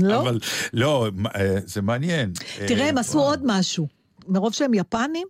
לא? 0.00 0.20
אבל 0.20 0.38
לא, 0.72 1.08
אה, 1.36 1.56
זה 1.64 1.82
מעניין. 1.82 2.32
תראה, 2.68 2.88
הם 2.88 2.96
אה, 2.96 3.00
עשו. 3.00 3.18
עוד 3.20 3.40
משהו. 3.44 3.88
מרוב 4.28 4.52
שהם 4.54 4.74
יפנים, 4.74 5.28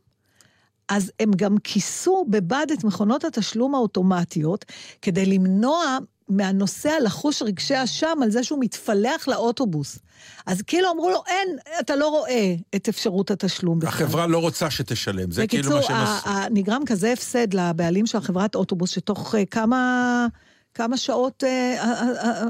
אז 0.89 1.13
הם 1.21 1.31
גם 1.37 1.59
כיסו 1.59 2.27
בבד 2.31 2.67
את 2.73 2.85
מכונות 2.85 3.25
התשלום 3.25 3.75
האוטומטיות, 3.75 4.65
כדי 5.03 5.27
למנוע 5.27 5.99
מהנוסע 6.29 6.93
לחוש 7.05 7.43
רגשי 7.43 7.85
אשם 7.85 8.19
על 8.23 8.31
זה 8.31 8.45
שהוא 8.45 8.59
מתפלח 8.61 9.29
לאוטובוס. 9.29 9.99
אז 10.47 10.63
כאילו 10.63 10.91
אמרו 10.91 11.11
לו, 11.11 11.23
אין, 11.27 11.59
אתה 11.81 11.97
לא 11.97 12.09
רואה 12.09 12.55
את 12.77 12.89
אפשרות 12.89 13.31
התשלום 13.31 13.79
בכלל. 13.79 13.89
החברה 13.89 14.27
לא 14.27 14.39
רוצה 14.39 14.71
שתשלם, 14.71 15.31
זה 15.31 15.47
כאילו 15.47 15.71
מה 15.71 15.83
שהם 15.83 15.97
בקיצור, 15.97 16.19
עשו. 16.19 16.29
ה- 16.29 16.47
נגרם 16.51 16.83
כזה 16.87 17.13
הפסד 17.13 17.55
לבעלים 17.55 18.07
של 18.07 18.21
חברת 18.21 18.55
אוטובוס, 18.55 18.91
שתוך 18.91 19.35
אה, 19.35 19.45
כמה, 19.47 20.27
כמה 20.75 20.97
שעות 20.97 21.45
אה, 21.45 22.47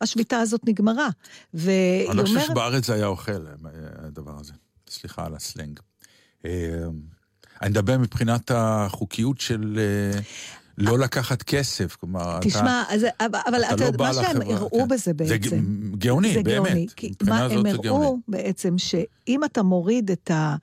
השביתה 0.00 0.38
הזאת 0.38 0.60
נגמרה. 0.66 1.08
והיא 1.54 2.08
אני 2.08 2.16
לא 2.16 2.22
חושב 2.22 2.34
אומרת... 2.34 2.46
שבארץ 2.50 2.86
זה 2.86 2.94
היה 2.94 3.06
אוכל, 3.06 3.46
אה, 3.46 3.70
הדבר 3.98 4.40
הזה. 4.40 4.52
סליחה 4.90 5.26
על 5.26 5.34
הסלנג. 5.34 5.80
אני 7.62 7.70
מדבר 7.70 7.98
מבחינת 7.98 8.50
החוקיות 8.54 9.40
של 9.40 9.78
אה, 9.78 10.20
לא 10.78 10.98
לקחת 10.98 11.42
כסף, 11.42 11.96
כלומר, 11.96 12.38
אתה... 12.38 12.48
תשמע, 12.48 12.82
אז, 12.88 13.06
אבל, 13.20 13.38
אבל 13.48 13.64
אתה 13.64 13.74
אתה, 13.74 13.84
לא 13.84 13.90
בא 13.90 14.04
מה 14.04 14.14
שהם 14.14 14.36
לחברה, 14.36 14.56
הראו 14.56 14.78
כן. 14.82 14.88
בזה 14.88 14.96
זה 15.04 15.12
בעצם. 15.14 15.56
ג- 15.90 15.96
גאוני, 15.98 16.34
זה 16.34 16.42
באמת. 16.42 16.66
גאוני. 16.66 16.86
כי 16.96 17.12
מה 17.26 17.44
הם 17.44 17.62
זה 17.70 17.76
הראו. 17.88 18.18
בעצם, 18.28 18.78
שאם 18.78 19.44
אתה 19.44 19.62
מוריד 19.62 20.10
את 20.10 20.30
ה... 20.30 20.56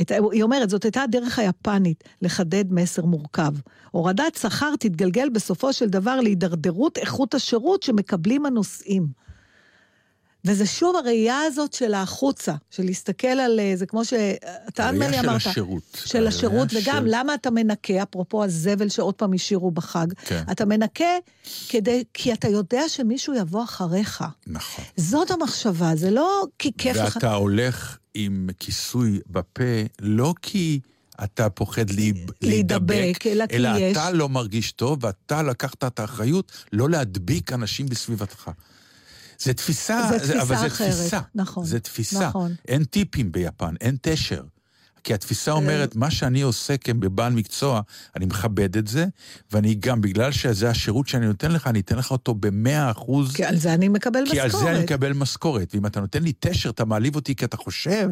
את, 0.00 0.12
היא 0.32 0.42
אומרת, 0.42 0.70
זאת 0.70 0.84
הייתה 0.84 1.02
הדרך 1.02 1.38
היפנית 1.38 2.04
לחדד 2.22 2.64
מסר 2.72 3.04
מורכב. 3.04 3.52
הורדת 3.90 4.34
שכר 4.34 4.76
תתגלגל 4.80 5.28
בסופו 5.28 5.72
של 5.72 5.88
דבר 5.88 6.20
להידרדרות 6.20 6.98
איכות 6.98 7.34
השירות 7.34 7.82
שמקבלים 7.82 8.46
הנוסעים. 8.46 9.06
וזה 10.44 10.66
שוב 10.66 10.96
הראייה 10.96 11.40
הזאת 11.46 11.72
של 11.72 11.94
החוצה, 11.94 12.54
של 12.70 12.82
להסתכל 12.84 13.26
על... 13.26 13.60
אה, 13.60 13.72
זה 13.76 13.86
כמו 13.86 14.04
שאתה 14.04 14.90
נדמה 14.90 15.08
לי 15.08 15.16
הראייה 15.16 15.30
אמרת. 15.30 15.40
של 15.40 15.48
השירות. 15.50 15.82
של 16.04 16.18
הראייה 16.18 16.28
השירות, 16.28 16.68
וגם 16.74 17.02
של- 17.04 17.08
למה 17.10 17.34
אתה 17.34 17.50
מנקה, 17.50 18.02
אפרופו 18.02 18.44
הזבל 18.44 18.88
שעוד 18.88 19.14
פעם 19.14 19.32
השאירו 19.32 19.70
בחג, 19.70 20.06
כן. 20.24 20.42
אתה 20.52 20.64
מנקה 20.64 21.04
כדי, 21.68 22.04
כי 22.14 22.32
אתה 22.32 22.48
יודע 22.48 22.88
שמישהו 22.88 23.34
יבוא 23.34 23.64
אחריך. 23.64 24.24
נכון. 24.46 24.84
זאת 24.96 25.30
המחשבה, 25.30 25.96
זה 25.96 26.10
לא 26.10 26.44
כי 26.58 26.70
כיף 26.78 26.96
לך. 26.96 27.14
ואתה 27.16 27.34
הולך 27.34 27.96
עם 28.14 28.48
כיסוי 28.60 29.20
בפה, 29.30 29.62
לא 30.00 30.34
כי 30.42 30.80
אתה 31.24 31.50
פוחד 31.50 31.90
להיב- 31.90 32.30
להידבק, 32.42 32.90
להידבק, 32.94 33.26
אלא 33.26 33.44
אלא 33.52 33.68
יש- 33.78 33.96
אתה 33.96 34.10
לא 34.10 34.28
מרגיש 34.28 34.72
טוב, 34.72 34.98
ואתה 35.04 35.42
לקחת 35.42 35.84
את 35.84 35.98
האחריות 35.98 36.52
לא 36.72 36.90
להדביק 36.90 37.52
אנשים 37.52 37.86
בסביבתך. 37.86 38.50
זה 39.38 39.54
תפיסה, 39.54 40.08
זה 40.10 40.18
תפיסה 40.18 40.42
אבל 40.42 40.56
זה 40.56 40.66
אחרת, 40.66 40.90
תפיסה. 40.90 41.20
נכון, 41.34 41.64
זה 41.64 41.80
תפיסה. 41.80 42.28
נכון. 42.28 42.54
אין 42.68 42.84
טיפים 42.84 43.32
ביפן, 43.32 43.74
אין 43.80 43.96
תשר. 44.02 44.42
כי 45.04 45.14
התפיסה 45.14 45.52
אומרת, 45.52 45.96
מה 45.96 46.10
שאני 46.10 46.42
עושה 46.42 46.76
כבעל 46.76 47.32
מקצוע, 47.32 47.80
אני 48.16 48.26
מכבד 48.26 48.76
את 48.76 48.86
זה, 48.86 49.06
ואני 49.52 49.74
גם, 49.74 50.00
בגלל 50.00 50.32
שזה 50.32 50.70
השירות 50.70 51.08
שאני 51.08 51.26
נותן 51.26 51.52
לך, 51.52 51.66
אני 51.66 51.80
אתן 51.80 51.96
לך 51.96 52.10
אותו 52.10 52.34
במאה 52.34 52.90
אחוז. 52.90 53.34
כי 53.34 53.44
על 53.44 53.56
זה 53.56 53.74
אני 53.74 53.88
מקבל 53.88 54.24
כי 54.30 54.40
על 54.40 54.50
זה 54.50 54.56
אני 54.56 54.64
משכורת. 54.64 54.84
מקבל 54.84 55.12
משכורת, 55.12 55.74
ואם 55.74 55.86
אתה 55.86 56.00
נותן 56.00 56.22
לי 56.22 56.32
תשר, 56.40 56.70
אתה 56.70 56.84
מעליב 56.84 57.16
אותי 57.16 57.34
כי 57.34 57.44
אתה 57.44 57.56
חושב 57.56 58.08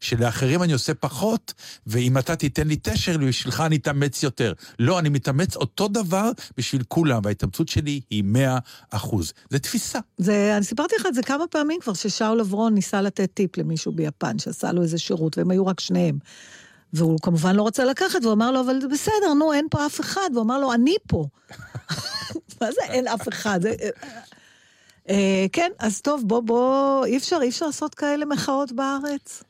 שלאחרים 0.00 0.62
אני 0.62 0.72
עושה 0.72 0.94
פחות, 0.94 1.54
ואם 1.86 2.18
אתה 2.18 2.36
תיתן 2.36 2.68
לי 2.68 2.76
תשר, 2.82 3.18
בשבילך 3.18 3.60
אני 3.60 3.76
אתאמץ 3.76 4.22
יותר. 4.22 4.52
לא, 4.78 4.98
אני 4.98 5.08
מתאמץ 5.08 5.56
אותו 5.56 5.88
דבר 5.88 6.30
בשביל 6.56 6.82
כולם, 6.88 7.20
וההתאמצות 7.24 7.68
שלי 7.68 8.00
היא 8.10 8.24
100 8.24 8.58
אחוז. 8.90 9.32
זה 9.50 9.58
תפיסה. 9.58 9.98
זה, 10.18 10.54
אני 10.56 10.64
סיפרתי 10.64 10.94
לך 11.00 11.06
את 11.06 11.14
זה 11.14 11.22
כמה 11.22 11.44
פעמים 11.50 11.80
כבר, 11.80 11.94
ששאול 11.94 12.40
אברון 12.40 12.74
ניסה 12.74 13.02
לתת 13.02 13.30
טיפ 13.34 13.58
למישהו 13.58 13.92
ביפן, 13.92 14.38
שעשה 14.38 14.72
לו 14.72 14.82
איזה 14.82 14.98
שירות, 14.98 15.38
והם 15.38 15.50
היו 15.50 15.66
רק 15.66 15.80
שניהם. 15.80 16.18
והוא 16.92 17.18
כמובן 17.22 17.56
לא 17.56 17.66
רצה 17.66 17.84
לקחת, 17.84 18.22
והוא 18.22 18.32
אמר 18.32 18.50
לו, 18.50 18.60
אבל 18.60 18.78
בסדר, 18.92 19.34
נו, 19.38 19.52
אין 19.52 19.66
פה 19.70 19.86
אף 19.86 20.00
אחד. 20.00 20.30
והוא 20.32 20.42
אמר 20.42 20.58
לו, 20.58 20.72
אני 20.72 20.94
פה. 21.08 21.24
מה 22.60 22.72
זה 22.72 22.80
אין 22.88 23.08
אף 23.08 23.28
אחד? 23.28 23.66
אה, 23.66 23.72
אה, 25.08 25.46
כן, 25.52 25.70
אז 25.78 26.00
טוב, 26.00 26.22
בוא, 26.26 26.40
בוא, 26.40 27.04
אי 27.04 27.16
אפשר, 27.16 27.38
אי 27.42 27.48
אפשר 27.48 27.66
לעשות 27.66 27.94
כאלה 27.94 28.24
מחאות 28.24 28.72
בארץ. 28.72 29.42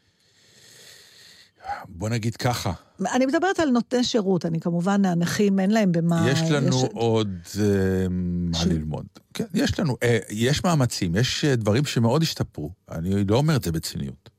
בוא 1.89 2.09
נגיד 2.09 2.37
ככה, 2.37 2.73
אני 3.13 3.27
מדברת 3.27 3.61
על 3.61 3.71
נותני 3.71 4.05
שירות, 4.05 4.47
אני 4.47 4.61
כמובן, 4.61 5.05
הנכים, 5.05 5.61
אין 5.61 5.71
להם 5.71 5.93
במה... 5.93 6.27
יש 6.31 6.41
לנו 6.51 6.81
עוד 6.93 7.29
אה, 7.61 8.07
מה 8.11 8.59
ש- 8.59 8.67
ללמוד. 8.67 9.07
כן, 9.35 9.45
יש 9.55 9.79
לנו, 9.79 9.97
אה, 10.03 10.19
יש 10.31 10.65
מאמצים, 10.65 11.17
יש 11.17 11.45
אה, 11.45 11.57
דברים 11.57 11.85
שמאוד 11.85 12.23
השתפרו. 12.23 12.71
אני 12.91 13.25
לא 13.25 13.37
אומר 13.37 13.57
את 13.57 13.65
זה 13.65 13.73
בציניות. 13.73 14.31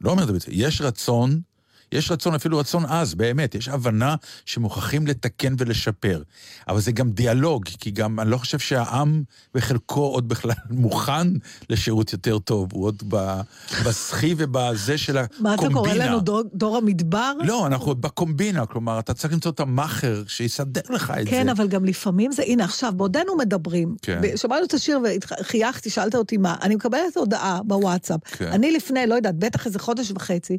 לא 0.00 0.10
אומר 0.10 0.22
את 0.22 0.28
זה 0.28 0.34
בציניות. 0.34 0.68
יש 0.68 0.80
רצון, 0.80 1.40
יש 1.92 2.10
רצון, 2.10 2.34
אפילו 2.34 2.58
רצון 2.58 2.84
עז, 2.84 3.14
באמת. 3.14 3.54
יש 3.54 3.68
הבנה 3.68 4.14
שמוכרחים 4.46 5.06
לתקן 5.06 5.54
ולשפר. 5.58 6.22
אבל 6.68 6.80
זה 6.80 6.92
גם 6.92 7.10
דיאלוג, 7.10 7.64
כי 7.64 7.90
גם 7.90 8.20
אני 8.20 8.30
לא 8.30 8.36
חושב 8.36 8.58
שהעם 8.58 9.22
בחלקו 9.54 10.00
עוד 10.00 10.28
בכלל 10.28 10.52
מוכן 10.70 11.28
לשירות 11.70 12.12
יותר 12.12 12.38
טוב. 12.38 12.68
הוא 12.72 12.84
עוד 12.84 13.02
ב- 13.08 13.40
בסחי 13.86 14.34
ובזה 14.36 14.98
של 14.98 15.18
הקומבינה. 15.18 15.48
מה 15.50 15.54
אתה 15.54 15.68
קורא 15.72 15.92
לנו 15.92 16.20
דור, 16.20 16.42
דור 16.54 16.76
המדבר? 16.76 17.32
לא, 17.44 17.66
אנחנו 17.66 17.86
עוד 17.86 18.00
בקומבינה, 18.02 18.66
כלומר, 18.66 18.98
אתה 18.98 19.14
צריך 19.14 19.32
למצוא 19.32 19.50
את 19.50 19.60
המאכר 19.60 20.22
שיסדר 20.26 20.80
לך 20.90 21.12
את 21.22 21.28
כן, 21.28 21.46
זה. 21.46 21.52
אבל 21.52 21.68
גם 21.68 21.84
לפעמים 21.84 22.32
זה, 22.32 22.42
הנה 22.42 22.64
עכשיו, 22.64 22.92
בעודנו 22.96 23.36
מדברים, 23.36 23.96
כן. 24.02 24.20
שמענו 24.36 24.64
את 24.64 24.74
השיר 24.74 24.98
וחייכתי, 25.40 25.90
שאלת 25.90 26.14
אותי 26.14 26.36
מה, 26.36 26.56
אני 26.62 26.74
מקבלת 26.74 27.16
הודעה 27.16 27.60
בוואטסאפ. 27.64 28.20
כן. 28.24 28.46
אני 28.46 28.72
לפני, 28.72 29.06
לא 29.06 29.14
יודעת, 29.14 29.38
בטח 29.38 29.66
איזה 29.66 29.78
חודש 29.78 30.10
וחצי, 30.10 30.58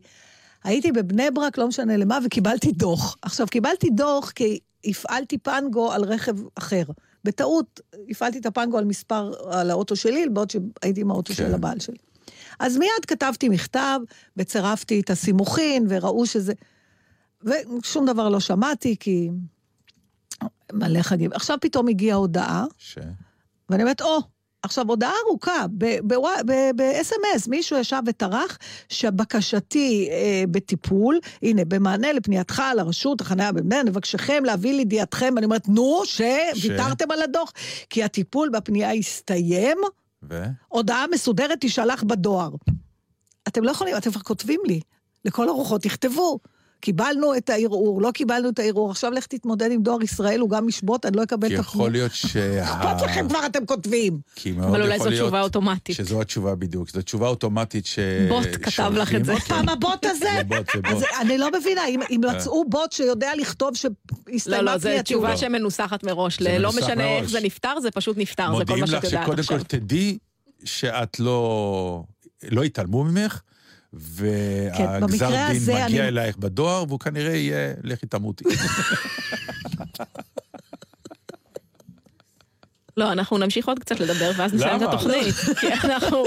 הייתי 0.64 0.92
בבני 0.92 1.32
ברק, 1.32 1.58
לא 1.58 1.68
משנה 1.68 1.98
למה, 1.98 2.20
וקיבלתי 2.26 2.72
דוח. 2.72 3.18
עכשיו, 3.22 3.48
קיבלתי 3.48 3.90
דוח 3.90 4.32
כי 4.32 4.60
הפעלתי 4.86 5.38
פנגו 5.38 5.92
על 5.92 6.04
רכב 6.04 6.36
אחר. 6.56 6.84
בטעות 7.24 7.80
הפעלתי 8.10 8.38
את 8.38 8.46
הפנגו 8.46 8.78
על 8.78 8.86
מספר, 8.86 9.32
על 9.52 9.70
האוטו 9.70 9.96
שלי, 9.96 10.30
בעוד 10.30 10.50
שהייתי 10.50 11.02
עם 11.02 11.12
האוטו 11.12 11.34
כן. 11.34 11.38
של 11.38 11.54
הבעל 11.54 11.80
שלי. 11.80 11.98
אז 12.60 12.78
מיד 12.78 13.06
כתבתי 13.08 13.50
מכתב, 13.50 14.00
וצירפתי 14.38 15.00
את 15.00 15.10
הסימוכין, 15.10 15.86
וראו 15.90 16.26
שזה... 16.26 16.54
ושום 17.44 18.06
דבר 18.06 18.30
לא 18.30 18.40
שמעתי, 18.40 18.96
כי... 19.00 19.30
מלא 20.74 21.02
חגים. 21.02 21.32
עכשיו 21.34 21.58
פתאום 21.62 21.88
הגיעה 21.88 22.18
הודעה, 22.18 22.66
ש... 22.78 22.98
ואני 23.70 23.84
אומרת, 23.84 24.02
או, 24.02 24.20
עכשיו, 24.64 24.88
הודעה 24.88 25.14
ארוכה, 25.28 25.66
ב-SMS, 25.78 27.50
מישהו 27.50 27.78
ישב 27.78 28.02
וטרח 28.06 28.58
שבקשתי 28.90 30.10
אה, 30.12 30.44
בטיפול, 30.52 31.20
הנה, 31.42 31.66
במענה 31.66 32.14
לפנייתך 32.14 32.64
לרשות 32.78 33.22
החניה 33.22 33.52
בבני, 33.52 33.84
נבקשכם 33.84 34.44
להביא 34.46 34.74
לידיעתכם, 34.74 35.34
ואני 35.36 35.46
אומרת, 35.46 35.68
נו, 35.68 36.02
שוויתרתם 36.06 37.12
על 37.12 37.22
הדוח, 37.22 37.52
כי 37.90 38.04
הטיפול 38.04 38.50
בפנייה 38.50 38.94
הסתיים, 38.94 39.78
ו? 40.30 40.44
הודעה 40.68 41.06
מסודרת 41.12 41.60
תישלח 41.62 42.04
בדואר. 42.04 42.50
אתם 43.48 43.64
לא 43.64 43.72
יכולים, 43.72 43.98
אתם 43.98 44.12
כבר 44.12 44.22
כותבים 44.22 44.60
לי, 44.66 44.80
לכל 45.26 45.50
הרוחות, 45.50 45.82
תכתבו. 45.82 46.40
קיבלנו 46.82 47.38
את 47.38 47.50
הערעור, 47.50 48.02
לא 48.02 48.12
קיבלנו 48.12 48.50
את 48.50 48.60
הערעור, 48.60 48.92
עכשיו 48.92 49.12
לך 49.12 49.26
תתמודד 49.26 49.72
עם 49.72 49.82
דואר 49.82 50.04
ישראל, 50.04 50.40
הוא 50.40 50.50
גם 50.50 50.70
ישבות, 50.70 51.06
אני 51.06 51.18
לא 51.18 51.24
אקבל 51.24 51.48
כי 51.48 51.56
את 51.56 51.60
יכול 51.60 51.92
להיות 51.92 52.12
שה... 52.14 52.64
אכפת 52.64 53.02
לכם 53.02 53.28
כבר, 53.30 53.46
אתם 53.46 53.66
כותבים. 53.66 54.20
כי 54.36 54.52
מאוד 54.52 54.70
אבל 54.70 54.82
אולי 54.82 54.96
יכול 54.96 55.04
זו 55.04 55.10
להיות 55.10 55.24
תשובה 55.24 55.42
אוטומטית. 55.42 55.96
שזו 55.96 56.22
התשובה 56.22 56.56
בדיוק. 56.56 56.90
זו 56.90 57.02
תשובה 57.02 57.28
אוטומטית 57.28 57.86
ש... 57.86 58.00
בוט 58.30 58.48
כתב 58.62 58.94
לך 58.96 59.16
את 59.16 59.26
זה. 59.26 59.32
שולחים. 59.34 59.56
פעם 59.56 59.70
הבוט 59.70 60.06
הזה? 60.06 60.26
זה 60.38 60.44
בוט, 60.48 60.66
זה 60.74 60.80
אז 60.84 60.98
בוט. 60.98 61.10
אני 61.22 61.38
לא 61.38 61.50
מבינה, 61.60 61.88
אם, 61.88 62.00
אם 62.10 62.22
מצאו 62.36 62.70
בוט 62.70 62.92
שיודע 62.92 63.32
לכתוב 63.38 63.70
לא, 63.70 63.92
שהסתיימה 64.32 64.62
לא, 64.62 64.78
זו 64.78 64.84
פנייתי, 64.84 65.04
תשובה 65.04 65.30
לא. 65.30 65.38
שמנוסחת 65.38 66.04
מראש. 66.04 66.42
זה 66.42 66.60
לא 66.60 66.70
משנה 66.70 67.04
איך. 67.04 67.30
זה 67.30 67.40
נפתר, 67.40 67.80
זה 67.82 67.92
פשוט 67.92 68.18
נפתר, 68.18 68.44
זה 68.44 68.52
כל 68.52 68.60
מודיעים 68.60 68.82
מה 68.82 68.88
שאת 68.88 68.98
לך 68.98 69.04
יודעת 69.04 69.24
שקודם 69.24 69.40
עכשיו. 69.40 69.60
כל 69.60 69.64
תדעי 69.64 70.18
שאת 70.64 71.20
לא... 71.20 72.04
לא 72.52 72.66
יתעלמו 72.66 73.04
ממך, 73.04 73.42
והגזר 73.94 75.00
במקרה 75.08 75.48
דין 75.54 75.62
מגיע 75.62 75.86
אני- 75.86 76.08
אלייך 76.08 76.38
בדואר, 76.38 76.84
והוא 76.88 77.00
כנראה 77.00 77.36
יהיה, 77.36 77.74
לכי 77.84 78.06
תמותי. 78.06 78.44
לא, 82.98 83.12
אנחנו 83.12 83.38
נמשיך 83.38 83.68
עוד 83.68 83.80
קצת 83.80 84.00
לדבר, 84.00 84.32
ואז 84.38 84.54
נסיים 84.54 84.76
את? 84.76 84.82
התוכנית. 84.82 85.36
כי 85.62 85.68
אנחנו- 85.74 86.24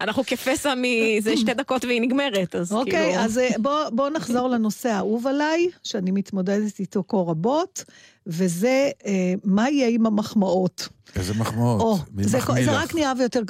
אנחנו 0.00 0.22
כפסע 0.26 0.74
מזה 0.76 1.36
שתי 1.36 1.54
דקות 1.54 1.84
והיא 1.84 2.00
נגמרת, 2.00 2.54
אז 2.56 2.68
כאילו... 2.68 2.80
אוקיי, 2.80 3.18
אז 3.20 3.38
אה, 3.38 3.48
בוא, 3.58 3.88
בוא 3.92 4.10
נחזור 4.10 4.48
לנושא 4.48 4.88
האהוב 4.88 5.26
עליי, 5.26 5.68
שאני 5.82 6.10
מתמודדת 6.10 6.78
איתו 6.80 7.04
כה 7.08 7.16
רבות, 7.16 7.84
וזה 8.26 8.90
אה, 9.06 9.12
מה 9.44 9.70
יהיה 9.70 9.88
עם 9.88 10.06
המחמאות. 10.06 10.88
איזה 11.16 11.34
מחמאות. 11.34 11.80
או, 11.80 11.98
מי 12.12 12.24
זה, 12.24 12.38
מחמיא 12.38 12.64
זה 12.64 12.70
לך? 12.70 12.82
רק 12.82 12.94
נהיה 12.94 13.12
ויותר... 13.18 13.40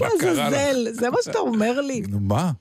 לעזאזל, 0.00 0.86
זה 0.92 1.10
מה 1.10 1.16
שאתה 1.24 1.38
אומר 1.38 1.80
לי. 1.80 2.02
נו, 2.08 2.20
מה? 2.20 2.52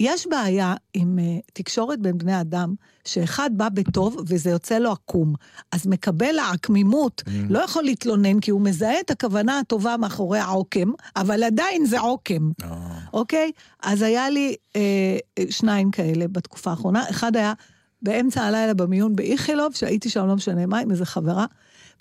יש 0.00 0.26
בעיה 0.26 0.74
עם 0.94 1.18
uh, 1.18 1.50
תקשורת 1.52 2.00
בין 2.00 2.18
בני 2.18 2.40
אדם, 2.40 2.74
שאחד 3.04 3.50
בא 3.52 3.68
בטוב 3.68 4.16
וזה 4.26 4.50
יוצא 4.50 4.78
לו 4.78 4.92
עקום. 4.92 5.34
אז 5.72 5.86
מקבל 5.86 6.38
העקמימות, 6.38 7.22
Mm. 7.26 7.30
לא 7.48 7.58
יכול 7.58 7.82
להתלונן, 7.84 8.40
כי 8.40 8.50
הוא 8.50 8.60
מזהה 8.60 9.00
את 9.00 9.10
הכוונה 9.10 9.58
הטובה 9.58 9.96
מאחורי 9.96 10.38
העוקם, 10.38 10.90
אבל 11.16 11.42
עדיין 11.44 11.86
זה 11.86 12.00
עוקם, 12.00 12.50
אה, 12.62 12.98
אוקיי? 13.12 13.52
אז 13.82 14.02
היה 14.02 14.30
לי 14.30 14.54
אה, 14.76 15.16
שניים 15.50 15.90
כאלה 15.90 16.28
בתקופה 16.28 16.70
האחרונה. 16.70 17.10
אחד 17.10 17.36
היה 17.36 17.52
באמצע 18.02 18.42
הלילה 18.42 18.74
במיון 18.74 19.16
באיכילוב, 19.16 19.74
שהייתי 19.74 20.10
שם, 20.10 20.26
לא 20.26 20.34
משנה 20.36 20.66
מה, 20.66 20.78
עם 20.78 20.90
איזה 20.90 21.06
חברה, 21.06 21.46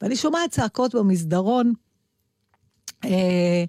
ואני 0.01 0.15
שומעת 0.15 0.51
צעקות 0.51 0.95
במסדרון. 0.95 1.73
אה, 3.05 3.63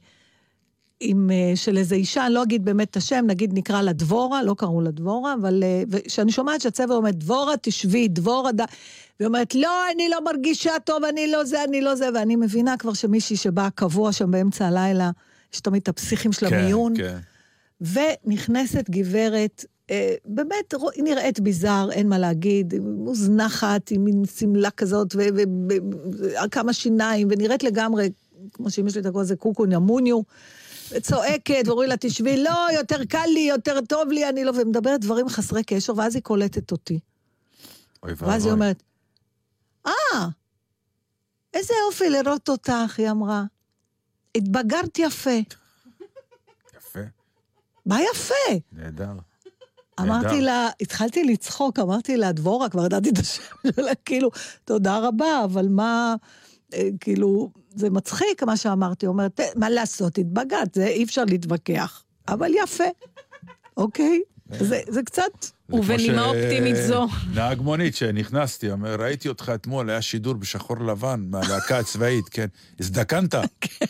עם, 1.00 1.30
אה, 1.30 1.56
של 1.56 1.76
איזו 1.76 1.94
אישה, 1.94 2.26
אני 2.26 2.34
לא 2.34 2.42
אגיד 2.42 2.64
באמת 2.64 2.90
את 2.90 2.96
השם, 2.96 3.24
נגיד 3.26 3.50
נקרא 3.54 3.82
לה 3.82 3.92
דבורה, 3.92 4.42
לא 4.42 4.54
קראו 4.58 4.80
לה 4.80 4.90
דבורה, 4.90 5.34
אבל 5.34 5.62
אה, 5.62 5.82
כשאני 6.04 6.32
שומעת 6.32 6.60
שהצבע 6.60 6.94
אומר, 6.94 7.10
דבורה, 7.10 7.54
תשבי, 7.62 8.08
דבורה, 8.08 8.52
ד... 8.52 8.60
והיא 9.20 9.26
אומרת, 9.26 9.54
לא, 9.54 9.70
אני 9.94 10.08
לא 10.08 10.24
מרגישה 10.24 10.72
טוב, 10.84 11.04
אני 11.04 11.26
לא 11.30 11.44
זה, 11.44 11.64
אני 11.64 11.80
לא 11.80 11.94
זה, 11.94 12.08
ואני 12.14 12.36
מבינה 12.36 12.76
כבר 12.76 12.92
שמישהי 12.92 13.36
שבאה 13.36 13.70
קבוע 13.70 14.12
שם 14.12 14.30
באמצע 14.30 14.66
הלילה, 14.66 15.10
יש 15.54 15.60
תמיד 15.60 15.82
את 15.82 15.88
הפסיכים 15.88 16.32
של 16.32 16.48
כן, 16.48 16.56
המיון, 16.56 16.94
כן. 16.96 17.18
ונכנסת 17.80 18.90
גברת, 18.90 19.64
אה, 19.90 20.14
באמת, 20.24 20.74
היא 20.94 21.04
נראית 21.04 21.40
ביזאר, 21.40 21.90
אין 21.92 22.08
מה 22.08 22.18
להגיד, 22.18 22.74
מוזנחת, 22.80 23.90
עם 23.90 24.04
מין 24.04 24.22
שמלה 24.38 24.70
כזאת, 24.70 25.14
וכמה 26.44 26.72
שיניים, 26.72 27.28
ונראית 27.30 27.62
לגמרי, 27.62 28.10
כמו 28.52 28.70
שאמא 28.70 28.90
שלי 28.90 29.02
תקרא 29.02 29.20
לזה 29.20 29.36
קוקו 29.36 29.66
נמוניו, 29.66 30.20
וצועקת, 30.90 31.62
ואומרים 31.66 31.88
לה, 31.88 31.96
תשבי, 32.00 32.42
לא, 32.42 32.66
יותר 32.74 33.04
קל 33.04 33.26
לי, 33.26 33.40
יותר 33.40 33.80
טוב 33.80 34.08
לי, 34.08 34.28
אני 34.28 34.44
לא, 34.44 34.52
ומדברת 34.54 35.00
דברים 35.00 35.28
חסרי 35.28 35.64
קשר, 35.64 35.92
ואז 35.96 36.14
היא 36.14 36.22
קולטת 36.22 36.72
אותי. 36.72 37.00
אוי 38.02 38.12
ואז 38.16 38.44
היא 38.44 38.52
ואבוי. 38.52 38.52
אומרת, 38.52 38.82
אה, 39.86 39.92
איזה 41.54 41.74
יופי 41.86 42.10
לראות 42.10 42.48
אותך, 42.48 42.98
היא 42.98 43.10
אמרה. 43.10 43.44
התבגרת 44.34 44.98
יפה. 44.98 45.30
יפה, 46.76 47.00
מה 47.86 47.98
יפה? 48.02 48.54
נהדר. 48.72 49.12
אמרתי. 50.00 50.40
לה, 50.40 50.68
התחלתי 50.80 51.24
לצחוק, 51.24 51.78
אמרתי 51.78 52.16
לה, 52.16 52.32
דבורה, 52.32 52.68
כבר 52.68 52.86
ידעתי 52.86 53.10
את 53.10 53.18
השם 53.18 53.42
שלה, 53.76 53.94
כאילו, 53.94 54.30
תודה 54.64 54.98
רבה, 54.98 55.44
אבל 55.44 55.68
מה, 55.68 56.14
אה, 56.74 56.88
כאילו, 57.00 57.50
זה 57.78 57.90
מצחיק 57.90 58.42
מה 58.42 58.56
שאמרתי, 58.56 59.06
אומרת, 59.06 59.40
"אה, 59.40 59.46
מה 59.56 59.70
לעשות, 59.70 60.18
התבגרת, 60.18 60.74
זה 60.74 60.86
אי 60.86 61.04
אפשר 61.04 61.24
להתווכח, 61.24 62.04
אבל 62.28 62.50
יפה, 62.62 62.84
אוקיי? 63.76 64.20
זה, 64.60 64.80
זה 64.88 65.02
קצת, 65.02 65.46
ובנימה 65.70 66.24
אופטימית 66.24 66.76
זו. 66.76 67.06
נהג 67.34 67.60
מונית 67.60 67.96
שנכנסתי, 67.96 68.70
אומר, 68.70 68.96
ראיתי 69.00 69.28
אותך 69.28 69.52
אתמול, 69.54 69.90
היה 69.90 70.02
שידור 70.02 70.34
בשחור 70.34 70.76
לבן 70.80 71.24
מהלהקה 71.30 71.78
הצבאית, 71.78 72.28
כן. 72.28 72.46
הזדקנת? 72.80 73.34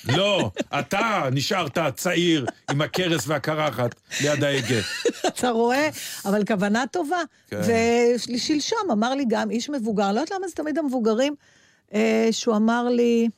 לא, 0.05 0.51
אתה 0.79 1.29
נשארת 1.33 1.79
צעיר 1.97 2.47
עם 2.71 2.81
הכרס 2.81 3.29
והקרחת 3.29 3.95
ליד 4.21 4.45
ההגה. 4.45 4.81
אתה 5.27 5.51
רואה? 5.51 5.89
אבל 6.25 6.45
כוונה 6.45 6.85
טובה. 6.91 7.21
כן. 7.49 7.61
ושלשום 8.35 8.91
אמר 8.93 9.15
לי 9.15 9.25
גם 9.29 9.51
איש 9.51 9.71
מבוגר, 9.71 10.13
לא 10.13 10.21
יודעת 10.21 10.31
למה 10.31 10.49
זה 10.49 10.55
תמיד 10.55 10.79
המבוגרים, 10.79 11.35
אה, 11.95 12.29
שהוא 12.31 12.57
אמר 12.57 12.89
לי... 12.89 13.29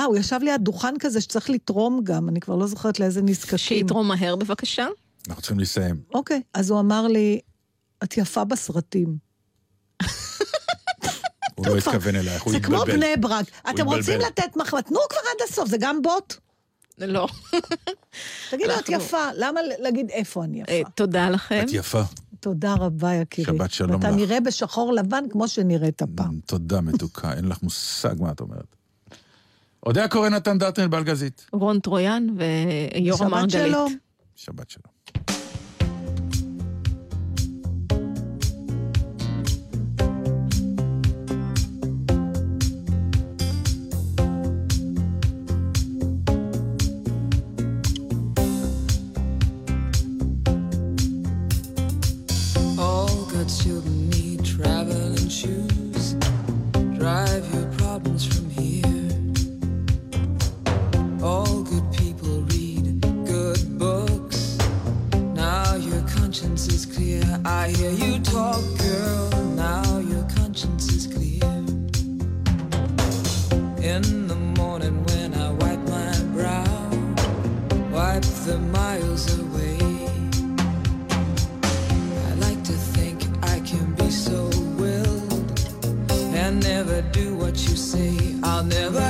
אה, 0.00 0.04
הוא 0.04 0.16
ישב 0.16 0.38
ליד 0.42 0.60
דוכן 0.64 0.94
כזה 1.00 1.20
שצריך 1.20 1.50
לתרום 1.50 2.00
גם, 2.04 2.28
אני 2.28 2.40
כבר 2.40 2.56
לא 2.56 2.66
זוכרת 2.66 3.00
לאיזה 3.00 3.22
נזקקים. 3.22 3.58
שיתרום 3.58 4.08
מהר 4.08 4.36
בבקשה. 4.36 4.86
אנחנו 5.28 5.42
צריכים 5.42 5.60
לסיים. 5.60 6.00
אוקיי, 6.14 6.42
אז 6.54 6.70
הוא 6.70 6.80
אמר 6.80 7.06
לי, 7.06 7.40
את 8.04 8.16
יפה 8.16 8.44
בסרטים. 8.44 9.16
הוא 11.54 11.66
לא 11.66 11.76
התכוון 11.76 12.16
אלייך, 12.16 12.42
הוא 12.42 12.52
זה 12.52 12.60
כמו 12.60 12.82
התבלבל. 12.82 12.98
בני 12.98 13.16
ברק. 13.20 13.46
אתם 13.70 13.86
רוצים 13.86 14.00
התבלבל. 14.00 14.26
לתת 14.26 14.56
מחמאה, 14.56 14.82
תנו 14.82 14.98
כבר 15.08 15.18
עד 15.18 15.48
הסוף, 15.48 15.68
זה 15.68 15.76
גם 15.80 16.02
בוט. 16.02 16.34
לא. 16.98 17.28
תגידו, 18.50 18.78
את 18.78 18.88
יפה, 18.88 19.28
למה 19.36 19.60
להגיד 19.78 20.10
איפה 20.10 20.44
אני 20.44 20.62
אה, 20.68 20.74
יפה? 20.74 20.90
תודה 20.90 21.30
לכם. 21.30 21.64
את 21.64 21.72
יפה. 21.72 22.02
תודה 22.40 22.74
רבה, 22.74 23.14
יקירי. 23.14 23.46
שבת 23.46 23.70
שלום 23.70 23.94
ואתה 23.94 24.10
לך. 24.10 24.16
נראה 24.16 24.40
בשחור 24.40 24.92
לבן 24.92 25.24
כמו 25.30 25.48
שנראית 25.48 26.02
פעם. 26.14 26.40
תודה, 26.46 26.80
מתוקה, 26.80 27.32
אין 27.32 27.44
לך 27.44 27.62
מושג 27.62 28.14
מה 28.18 28.32
את 28.32 28.40
אומרת. 28.40 28.79
אודיה 29.86 30.08
קורא 30.08 30.28
נתן 30.28 30.58
דטנר 30.58 30.88
באלגזית. 30.88 31.46
רון 31.52 31.80
טרויאן 31.80 32.26
ויורם 32.36 33.18
שבת 33.18 33.30
מרגלית. 33.30 33.72
שלום. 33.72 33.96
שבת 34.36 34.70
שלום. 34.70 34.90
All 52.78 53.26
good 53.32 53.50
children 53.60 53.98
need 54.10 54.40
traveling 54.52 55.28
shoes. 55.28 55.69
Conscience 66.60 66.86
is 66.86 66.94
clear. 66.94 67.40
I 67.44 67.68
hear 67.68 67.90
you 67.90 68.18
talk, 68.20 68.62
girl. 68.78 69.30
Now 69.54 69.98
your 69.98 70.24
conscience 70.36 70.92
is 70.92 71.06
clear. 71.06 71.44
In 73.82 74.26
the 74.28 74.36
morning 74.58 75.02
when 75.04 75.32
I 75.34 75.52
wipe 75.52 75.80
my 75.88 76.12
brow, 76.34 76.90
wipe 77.90 78.28
the 78.44 78.58
miles 78.72 79.38
away. 79.38 79.78
I 82.28 82.34
like 82.46 82.62
to 82.64 82.76
think 82.94 83.22
I 83.42 83.60
can 83.60 83.94
be 83.94 84.10
so 84.10 84.50
willed 84.76 85.60
and 86.34 86.62
never 86.62 87.00
do 87.12 87.36
what 87.36 87.56
you 87.56 87.76
say. 87.76 88.36
I'll 88.42 88.64
never 88.64 89.09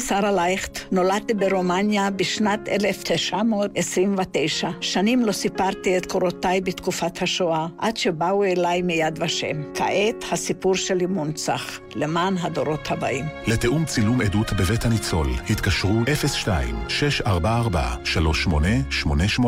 שרה 0.11 0.31
לייכט, 0.31 0.79
נולדתי 0.91 1.33
ברומניה 1.33 2.09
בשנת 2.09 2.69
1929. 2.69 4.69
שנים 4.81 5.25
לא 5.25 5.31
סיפרתי 5.31 5.97
את 5.97 6.05
קורותיי 6.05 6.61
בתקופת 6.61 7.21
השואה, 7.21 7.67
עד 7.77 7.97
שבאו 7.97 8.43
אליי 8.43 8.81
מיד 8.81 9.19
ושם. 9.21 9.73
כעת 9.73 10.25
הסיפור 10.31 10.75
שלי 10.75 11.05
מונצח, 11.05 11.79
למען 11.95 12.37
הדורות 12.37 12.91
הבאים. 12.91 13.25
לתיאום 13.47 13.85
צילום 13.85 14.21
עדות 14.21 14.53
בבית 14.53 14.85
הניצול, 14.85 15.27
התקשרו 15.49 15.99
02-644-3888. 19.37 19.41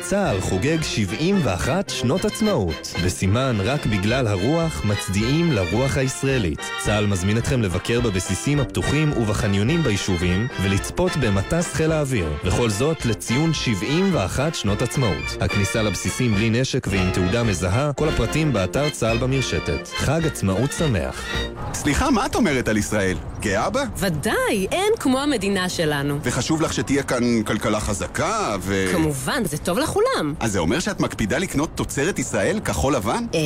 צה"ל 0.00 0.40
חוגג 0.40 0.82
71 0.82 1.88
שנות 1.88 2.24
עצמאות. 2.24 2.94
בסימן 3.04 3.56
רק 3.64 3.86
בגלל 3.86 4.26
הרוח, 4.26 4.84
מצדיעים 4.84 5.52
לרוח 5.52 5.96
הישראלית. 5.96 6.60
צה"ל 6.78 7.06
מזמין 7.06 7.38
אתכם 7.38 7.62
לבקר 7.62 8.00
בבסיסים 8.00 8.60
הפתוחים 8.60 9.12
ובחניונים 9.12 9.79
ביישובים, 9.82 10.46
ולצפות 10.62 11.12
במטס 11.16 11.74
חיל 11.74 11.92
האוויר. 11.92 12.32
וכל 12.44 12.70
זאת 12.70 13.06
לציון 13.06 13.54
71 13.54 14.54
שנות 14.54 14.82
עצמאות. 14.82 15.36
הכניסה 15.40 15.82
לבסיסים 15.82 16.34
בלי 16.34 16.50
נשק 16.50 16.86
ועם 16.90 17.10
תעודה 17.10 17.42
מזהה, 17.42 17.92
כל 17.92 18.08
הפרטים 18.08 18.52
באתר 18.52 18.90
צה"ל 18.90 19.18
במרשתת. 19.18 19.88
חג 19.96 20.26
עצמאות 20.26 20.72
שמח. 20.72 21.24
סליחה, 21.74 22.10
מה 22.10 22.26
את 22.26 22.34
אומרת 22.34 22.68
על 22.68 22.76
ישראל? 22.76 23.16
גאה 23.40 23.70
בה? 23.70 23.84
ודאי, 23.96 24.66
אין 24.72 24.92
כמו 25.00 25.20
המדינה 25.20 25.68
שלנו. 25.68 26.18
וחשוב 26.24 26.62
לך 26.62 26.72
שתהיה 26.72 27.02
כאן 27.02 27.42
כלכלה 27.42 27.80
חזקה 27.80 28.56
ו... 28.60 28.88
כמובן, 28.92 29.44
זה 29.44 29.58
טוב 29.58 29.78
לכולם. 29.78 30.34
אז 30.40 30.52
זה 30.52 30.58
אומר 30.58 30.80
שאת 30.80 31.00
מקפידה 31.00 31.38
לקנות 31.38 31.70
תוצרת 31.74 32.18
ישראל 32.18 32.60
כחול 32.60 32.94
לבן? 32.94 33.24
אה, 33.34 33.40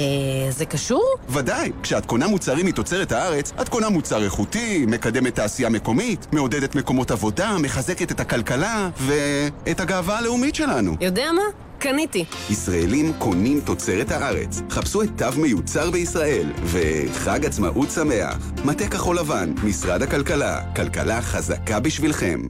זה 0.50 0.64
קשור? 0.64 1.04
ודאי, 1.28 1.72
כשאת 1.82 2.06
קונה 2.06 2.26
מוצרים 2.26 2.66
מתוצרת 2.66 3.12
הארץ, 3.12 3.52
את 3.60 3.68
קונה 3.68 3.88
מוצר 3.88 4.24
איכותי, 4.24 4.84
מקדמת 4.88 5.34
תעשייה 5.34 5.68
מקומית, 5.68 6.23
מעודדת 6.32 6.74
מקומות 6.74 7.10
עבודה, 7.10 7.56
מחזקת 7.58 8.12
את 8.12 8.20
הכלכלה 8.20 8.88
ואת 8.96 9.80
הגאווה 9.80 10.18
הלאומית 10.18 10.54
שלנו. 10.54 10.96
יודע 11.00 11.32
מה? 11.32 11.42
קניתי. 11.78 12.24
ישראלים 12.50 13.12
קונים 13.18 13.60
תוצרת 13.60 14.10
הארץ. 14.10 14.62
חפשו 14.70 15.02
את 15.02 15.08
תו 15.16 15.40
מיוצר 15.40 15.90
בישראל, 15.90 16.46
וחג 16.64 17.46
עצמאות 17.46 17.90
שמח. 17.90 18.38
מטה 18.64 18.88
כחול 18.88 19.18
לבן, 19.18 19.52
משרד 19.64 20.02
הכלכלה. 20.02 20.60
כלכלה 20.76 21.22
חזקה 21.22 21.80
בשבילכם. 21.80 22.40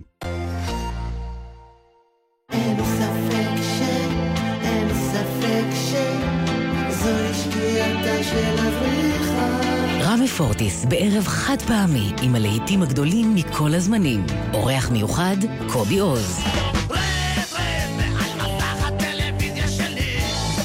פורטיס 10.55 10.85
בערב 10.85 11.27
חד 11.27 11.63
פעמי 11.67 12.13
עם 12.23 12.35
הלהיטים 12.35 12.83
הגדולים 12.83 13.35
מכל 13.35 13.75
הזמנים. 13.75 14.27
אורח 14.53 14.91
מיוחד, 14.91 15.37
קובי 15.73 15.99
עוז. 15.99 16.41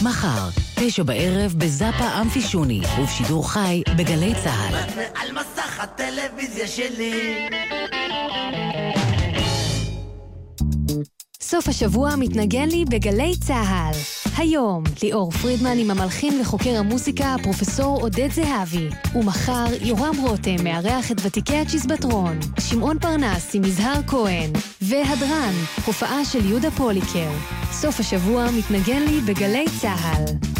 מחר, 0.03 0.49
תשע 0.75 1.03
בערב 1.03 1.53
בזאפה 1.57 2.21
אמפי 2.21 2.41
שוני, 2.41 2.81
ובשידור 2.99 3.51
חי 3.51 3.81
בגלי 3.97 4.33
צה"ל. 4.43 4.75
על 5.15 5.31
מסך 5.31 5.79
הטלוויזיה 5.79 6.67
שלי. 6.67 7.49
סוף 11.49 11.67
השבוע 11.67 12.15
מתנגן 12.15 12.67
לי 12.69 12.85
בגלי 12.85 13.33
צה"ל. 13.39 13.95
היום, 14.37 14.83
ליאור 15.03 15.31
פרידמן 15.31 15.77
עם 15.77 15.91
המלחין 15.91 16.41
וחוקר 16.41 16.77
המוסיקה, 16.77 17.33
הפרופסור 17.33 18.01
עודד 18.01 18.29
זהבי. 18.31 18.89
ומחר, 19.15 19.65
יורם 19.81 20.15
רותם 20.21 20.63
מארח 20.63 21.11
את 21.11 21.17
ותיקי 21.23 21.57
הצ'יזבטרון. 21.57 22.39
שמעון 22.59 22.99
פרנס 22.99 23.55
עם 23.55 23.63
יזהר 23.63 24.01
כהן. 24.07 24.51
והדרן, 24.81 25.53
הופעה 25.85 26.25
של 26.25 26.45
יהודה 26.45 26.71
פוליקר. 26.71 27.29
סוף 27.71 27.99
השבוע 27.99 28.47
מתנגן 28.51 29.01
לי 29.01 29.21
בגלי 29.21 29.65
צה"ל. 29.81 30.58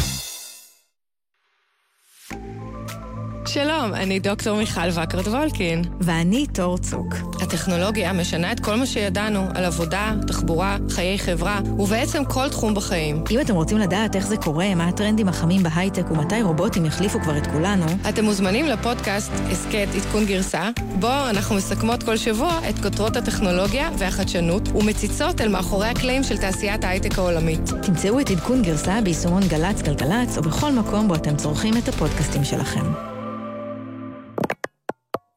שלום, 3.52 3.94
אני 3.94 4.20
דוקטור 4.20 4.58
מיכל 4.58 4.80
וקרת 4.90 5.26
וולקין. 5.26 5.82
ואני 6.00 6.46
תור 6.46 6.78
צוק. 6.78 7.14
הטכנולוגיה 7.42 8.12
משנה 8.12 8.52
את 8.52 8.60
כל 8.60 8.76
מה 8.76 8.86
שידענו 8.86 9.40
על 9.54 9.64
עבודה, 9.64 10.12
תחבורה, 10.26 10.76
חיי 10.90 11.18
חברה, 11.18 11.60
ובעצם 11.78 12.24
כל 12.24 12.48
תחום 12.48 12.74
בחיים. 12.74 13.24
אם 13.30 13.40
אתם 13.40 13.54
רוצים 13.54 13.78
לדעת 13.78 14.16
איך 14.16 14.26
זה 14.26 14.36
קורה, 14.36 14.74
מה 14.74 14.88
הטרנדים 14.88 15.28
החמים 15.28 15.62
בהייטק 15.62 16.10
ומתי 16.10 16.42
רובוטים 16.42 16.86
יחליפו 16.86 17.20
כבר 17.20 17.38
את 17.38 17.46
כולנו, 17.46 17.86
אתם 18.08 18.24
מוזמנים 18.24 18.66
לפודקאסט 18.66 19.32
הסכת 19.50 19.88
עדכון 19.96 20.24
גרסה, 20.24 20.70
בו 21.00 21.28
אנחנו 21.30 21.56
מסכמות 21.56 22.02
כל 22.02 22.16
שבוע 22.16 22.60
את 22.68 22.78
כותרות 22.82 23.16
הטכנולוגיה 23.16 23.90
והחדשנות, 23.98 24.68
ומציצות 24.68 25.40
אל 25.40 25.48
מאחורי 25.48 25.88
הקלעים 25.88 26.22
של 26.22 26.38
תעשיית 26.38 26.84
ההייטק 26.84 27.18
העולמית. 27.18 27.70
תמצאו 27.82 28.20
את 28.20 28.30
עדכון 28.30 28.62
גרסה 28.62 29.00
ביישומון 29.04 29.42
גל"צ 29.48 29.82
גלגלצ, 29.82 30.38
או 30.38 30.42
בכל 30.42 30.72
מקום 30.72 31.08
בו 31.08 31.14
אתם 31.14 31.36
צורכים 31.36 31.76
את 31.76 31.88
הפודקאסטים 31.88 32.44
שלכם. 32.44 33.09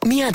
Miedo. 0.05 0.31